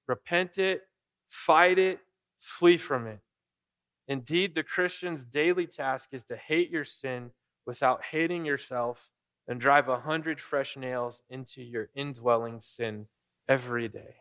repent 0.07 0.59
it, 0.59 0.83
fight 1.29 1.79
it, 1.79 1.99
flee 2.39 2.77
from 2.77 3.07
it. 3.07 3.21
Indeed, 4.09 4.55
the 4.55 4.63
Christian's 4.63 5.25
daily 5.25 5.67
task 5.67 6.11
is 6.13 6.25
to 6.25 6.37
hate 6.37 6.71
your 6.71 6.85
sin 6.85 7.33
without 7.67 8.05
hating 8.05 8.45
yourself 8.45 9.11
and 9.49 9.61
drive 9.61 9.89
a 9.89 10.01
hundred 10.01 10.41
fresh 10.41 10.77
nails 10.77 11.23
into 11.29 11.63
your 11.63 11.89
indwelling 11.95 12.61
sin 12.61 13.07
every 13.49 13.89
day. 13.89 14.17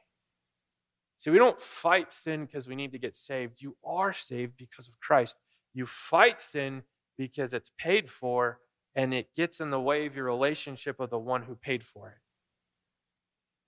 See, 1.17 1.29
we 1.29 1.37
don't 1.37 1.61
fight 1.61 2.11
sin 2.11 2.45
because 2.45 2.67
we 2.67 2.75
need 2.75 2.91
to 2.91 2.99
get 2.99 3.15
saved. 3.15 3.61
You 3.61 3.77
are 3.83 4.13
saved 4.13 4.57
because 4.57 4.87
of 4.87 4.99
Christ. 4.99 5.37
You 5.73 5.85
fight 5.85 6.41
sin 6.41 6.83
because 7.17 7.53
it's 7.53 7.71
paid 7.77 8.09
for 8.09 8.59
and 8.95 9.13
it 9.13 9.35
gets 9.35 9.59
in 9.59 9.71
the 9.71 9.81
way 9.81 10.05
of 10.05 10.15
your 10.15 10.25
relationship 10.25 10.99
with 10.99 11.09
the 11.09 11.19
one 11.19 11.43
who 11.43 11.55
paid 11.55 11.83
for 11.83 12.09
it. 12.09 12.17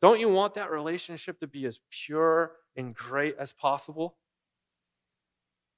Don't 0.02 0.20
you 0.20 0.30
want 0.30 0.54
that 0.54 0.72
relationship 0.72 1.40
to 1.40 1.48
be 1.48 1.66
as 1.66 1.80
pure 1.90 2.54
and 2.76 2.94
great 2.94 3.36
as 3.38 3.52
possible? 3.52 4.18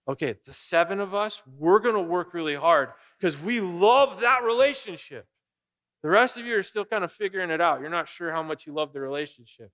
Okay, 0.07 0.35
the 0.45 0.53
seven 0.53 0.99
of 0.99 1.13
us, 1.13 1.41
we're 1.57 1.79
going 1.79 1.95
to 1.95 2.01
work 2.01 2.33
really 2.33 2.55
hard 2.55 2.89
because 3.19 3.39
we 3.39 3.61
love 3.61 4.21
that 4.21 4.43
relationship. 4.43 5.27
The 6.01 6.09
rest 6.09 6.37
of 6.37 6.45
you 6.45 6.57
are 6.57 6.63
still 6.63 6.85
kind 6.85 7.03
of 7.03 7.11
figuring 7.11 7.49
it 7.49 7.61
out. 7.61 7.81
You're 7.81 7.89
not 7.89 8.09
sure 8.09 8.31
how 8.31 8.43
much 8.43 8.65
you 8.65 8.73
love 8.73 8.93
the 8.93 9.01
relationship. 9.01 9.71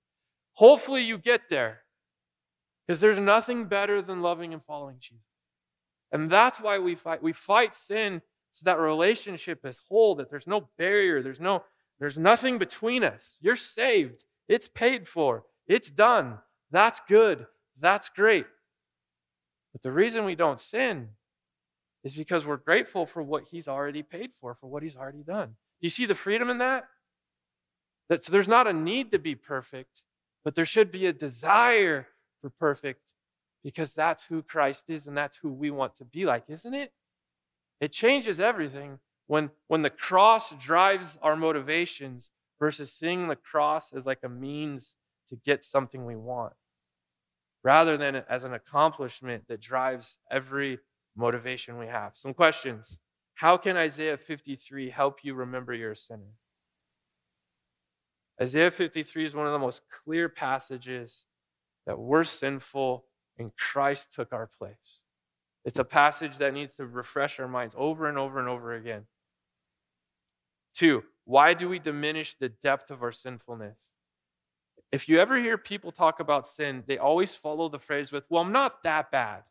Hopefully, 0.53 1.01
you 1.01 1.17
get 1.17 1.49
there 1.49 1.81
because 2.85 2.99
there's 2.99 3.19
nothing 3.19 3.65
better 3.65 4.01
than 4.01 4.21
loving 4.21 4.53
and 4.53 4.63
following 4.63 4.97
Jesus. 4.99 5.34
And 6.11 6.29
that's 6.29 6.59
why 6.59 6.79
we 6.79 6.95
fight. 6.95 7.21
We 7.21 7.33
fight 7.33 7.75
sin 7.75 8.21
so 8.51 8.63
that 8.65 8.79
relationship 8.79 9.65
is 9.65 9.81
whole, 9.89 10.15
that 10.15 10.29
there's 10.29 10.47
no 10.47 10.69
barrier, 10.77 11.21
there's 11.21 11.41
no 11.41 11.63
there's 11.99 12.17
nothing 12.17 12.57
between 12.57 13.03
us. 13.03 13.37
You're 13.39 13.55
saved. 13.55 14.23
It's 14.47 14.67
paid 14.67 15.07
for. 15.07 15.43
It's 15.67 15.89
done. 15.89 16.39
That's 16.71 16.99
good. 17.07 17.47
That's 17.79 18.09
great. 18.09 18.45
But 19.71 19.81
the 19.81 19.91
reason 19.91 20.25
we 20.25 20.35
don't 20.35 20.59
sin 20.59 21.09
is 22.03 22.15
because 22.15 22.45
we're 22.45 22.57
grateful 22.57 23.05
for 23.05 23.23
what 23.23 23.45
he's 23.51 23.67
already 23.67 24.03
paid 24.03 24.31
for, 24.39 24.55
for 24.55 24.67
what 24.67 24.83
he's 24.83 24.95
already 24.95 25.23
done. 25.23 25.47
Do 25.47 25.85
you 25.85 25.89
see 25.89 26.05
the 26.05 26.15
freedom 26.15 26.49
in 26.49 26.59
that? 26.59 26.85
That 28.09 28.23
so 28.23 28.31
there's 28.31 28.47
not 28.47 28.67
a 28.67 28.73
need 28.73 29.11
to 29.11 29.19
be 29.19 29.35
perfect, 29.35 30.03
but 30.43 30.55
there 30.55 30.65
should 30.65 30.91
be 30.91 31.07
a 31.07 31.13
desire 31.13 32.07
for 32.39 32.49
perfect 32.49 33.14
because 33.65 33.93
that's 33.93 34.25
who 34.25 34.43
Christ 34.43 34.85
is 34.89 35.07
and 35.07 35.17
that's 35.17 35.37
who 35.37 35.51
we 35.51 35.71
want 35.71 35.95
to 35.95 36.05
be 36.05 36.23
like, 36.23 36.43
isn't 36.47 36.75
it? 36.75 36.93
It 37.81 37.91
changes 37.91 38.39
everything 38.39 38.99
when, 39.25 39.49
when 39.67 39.81
the 39.81 39.89
cross 39.89 40.51
drives 40.51 41.17
our 41.23 41.35
motivations 41.35 42.29
versus 42.59 42.93
seeing 42.93 43.27
the 43.27 43.35
cross 43.35 43.91
as 43.91 44.05
like 44.05 44.19
a 44.23 44.29
means 44.29 44.93
to 45.29 45.35
get 45.35 45.65
something 45.65 46.05
we 46.05 46.15
want, 46.15 46.53
rather 47.63 47.97
than 47.97 48.17
as 48.29 48.43
an 48.43 48.53
accomplishment 48.53 49.47
that 49.47 49.61
drives 49.61 50.19
every 50.29 50.77
motivation 51.17 51.79
we 51.79 51.87
have. 51.87 52.11
Some 52.13 52.35
questions. 52.35 52.99
How 53.33 53.57
can 53.57 53.77
Isaiah 53.77 54.17
53 54.17 54.91
help 54.91 55.23
you 55.23 55.33
remember 55.33 55.73
you're 55.73 55.93
a 55.93 55.97
sinner? 55.97 56.35
Isaiah 58.39 58.69
53 58.69 59.25
is 59.25 59.33
one 59.33 59.47
of 59.47 59.53
the 59.53 59.59
most 59.59 59.81
clear 59.89 60.29
passages 60.29 61.25
that 61.87 61.97
we're 61.97 62.23
sinful 62.23 63.05
and 63.37 63.55
Christ 63.55 64.13
took 64.13 64.33
our 64.33 64.47
place. 64.47 65.01
It's 65.63 65.79
a 65.79 65.83
passage 65.83 66.37
that 66.37 66.53
needs 66.53 66.75
to 66.75 66.85
refresh 66.85 67.39
our 67.39 67.47
minds 67.47 67.75
over 67.77 68.07
and 68.07 68.17
over 68.17 68.39
and 68.39 68.47
over 68.47 68.73
again. 68.73 69.05
Two, 70.73 71.03
why 71.23 71.53
do 71.53 71.67
we 71.67 71.79
diminish 71.79 72.35
the 72.35 72.49
depth 72.49 72.91
of 72.91 73.01
our 73.01 73.11
sinfulness? 73.11 73.89
If 74.91 75.09
you 75.09 75.19
ever 75.19 75.39
hear 75.39 75.57
people 75.57 75.91
talk 75.91 76.19
about 76.19 76.47
sin, 76.47 76.83
they 76.85 76.97
always 76.97 77.33
follow 77.35 77.67
the 77.67 77.79
phrase 77.79 78.11
with, 78.11 78.25
well, 78.29 78.43
I'm 78.43 78.51
not 78.51 78.83
that 78.83 79.11
bad. 79.11 79.43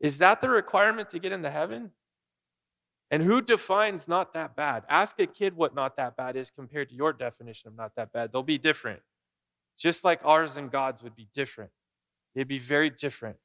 Is 0.00 0.18
that 0.18 0.40
the 0.40 0.48
requirement 0.48 1.10
to 1.10 1.18
get 1.18 1.32
into 1.32 1.50
heaven? 1.50 1.90
And 3.10 3.22
who 3.22 3.42
defines 3.42 4.08
not 4.08 4.32
that 4.34 4.56
bad? 4.56 4.84
Ask 4.88 5.18
a 5.20 5.26
kid 5.26 5.56
what 5.56 5.74
not 5.74 5.96
that 5.96 6.16
bad 6.16 6.36
is 6.36 6.50
compared 6.50 6.88
to 6.88 6.94
your 6.94 7.12
definition 7.12 7.68
of 7.68 7.76
not 7.76 7.96
that 7.96 8.12
bad. 8.12 8.32
They'll 8.32 8.42
be 8.42 8.56
different. 8.56 9.02
Just 9.80 10.04
like 10.04 10.20
ours 10.24 10.56
and 10.56 10.70
God's 10.70 11.02
would 11.02 11.16
be 11.16 11.28
different. 11.32 11.70
They'd 12.34 12.46
be 12.46 12.58
very 12.58 12.90
different. 12.90 13.36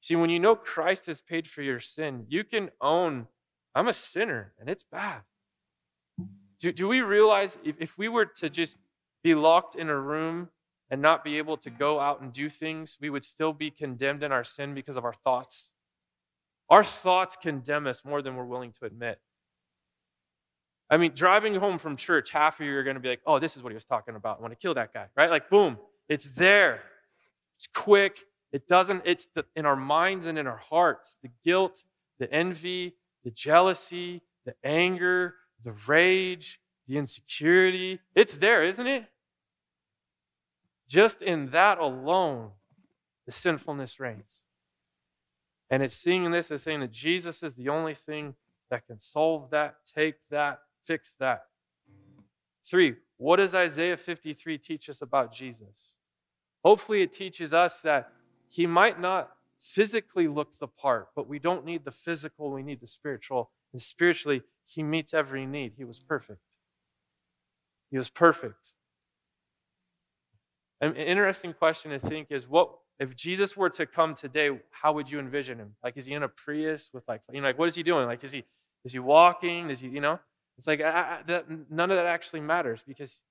See, 0.00 0.16
when 0.16 0.30
you 0.30 0.40
know 0.40 0.56
Christ 0.56 1.06
has 1.06 1.20
paid 1.20 1.48
for 1.48 1.62
your 1.62 1.78
sin, 1.78 2.26
you 2.28 2.42
can 2.42 2.70
own, 2.80 3.28
I'm 3.74 3.86
a 3.86 3.94
sinner 3.94 4.52
and 4.58 4.68
it's 4.68 4.82
bad. 4.82 5.22
Do, 6.58 6.72
do 6.72 6.88
we 6.88 7.02
realize 7.02 7.56
if, 7.64 7.76
if 7.78 7.96
we 7.96 8.08
were 8.08 8.26
to 8.26 8.50
just 8.50 8.78
be 9.22 9.34
locked 9.34 9.76
in 9.76 9.88
a 9.88 9.98
room 9.98 10.48
and 10.90 11.00
not 11.00 11.22
be 11.22 11.38
able 11.38 11.56
to 11.58 11.70
go 11.70 12.00
out 12.00 12.20
and 12.20 12.32
do 12.32 12.48
things, 12.48 12.98
we 13.00 13.10
would 13.10 13.24
still 13.24 13.52
be 13.52 13.70
condemned 13.70 14.22
in 14.22 14.32
our 14.32 14.44
sin 14.44 14.74
because 14.74 14.96
of 14.96 15.04
our 15.04 15.12
thoughts. 15.12 15.72
Our 16.68 16.82
thoughts 16.84 17.36
condemn 17.40 17.86
us 17.86 18.04
more 18.04 18.22
than 18.22 18.34
we're 18.34 18.44
willing 18.44 18.72
to 18.80 18.86
admit. 18.86 19.20
I 20.88 20.96
mean, 20.96 21.12
driving 21.14 21.54
home 21.56 21.78
from 21.78 21.96
church, 21.96 22.30
half 22.30 22.60
of 22.60 22.66
you 22.66 22.76
are 22.76 22.84
going 22.84 22.94
to 22.94 23.00
be 23.00 23.08
like, 23.08 23.20
oh, 23.26 23.38
this 23.38 23.56
is 23.56 23.62
what 23.62 23.70
he 23.70 23.74
was 23.74 23.84
talking 23.84 24.14
about. 24.14 24.38
I 24.38 24.42
want 24.42 24.52
to 24.52 24.56
kill 24.56 24.74
that 24.74 24.94
guy, 24.94 25.06
right? 25.16 25.30
Like, 25.30 25.50
boom, 25.50 25.78
it's 26.08 26.30
there. 26.30 26.82
It's 27.56 27.66
quick. 27.66 28.20
It 28.52 28.68
doesn't, 28.68 29.02
it's 29.04 29.26
the, 29.34 29.44
in 29.56 29.66
our 29.66 29.76
minds 29.76 30.26
and 30.26 30.38
in 30.38 30.46
our 30.46 30.58
hearts. 30.58 31.16
The 31.22 31.30
guilt, 31.44 31.82
the 32.18 32.32
envy, 32.32 32.94
the 33.24 33.30
jealousy, 33.30 34.22
the 34.44 34.54
anger, 34.62 35.34
the 35.64 35.72
rage, 35.86 36.60
the 36.86 36.96
insecurity. 36.98 37.98
It's 38.14 38.38
there, 38.38 38.64
isn't 38.64 38.86
it? 38.86 39.06
Just 40.88 41.20
in 41.20 41.50
that 41.50 41.78
alone, 41.78 42.50
the 43.26 43.32
sinfulness 43.32 43.98
reigns. 43.98 44.44
And 45.68 45.82
it's 45.82 45.96
seeing 45.96 46.30
this 46.30 46.52
as 46.52 46.62
saying 46.62 46.78
that 46.80 46.92
Jesus 46.92 47.42
is 47.42 47.54
the 47.54 47.68
only 47.68 47.94
thing 47.94 48.36
that 48.70 48.86
can 48.86 49.00
solve 49.00 49.50
that, 49.50 49.78
take 49.84 50.28
that, 50.30 50.60
fix 50.86 51.14
that. 51.18 51.42
Three, 52.64 52.96
what 53.16 53.36
does 53.36 53.54
Isaiah 53.54 53.96
53 53.96 54.58
teach 54.58 54.88
us 54.88 55.02
about 55.02 55.32
Jesus? 55.32 55.94
Hopefully, 56.64 57.02
it 57.02 57.12
teaches 57.12 57.52
us 57.52 57.80
that 57.82 58.12
he 58.48 58.66
might 58.66 59.00
not 59.00 59.30
physically 59.60 60.28
look 60.28 60.58
the 60.58 60.68
part, 60.68 61.08
but 61.14 61.28
we 61.28 61.38
don't 61.38 61.64
need 61.64 61.84
the 61.84 61.90
physical, 61.90 62.50
we 62.50 62.62
need 62.62 62.80
the 62.80 62.86
spiritual. 62.86 63.50
And 63.72 63.80
spiritually, 63.80 64.42
he 64.64 64.82
meets 64.82 65.14
every 65.14 65.46
need. 65.46 65.74
He 65.76 65.84
was 65.84 66.00
perfect. 66.00 66.40
He 67.90 67.98
was 67.98 68.10
perfect. 68.10 68.72
An 70.80 70.94
interesting 70.94 71.54
question 71.54 71.90
to 71.92 71.98
think 71.98 72.28
is 72.30 72.48
what 72.48 72.70
if 72.98 73.14
Jesus 73.14 73.56
were 73.56 73.70
to 73.70 73.86
come 73.86 74.14
today, 74.14 74.50
how 74.70 74.92
would 74.92 75.10
you 75.10 75.18
envision 75.18 75.58
him? 75.58 75.76
Like, 75.82 75.96
is 75.96 76.06
he 76.06 76.14
in 76.14 76.22
a 76.22 76.28
Prius 76.28 76.90
with 76.92 77.04
like, 77.06 77.20
you 77.32 77.40
know, 77.40 77.48
like 77.48 77.58
what 77.58 77.68
is 77.68 77.74
he 77.74 77.82
doing? 77.82 78.06
Like, 78.06 78.24
is 78.24 78.32
he 78.32 78.44
is 78.84 78.92
he 78.92 78.98
walking? 78.98 79.70
Is 79.70 79.80
he, 79.80 79.88
you 79.88 80.00
know? 80.00 80.20
It's 80.58 80.66
like 80.66 80.80
I, 80.80 80.90
I, 80.90 81.18
that, 81.26 81.46
none 81.70 81.90
of 81.90 81.96
that 81.96 82.06
actually 82.06 82.40
matters 82.40 82.82
because 82.86 83.22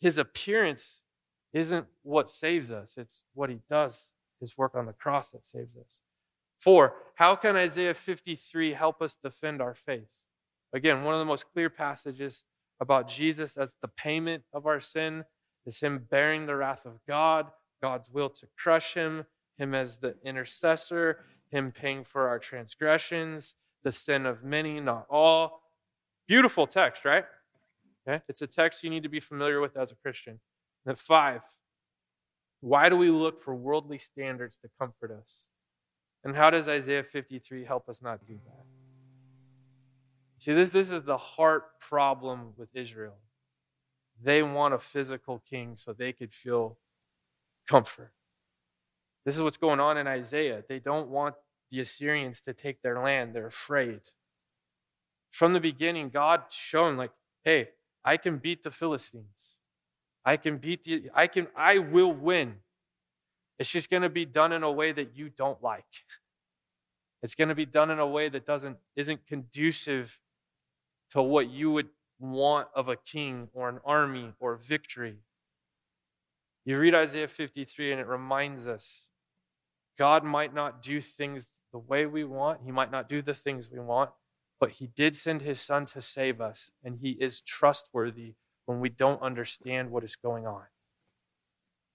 his 0.00 0.18
appearance 0.18 1.00
isn't 1.52 1.86
what 2.02 2.30
saves 2.30 2.70
us. 2.70 2.94
It's 2.96 3.22
what 3.34 3.50
he 3.50 3.60
does, 3.68 4.10
his 4.40 4.56
work 4.56 4.74
on 4.74 4.86
the 4.86 4.92
cross 4.92 5.30
that 5.30 5.46
saves 5.46 5.76
us. 5.76 6.00
Four, 6.58 6.94
how 7.16 7.34
can 7.34 7.56
Isaiah 7.56 7.94
53 7.94 8.74
help 8.74 9.02
us 9.02 9.16
defend 9.16 9.60
our 9.60 9.74
faith? 9.74 10.22
Again, 10.72 11.02
one 11.02 11.14
of 11.14 11.20
the 11.20 11.26
most 11.26 11.52
clear 11.52 11.68
passages 11.68 12.44
about 12.80 13.08
Jesus 13.08 13.56
as 13.56 13.74
the 13.82 13.88
payment 13.88 14.44
of 14.52 14.66
our 14.66 14.80
sin 14.80 15.24
is 15.66 15.80
him 15.80 16.06
bearing 16.10 16.46
the 16.46 16.56
wrath 16.56 16.86
of 16.86 17.04
God, 17.06 17.48
God's 17.82 18.10
will 18.10 18.30
to 18.30 18.46
crush 18.56 18.94
him, 18.94 19.26
him 19.58 19.74
as 19.74 19.98
the 19.98 20.16
intercessor, 20.24 21.24
him 21.50 21.72
paying 21.72 22.04
for 22.04 22.28
our 22.28 22.38
transgressions, 22.38 23.54
the 23.84 23.92
sin 23.92 24.26
of 24.26 24.42
many, 24.42 24.80
not 24.80 25.06
all. 25.10 25.61
Beautiful 26.32 26.66
text, 26.66 27.04
right? 27.04 27.26
Okay? 28.08 28.22
It's 28.26 28.40
a 28.40 28.46
text 28.46 28.82
you 28.82 28.88
need 28.88 29.02
to 29.02 29.10
be 29.10 29.20
familiar 29.20 29.60
with 29.60 29.76
as 29.76 29.92
a 29.92 29.96
Christian. 29.96 30.40
And 30.86 30.98
five, 30.98 31.42
why 32.62 32.88
do 32.88 32.96
we 32.96 33.10
look 33.10 33.38
for 33.38 33.54
worldly 33.54 33.98
standards 33.98 34.56
to 34.60 34.70
comfort 34.80 35.10
us? 35.10 35.48
And 36.24 36.34
how 36.34 36.48
does 36.48 36.68
Isaiah 36.68 37.04
53 37.04 37.66
help 37.66 37.86
us 37.86 38.00
not 38.00 38.26
do 38.26 38.38
that? 38.46 38.64
See, 40.38 40.54
this, 40.54 40.70
this 40.70 40.90
is 40.90 41.02
the 41.02 41.18
heart 41.18 41.78
problem 41.78 42.54
with 42.56 42.70
Israel. 42.74 43.18
They 44.18 44.42
want 44.42 44.72
a 44.72 44.78
physical 44.78 45.42
king 45.50 45.76
so 45.76 45.92
they 45.92 46.14
could 46.14 46.32
feel 46.32 46.78
comfort. 47.68 48.14
This 49.26 49.36
is 49.36 49.42
what's 49.42 49.58
going 49.58 49.80
on 49.80 49.98
in 49.98 50.06
Isaiah. 50.06 50.64
They 50.66 50.78
don't 50.78 51.10
want 51.10 51.34
the 51.70 51.80
Assyrians 51.80 52.40
to 52.40 52.54
take 52.54 52.80
their 52.80 53.02
land, 53.02 53.34
they're 53.34 53.48
afraid. 53.48 54.00
From 55.32 55.54
the 55.54 55.60
beginning, 55.60 56.10
God 56.10 56.44
shown, 56.50 56.96
like, 56.96 57.10
hey, 57.42 57.70
I 58.04 58.18
can 58.18 58.36
beat 58.36 58.62
the 58.62 58.70
Philistines. 58.70 59.56
I 60.24 60.36
can 60.36 60.58
beat 60.58 60.84
the, 60.84 61.10
I 61.14 61.26
can, 61.26 61.48
I 61.56 61.78
will 61.78 62.12
win. 62.12 62.56
It's 63.58 63.70
just 63.70 63.90
going 63.90 64.02
to 64.02 64.10
be 64.10 64.24
done 64.24 64.52
in 64.52 64.62
a 64.62 64.70
way 64.70 64.92
that 64.92 65.16
you 65.16 65.28
don't 65.28 65.60
like. 65.62 65.84
It's 67.24 67.36
going 67.36 67.50
to 67.50 67.54
be 67.54 67.66
done 67.66 67.88
in 67.92 68.00
a 68.00 68.06
way 68.06 68.28
that 68.28 68.44
doesn't, 68.44 68.78
isn't 68.96 69.28
conducive 69.28 70.18
to 71.12 71.22
what 71.22 71.48
you 71.48 71.70
would 71.70 71.90
want 72.18 72.66
of 72.74 72.88
a 72.88 72.96
king 72.96 73.48
or 73.54 73.68
an 73.68 73.78
army 73.84 74.32
or 74.40 74.56
victory. 74.56 75.18
You 76.64 76.80
read 76.80 76.96
Isaiah 76.96 77.28
53 77.28 77.92
and 77.92 78.00
it 78.00 78.08
reminds 78.08 78.66
us 78.66 79.06
God 79.96 80.24
might 80.24 80.52
not 80.52 80.82
do 80.82 81.00
things 81.00 81.46
the 81.70 81.78
way 81.78 82.06
we 82.06 82.24
want, 82.24 82.62
He 82.64 82.72
might 82.72 82.90
not 82.90 83.08
do 83.08 83.22
the 83.22 83.34
things 83.34 83.70
we 83.70 83.78
want, 83.78 84.10
but 84.62 84.74
He 84.74 84.86
did 84.86 85.16
send 85.16 85.42
His 85.42 85.60
Son 85.60 85.86
to 85.86 86.00
save 86.00 86.40
us, 86.40 86.70
and 86.84 86.98
He 87.00 87.16
is 87.20 87.40
trustworthy 87.40 88.34
when 88.64 88.78
we 88.78 88.88
don't 88.88 89.20
understand 89.20 89.90
what 89.90 90.04
is 90.04 90.14
going 90.14 90.46
on. 90.46 90.66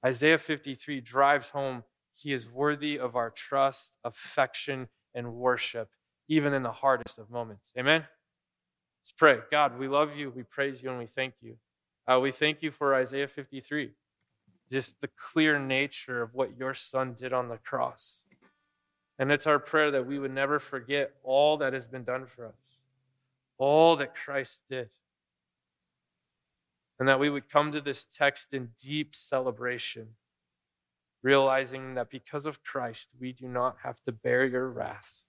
Isaiah 0.06 0.38
53 0.38 1.00
drives 1.00 1.52
home 1.52 1.86
He 2.14 2.34
is 2.34 2.50
worthy 2.50 3.00
of 3.00 3.16
our 3.16 3.30
trust, 3.30 3.94
affection, 4.04 4.90
and 5.16 5.36
worship, 5.36 5.92
even 6.28 6.54
in 6.54 6.64
the 6.64 6.74
hardest 6.74 7.18
of 7.18 7.30
moments. 7.30 7.72
Amen? 7.80 8.04
Let's 9.00 9.14
pray. 9.16 9.40
God, 9.50 9.80
we 9.80 9.88
love 9.88 10.18
you, 10.18 10.30
we 10.30 10.44
praise 10.44 10.84
you, 10.84 10.90
and 10.90 11.00
we 11.00 11.08
thank 11.08 11.36
you. 11.40 11.56
Uh, 12.06 12.20
we 12.20 12.34
thank 12.34 12.62
you 12.62 12.72
for 12.72 12.94
Isaiah 12.94 13.30
53, 13.30 13.92
just 14.70 15.00
the 15.00 15.10
clear 15.16 15.58
nature 15.58 16.22
of 16.22 16.34
what 16.34 16.58
your 16.58 16.74
Son 16.74 17.14
did 17.14 17.32
on 17.32 17.48
the 17.48 17.60
cross. 17.60 18.24
And 19.20 19.32
it's 19.32 19.48
our 19.48 19.60
prayer 19.60 19.90
that 19.92 20.06
we 20.06 20.20
would 20.20 20.34
never 20.34 20.60
forget 20.60 21.14
all 21.24 21.58
that 21.58 21.74
has 21.74 21.88
been 21.88 22.04
done 22.04 22.26
for 22.26 22.46
us, 22.46 22.78
all 23.58 23.96
that 23.96 24.16
Christ 24.16 24.66
did. 24.70 24.90
And 27.00 27.08
that 27.08 27.20
we 27.20 27.30
would 27.30 27.50
come 27.50 27.72
to 27.72 27.82
this 27.82 28.06
text 28.06 28.54
in 28.54 28.70
deep 28.82 29.16
celebration, 29.16 30.10
realizing 31.22 31.94
that 31.96 32.10
because 32.10 32.46
of 32.46 32.64
Christ, 32.64 33.10
we 33.20 33.32
do 33.32 33.48
not 33.48 33.78
have 33.84 34.02
to 34.04 34.12
bear 34.12 34.46
your 34.46 34.68
wrath. 34.68 35.24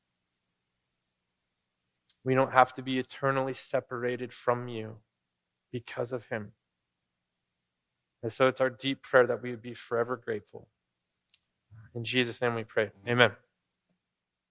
We 2.25 2.35
don't 2.35 2.53
have 2.53 2.75
to 2.75 2.83
be 2.83 2.99
eternally 2.99 3.55
separated 3.55 4.33
from 4.33 4.69
you 4.69 4.97
because 5.73 6.13
of 6.13 6.27
him. 6.27 6.53
And 8.23 8.33
so 8.33 8.49
it's 8.49 8.61
our 8.61 8.71
deep 8.71 9.03
prayer 9.03 9.27
that 9.27 9.43
we 9.43 9.51
would 9.51 9.63
be 9.63 9.75
forever 9.75 10.17
grateful. 10.17 10.69
In 11.95 12.05
Jesus' 12.05 12.41
name 12.41 12.55
we 12.55 12.65
pray. 12.65 12.91
Amen. 13.07 13.33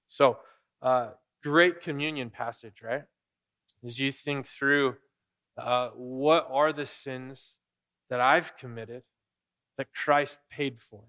So, 0.08 0.39
uh, 0.82 1.10
great 1.43 1.82
communion 1.82 2.30
passage, 2.30 2.82
right? 2.84 3.03
As 3.86 3.99
you 3.99 4.12
think 4.12 4.47
through 4.47 4.95
uh, 5.58 5.89
what 5.89 6.47
are 6.51 6.72
the 6.72 6.86
sins 6.86 7.60
that 8.10 8.20
I've 8.20 8.55
committed 8.58 9.03
that 9.78 9.93
Christ 9.93 10.39
paid 10.49 10.80
for. 10.80 11.03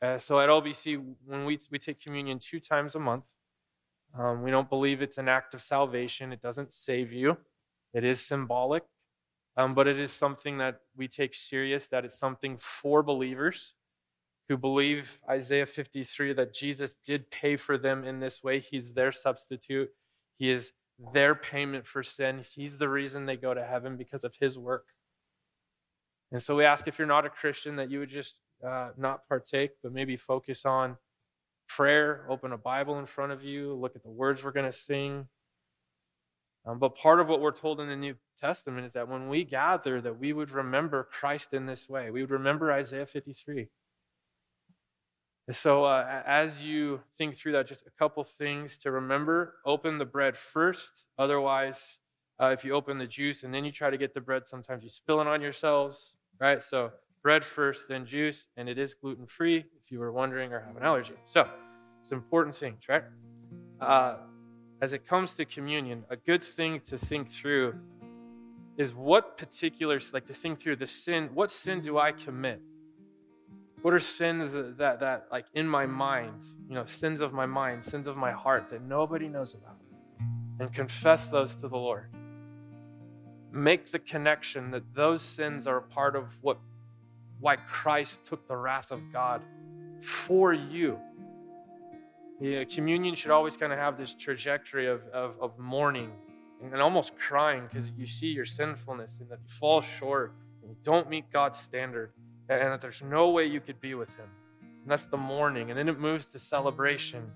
Uh, 0.00 0.18
so 0.18 0.38
at 0.38 0.48
LBC, 0.48 1.02
when 1.26 1.44
we, 1.44 1.58
we 1.70 1.78
take 1.78 2.00
communion 2.00 2.38
two 2.38 2.60
times 2.60 2.94
a 2.94 3.00
month, 3.00 3.24
um, 4.16 4.42
we 4.42 4.50
don't 4.50 4.70
believe 4.70 5.02
it's 5.02 5.18
an 5.18 5.28
act 5.28 5.54
of 5.54 5.62
salvation. 5.62 6.32
It 6.32 6.40
doesn't 6.40 6.72
save 6.72 7.12
you. 7.12 7.38
It 7.92 8.04
is 8.04 8.24
symbolic, 8.24 8.84
um, 9.56 9.74
but 9.74 9.88
it 9.88 9.98
is 9.98 10.12
something 10.12 10.58
that 10.58 10.80
we 10.96 11.08
take 11.08 11.34
serious, 11.34 11.88
that 11.88 12.04
it's 12.04 12.18
something 12.18 12.58
for 12.58 13.02
believers 13.02 13.74
who 14.48 14.56
believe 14.56 15.20
Isaiah 15.28 15.66
53 15.66 16.32
that 16.34 16.54
Jesus 16.54 16.96
did 17.04 17.30
pay 17.30 17.56
for 17.56 17.76
them 17.76 18.04
in 18.04 18.20
this 18.20 18.42
way. 18.42 18.60
He's 18.60 18.94
their 18.94 19.12
substitute, 19.12 19.90
He 20.38 20.50
is 20.50 20.72
their 21.12 21.34
payment 21.34 21.86
for 21.86 22.02
sin. 22.02 22.44
He's 22.54 22.78
the 22.78 22.88
reason 22.88 23.26
they 23.26 23.36
go 23.36 23.54
to 23.54 23.64
heaven 23.64 23.96
because 23.96 24.24
of 24.24 24.34
His 24.40 24.58
work. 24.58 24.86
And 26.32 26.42
so 26.42 26.56
we 26.56 26.64
ask 26.64 26.88
if 26.88 26.98
you're 26.98 27.06
not 27.06 27.26
a 27.26 27.30
Christian 27.30 27.76
that 27.76 27.90
you 27.90 28.00
would 28.00 28.10
just 28.10 28.40
uh, 28.66 28.90
not 28.96 29.26
partake, 29.28 29.70
but 29.82 29.92
maybe 29.92 30.16
focus 30.16 30.66
on 30.66 30.96
prayer, 31.68 32.26
open 32.28 32.52
a 32.52 32.58
Bible 32.58 32.98
in 32.98 33.06
front 33.06 33.32
of 33.32 33.44
you, 33.44 33.74
look 33.74 33.94
at 33.96 34.02
the 34.02 34.10
words 34.10 34.42
we're 34.42 34.52
going 34.52 34.66
to 34.66 34.72
sing. 34.72 35.28
Um, 36.66 36.78
but 36.78 36.96
part 36.96 37.20
of 37.20 37.28
what 37.28 37.40
we're 37.40 37.52
told 37.52 37.80
in 37.80 37.88
the 37.88 37.96
New 37.96 38.16
Testament 38.38 38.86
is 38.86 38.92
that 38.92 39.08
when 39.08 39.28
we 39.28 39.44
gather, 39.44 40.00
that 40.00 40.18
we 40.18 40.32
would 40.32 40.50
remember 40.50 41.08
Christ 41.10 41.54
in 41.54 41.66
this 41.66 41.88
way. 41.88 42.10
We 42.10 42.20
would 42.20 42.30
remember 42.30 42.72
Isaiah 42.72 43.06
53. 43.06 43.68
So, 45.50 45.84
uh, 45.84 46.22
as 46.26 46.60
you 46.60 47.00
think 47.16 47.36
through 47.36 47.52
that, 47.52 47.66
just 47.66 47.86
a 47.86 47.90
couple 47.90 48.22
things 48.22 48.76
to 48.78 48.90
remember. 48.90 49.54
Open 49.64 49.96
the 49.96 50.04
bread 50.04 50.36
first. 50.36 51.06
Otherwise, 51.18 51.96
uh, 52.38 52.46
if 52.46 52.64
you 52.64 52.74
open 52.74 52.98
the 52.98 53.06
juice 53.06 53.42
and 53.42 53.54
then 53.54 53.64
you 53.64 53.72
try 53.72 53.88
to 53.88 53.96
get 53.96 54.12
the 54.12 54.20
bread, 54.20 54.46
sometimes 54.46 54.82
you 54.82 54.90
spill 54.90 55.22
it 55.22 55.26
on 55.26 55.40
yourselves, 55.40 56.14
right? 56.38 56.62
So, 56.62 56.92
bread 57.22 57.44
first, 57.44 57.88
then 57.88 58.04
juice, 58.04 58.48
and 58.58 58.68
it 58.68 58.78
is 58.78 58.92
gluten 58.92 59.26
free 59.26 59.64
if 59.82 59.90
you 59.90 59.98
were 60.00 60.12
wondering 60.12 60.52
or 60.52 60.60
have 60.60 60.76
an 60.76 60.82
allergy. 60.82 61.14
So, 61.26 61.48
it's 62.02 62.12
important 62.12 62.54
things, 62.54 62.82
right? 62.86 63.04
Uh, 63.80 64.16
as 64.82 64.92
it 64.92 65.06
comes 65.06 65.34
to 65.34 65.46
communion, 65.46 66.04
a 66.10 66.16
good 66.16 66.44
thing 66.44 66.80
to 66.88 66.98
think 66.98 67.30
through 67.30 67.74
is 68.76 68.94
what 68.94 69.38
particulars, 69.38 70.12
like 70.12 70.26
to 70.26 70.34
think 70.34 70.60
through 70.60 70.76
the 70.76 70.86
sin, 70.86 71.30
what 71.32 71.50
sin 71.50 71.80
do 71.80 71.98
I 71.98 72.12
commit? 72.12 72.60
What 73.82 73.94
are 73.94 74.00
sins 74.00 74.52
that, 74.52 75.00
that, 75.00 75.28
like, 75.30 75.46
in 75.54 75.68
my 75.68 75.86
mind, 75.86 76.42
you 76.68 76.74
know, 76.74 76.84
sins 76.84 77.20
of 77.20 77.32
my 77.32 77.46
mind, 77.46 77.84
sins 77.84 78.06
of 78.06 78.16
my 78.16 78.32
heart 78.32 78.70
that 78.70 78.82
nobody 78.82 79.28
knows 79.28 79.54
about? 79.54 79.76
And 80.58 80.72
confess 80.72 81.28
those 81.28 81.54
to 81.56 81.68
the 81.68 81.76
Lord. 81.76 82.08
Make 83.52 83.92
the 83.92 84.00
connection 84.00 84.72
that 84.72 84.94
those 84.94 85.22
sins 85.22 85.66
are 85.68 85.76
a 85.76 85.82
part 85.82 86.16
of 86.16 86.42
what, 86.42 86.58
why 87.38 87.56
Christ 87.56 88.24
took 88.24 88.48
the 88.48 88.56
wrath 88.56 88.90
of 88.90 89.00
God 89.12 89.42
for 90.00 90.52
you. 90.52 90.98
Yeah, 92.40 92.64
communion 92.64 93.14
should 93.14 93.30
always 93.30 93.56
kind 93.56 93.72
of 93.72 93.78
have 93.78 93.96
this 93.96 94.14
trajectory 94.14 94.88
of, 94.88 95.02
of, 95.12 95.34
of 95.40 95.58
mourning 95.58 96.10
and 96.62 96.74
almost 96.80 97.16
crying 97.18 97.68
because 97.68 97.90
you 97.96 98.06
see 98.06 98.28
your 98.28 98.44
sinfulness 98.44 99.18
and 99.20 99.28
that 99.30 99.38
you 99.42 99.48
fall 99.48 99.80
short 99.80 100.34
and 100.62 100.70
you 100.70 100.76
don't 100.82 101.08
meet 101.08 101.30
God's 101.32 101.58
standard 101.58 102.12
and 102.48 102.72
that 102.72 102.80
there's 102.80 103.02
no 103.02 103.30
way 103.30 103.44
you 103.44 103.60
could 103.60 103.80
be 103.80 103.94
with 103.94 104.10
him. 104.16 104.28
And 104.60 104.90
that's 104.90 105.04
the 105.04 105.16
mourning. 105.16 105.70
And 105.70 105.78
then 105.78 105.88
it 105.88 105.98
moves 105.98 106.26
to 106.26 106.38
celebration 106.38 107.30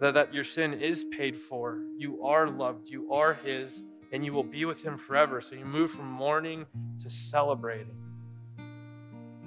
that, 0.00 0.14
that 0.14 0.32
your 0.32 0.44
sin 0.44 0.74
is 0.74 1.04
paid 1.04 1.36
for. 1.36 1.78
You 1.98 2.24
are 2.24 2.48
loved, 2.48 2.88
you 2.88 3.12
are 3.12 3.34
his, 3.34 3.82
and 4.12 4.24
you 4.24 4.32
will 4.32 4.44
be 4.44 4.64
with 4.64 4.82
him 4.82 4.96
forever. 4.96 5.40
So 5.40 5.54
you 5.54 5.64
move 5.64 5.90
from 5.90 6.06
mourning 6.06 6.66
to 7.02 7.10
celebrating. 7.10 7.96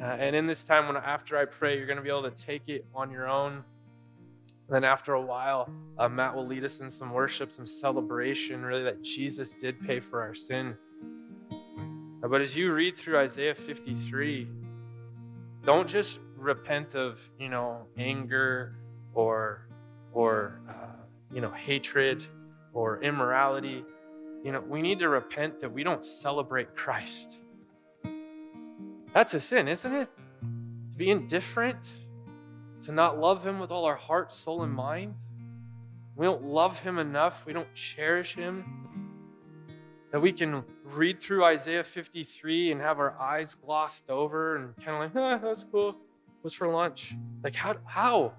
Uh, 0.02 0.06
and 0.06 0.36
in 0.36 0.46
this 0.46 0.64
time, 0.64 0.88
when 0.88 0.98
after 0.98 1.38
I 1.38 1.46
pray, 1.46 1.78
you're 1.78 1.88
going 1.88 1.98
to 1.98 2.04
be 2.04 2.10
able 2.10 2.30
to 2.30 2.32
take 2.32 2.68
it 2.68 2.86
on 2.94 3.10
your 3.12 3.28
own. 3.28 3.64
And 4.68 4.76
then 4.76 4.84
after 4.84 5.14
a 5.14 5.22
while, 5.22 5.70
uh, 5.98 6.10
Matt 6.10 6.36
will 6.36 6.46
lead 6.46 6.64
us 6.64 6.80
in 6.80 6.90
some 6.90 7.12
worship, 7.12 7.54
some 7.54 7.68
celebration, 7.68 8.64
really, 8.64 8.84
that 8.84 9.02
Jesus 9.02 9.54
did 9.62 9.80
pay 9.86 10.00
for 10.00 10.22
our 10.22 10.36
sin. 10.36 10.76
Uh, 11.52 12.28
but 12.28 12.42
as 12.42 12.56
you 12.56 12.74
read 12.74 12.98
through 12.98 13.20
Isaiah 13.20 13.56
53, 13.56 14.48
don't 15.66 15.88
just 15.88 16.20
repent 16.38 16.96
of 16.96 17.20
you 17.40 17.50
know 17.50 17.88
anger 17.98 18.76
or 19.14 19.68
or 20.14 20.62
uh, 20.70 20.74
you 21.34 21.42
know 21.42 21.52
hatred 21.52 22.26
or 22.74 23.02
immorality. 23.02 23.84
You 24.44 24.52
know 24.52 24.62
we 24.62 24.82
need 24.82 25.00
to 25.00 25.10
repent 25.10 25.62
that 25.62 25.72
we 25.72 25.84
don't 25.84 26.06
celebrate 26.06 26.76
christ. 26.76 27.40
That's 29.14 29.34
a 29.34 29.40
sin 29.40 29.68
isn't 29.68 29.94
it? 29.94 30.10
To 30.92 30.98
be 30.98 31.10
indifferent 31.10 31.90
to 32.86 32.92
not 32.92 33.20
love 33.20 33.46
him 33.46 33.60
with 33.60 33.72
all 33.72 33.86
our 33.86 33.96
heart 33.96 34.32
soul 34.32 34.62
and 34.62 34.72
mind. 34.72 35.16
We 36.16 36.26
don't 36.26 36.44
love 36.44 36.82
him 36.82 37.00
enough. 37.00 37.46
We 37.46 37.54
don't 37.54 37.74
cherish 37.74 38.36
him 38.36 39.05
that 40.16 40.22
we 40.22 40.32
can 40.32 40.64
read 40.86 41.20
through 41.20 41.44
Isaiah 41.44 41.84
53 41.84 42.72
and 42.72 42.80
have 42.80 43.00
our 43.00 43.20
eyes 43.20 43.54
glossed 43.54 44.10
over 44.10 44.56
and 44.56 44.74
kind 44.78 44.92
of 44.92 45.14
like, 45.14 45.42
ah, 45.44 45.46
that's 45.46 45.66
cool. 45.66 45.98
What's 46.40 46.56
for 46.56 46.70
lunch? 46.70 47.14
Like, 47.44 47.54
how? 47.54 47.76
How? 47.84 48.32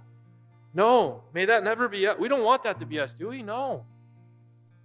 No, 0.73 1.23
may 1.35 1.45
that 1.45 1.65
never 1.65 1.87
be 1.87 2.07
us. 2.07 2.17
We 2.19 2.29
don't 2.29 2.45
want 2.45 2.63
that 2.63 2.81
to 2.81 2.87
be 2.87 2.99
us, 2.99 3.13
do 3.13 3.29
we? 3.29 3.43
No. 3.43 3.85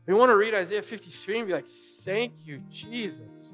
We 0.06 0.14
want 0.14 0.32
to 0.32 0.36
read 0.36 0.54
Isaiah 0.54 0.82
53 0.82 1.39
and 1.39 1.48
be 1.48 1.54
like, 1.54 1.66
thank 1.66 2.34
you, 2.44 2.62
Jesus. 2.70 3.54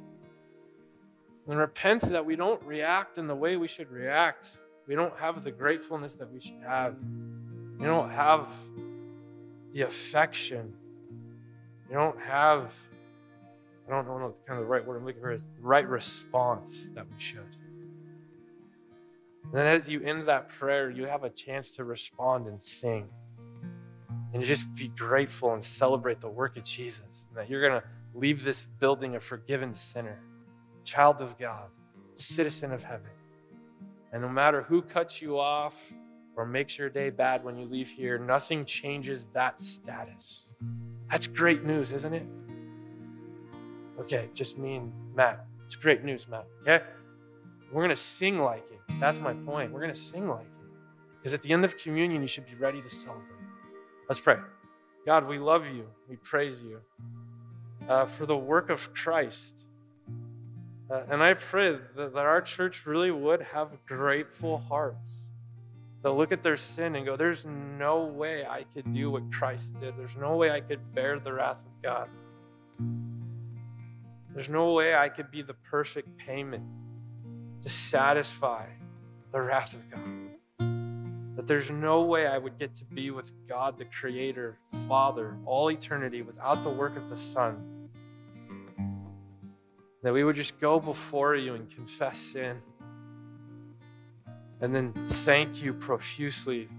And 1.48 1.60
repent 1.60 2.10
that 2.10 2.26
we 2.26 2.36
don't 2.36 2.64
react 2.64 3.20
in 3.20 3.28
the 3.28 3.36
way 3.36 3.56
we 3.56 3.68
should 3.68 3.92
react. 3.92 4.50
We 4.88 4.96
don't 4.96 5.16
have 5.20 5.44
the 5.44 5.52
gratefulness 5.52 6.16
that 6.16 6.34
we 6.34 6.40
should 6.40 6.64
have. 6.66 6.96
We 7.78 7.86
don't 7.86 8.10
have 8.10 8.48
the 9.74 9.84
affection. 9.84 10.74
We 11.88 11.94
don't 11.94 12.20
have 12.20 12.74
I 13.88 13.92
don't 13.92 14.06
know 14.06 14.36
kind 14.46 14.60
of 14.60 14.66
the 14.66 14.70
right 14.70 14.86
word 14.86 14.98
I'm 14.98 15.06
looking 15.06 15.22
for 15.22 15.32
is 15.32 15.44
the 15.44 15.62
right 15.62 15.88
response 15.88 16.90
that 16.94 17.06
we 17.06 17.20
should. 17.22 17.56
And 19.44 19.54
then 19.54 19.68
as 19.68 19.88
you 19.88 20.02
end 20.04 20.28
that 20.28 20.50
prayer, 20.50 20.90
you 20.90 21.06
have 21.06 21.24
a 21.24 21.30
chance 21.30 21.72
to 21.78 21.86
respond 21.86 22.48
and 22.48 22.62
sing. 22.62 23.08
And 24.34 24.44
just 24.44 24.76
be 24.76 24.90
grateful 24.90 25.54
and 25.54 25.64
celebrate 25.64 26.20
the 26.20 26.30
work 26.30 26.58
of 26.58 26.66
Jesus. 26.66 27.26
And 27.30 27.38
that 27.38 27.50
you're 27.50 27.62
going 27.62 27.82
to 27.82 27.88
leave 28.14 28.44
this 28.44 28.66
building 28.66 29.16
a 29.16 29.22
forgiven 29.22 29.74
sinner, 29.74 30.20
child 30.84 31.22
of 31.22 31.40
God, 31.40 31.70
citizen 32.16 32.74
of 32.74 32.84
heaven. 32.84 33.10
And 34.12 34.22
no 34.22 34.28
matter 34.28 34.64
who 34.64 34.82
cuts 34.82 35.22
you 35.22 35.40
off 35.40 35.76
or 36.36 36.46
makes 36.46 36.78
your 36.78 36.90
day 36.90 37.10
bad 37.10 37.44
when 37.46 37.58
you 37.58 37.68
leave 37.68 37.90
here, 37.90 38.20
nothing 38.20 38.66
changes 38.66 39.28
that 39.34 39.62
status. 39.62 40.48
That's 41.10 41.26
great 41.26 41.64
news, 41.64 41.94
isn't 41.94 42.14
it? 42.14 42.26
Okay, 44.00 44.30
just 44.34 44.58
me 44.58 44.76
and 44.76 44.93
Matt. 45.16 45.45
It's 45.66 45.76
great 45.76 46.04
news, 46.04 46.28
Matt. 46.28 46.45
Okay? 46.62 46.84
We're 47.72 47.82
going 47.82 47.89
to 47.89 48.02
sing 48.02 48.39
like 48.39 48.64
it. 48.72 48.80
That's 49.00 49.20
my 49.20 49.34
point. 49.34 49.72
We're 49.72 49.82
going 49.82 49.93
to 49.93 50.00
sing 50.00 50.28
like 50.28 50.41
it. 50.41 50.70
Because 51.20 51.34
at 51.34 51.41
the 51.41 51.52
end 51.52 51.66
of 51.66 51.78
communion, 51.78 52.22
you 52.22 52.28
should 52.28 52.45
be 52.45 52.56
ready 52.56 52.82
to 52.82 52.89
celebrate. 52.89 53.26
Let's 54.08 54.22
pray. 54.22 54.38
God, 55.06 55.28
we 55.28 55.39
love 55.39 55.66
you. 55.66 55.86
We 56.08 56.16
praise 56.18 56.62
you 56.62 56.80
uh, 57.89 58.06
for 58.06 58.26
the 58.26 58.38
work 58.38 58.70
of 58.70 58.93
Christ. 58.93 59.66
Uh, 60.89 61.02
and 61.10 61.22
I 61.22 61.34
pray 61.34 61.78
that, 61.95 62.14
that 62.14 62.26
our 62.26 62.41
church 62.41 62.86
really 62.86 63.12
would 63.12 63.41
have 63.41 63.70
grateful 63.86 64.58
hearts. 64.58 65.32
They'll 66.02 66.16
look 66.16 66.32
at 66.32 66.43
their 66.43 66.56
sin 66.56 66.95
and 66.95 67.06
go, 67.06 67.18
There's 67.18 67.45
no 67.45 68.06
way 68.06 68.45
I 68.45 68.64
could 68.74 68.93
do 68.93 69.12
what 69.12 69.32
Christ 69.32 69.80
did. 69.82 69.98
There's 69.98 70.16
no 70.16 70.38
way 70.38 70.52
I 70.52 70.62
could 70.62 70.93
bear 70.93 71.20
the 71.20 71.34
wrath 71.34 71.66
of 71.66 71.82
God. 71.82 72.10
There's 74.38 74.50
no 74.50 74.74
way 74.74 74.94
I 74.94 75.10
could 75.10 75.32
be 75.32 75.42
the 75.42 75.56
perfect 75.56 76.16
payment 76.16 76.64
to 77.64 77.72
satisfy 77.72 78.68
the 79.32 79.42
wrath 79.42 79.74
of 79.74 79.90
God. 79.90 81.36
That 81.36 81.48
there's 81.48 81.72
no 81.72 82.04
way 82.04 82.28
I 82.28 82.38
would 82.38 82.60
get 82.60 82.76
to 82.76 82.86
be 82.86 83.10
with 83.10 83.32
God, 83.50 83.80
the 83.80 83.86
Creator, 83.86 84.60
Father, 84.88 85.36
all 85.44 85.72
eternity 85.72 86.22
without 86.22 86.62
the 86.62 86.70
work 86.70 86.98
of 86.98 87.10
the 87.10 87.18
Son. 87.18 87.90
That 90.04 90.14
we 90.14 90.24
would 90.24 90.36
just 90.36 90.60
go 90.60 90.80
before 90.80 91.34
you 91.34 91.56
and 91.56 91.68
confess 91.72 92.20
sin. 92.20 92.62
And 94.62 94.76
then 94.76 94.94
thank 95.04 95.64
you 95.64 95.74
profusely 95.74 96.70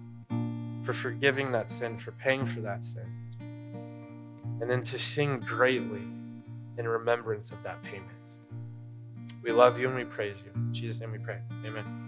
for 0.84 0.92
forgiving 0.92 1.50
that 1.50 1.72
sin, 1.72 1.98
for 1.98 2.12
paying 2.12 2.46
for 2.46 2.60
that 2.60 2.84
sin. 2.84 3.08
And 4.60 4.70
then 4.70 4.84
to 4.84 4.96
sing 4.96 5.40
greatly 5.40 6.04
in 6.78 6.88
remembrance 6.88 7.50
of 7.50 7.62
that 7.64 7.82
payment. 7.82 8.38
We 9.42 9.52
love 9.52 9.78
you 9.78 9.88
and 9.88 9.96
we 9.96 10.04
praise 10.04 10.38
you. 10.44 10.50
In 10.54 10.72
Jesus' 10.72 11.00
name 11.00 11.12
we 11.12 11.18
pray. 11.18 11.40
Amen. 11.64 12.07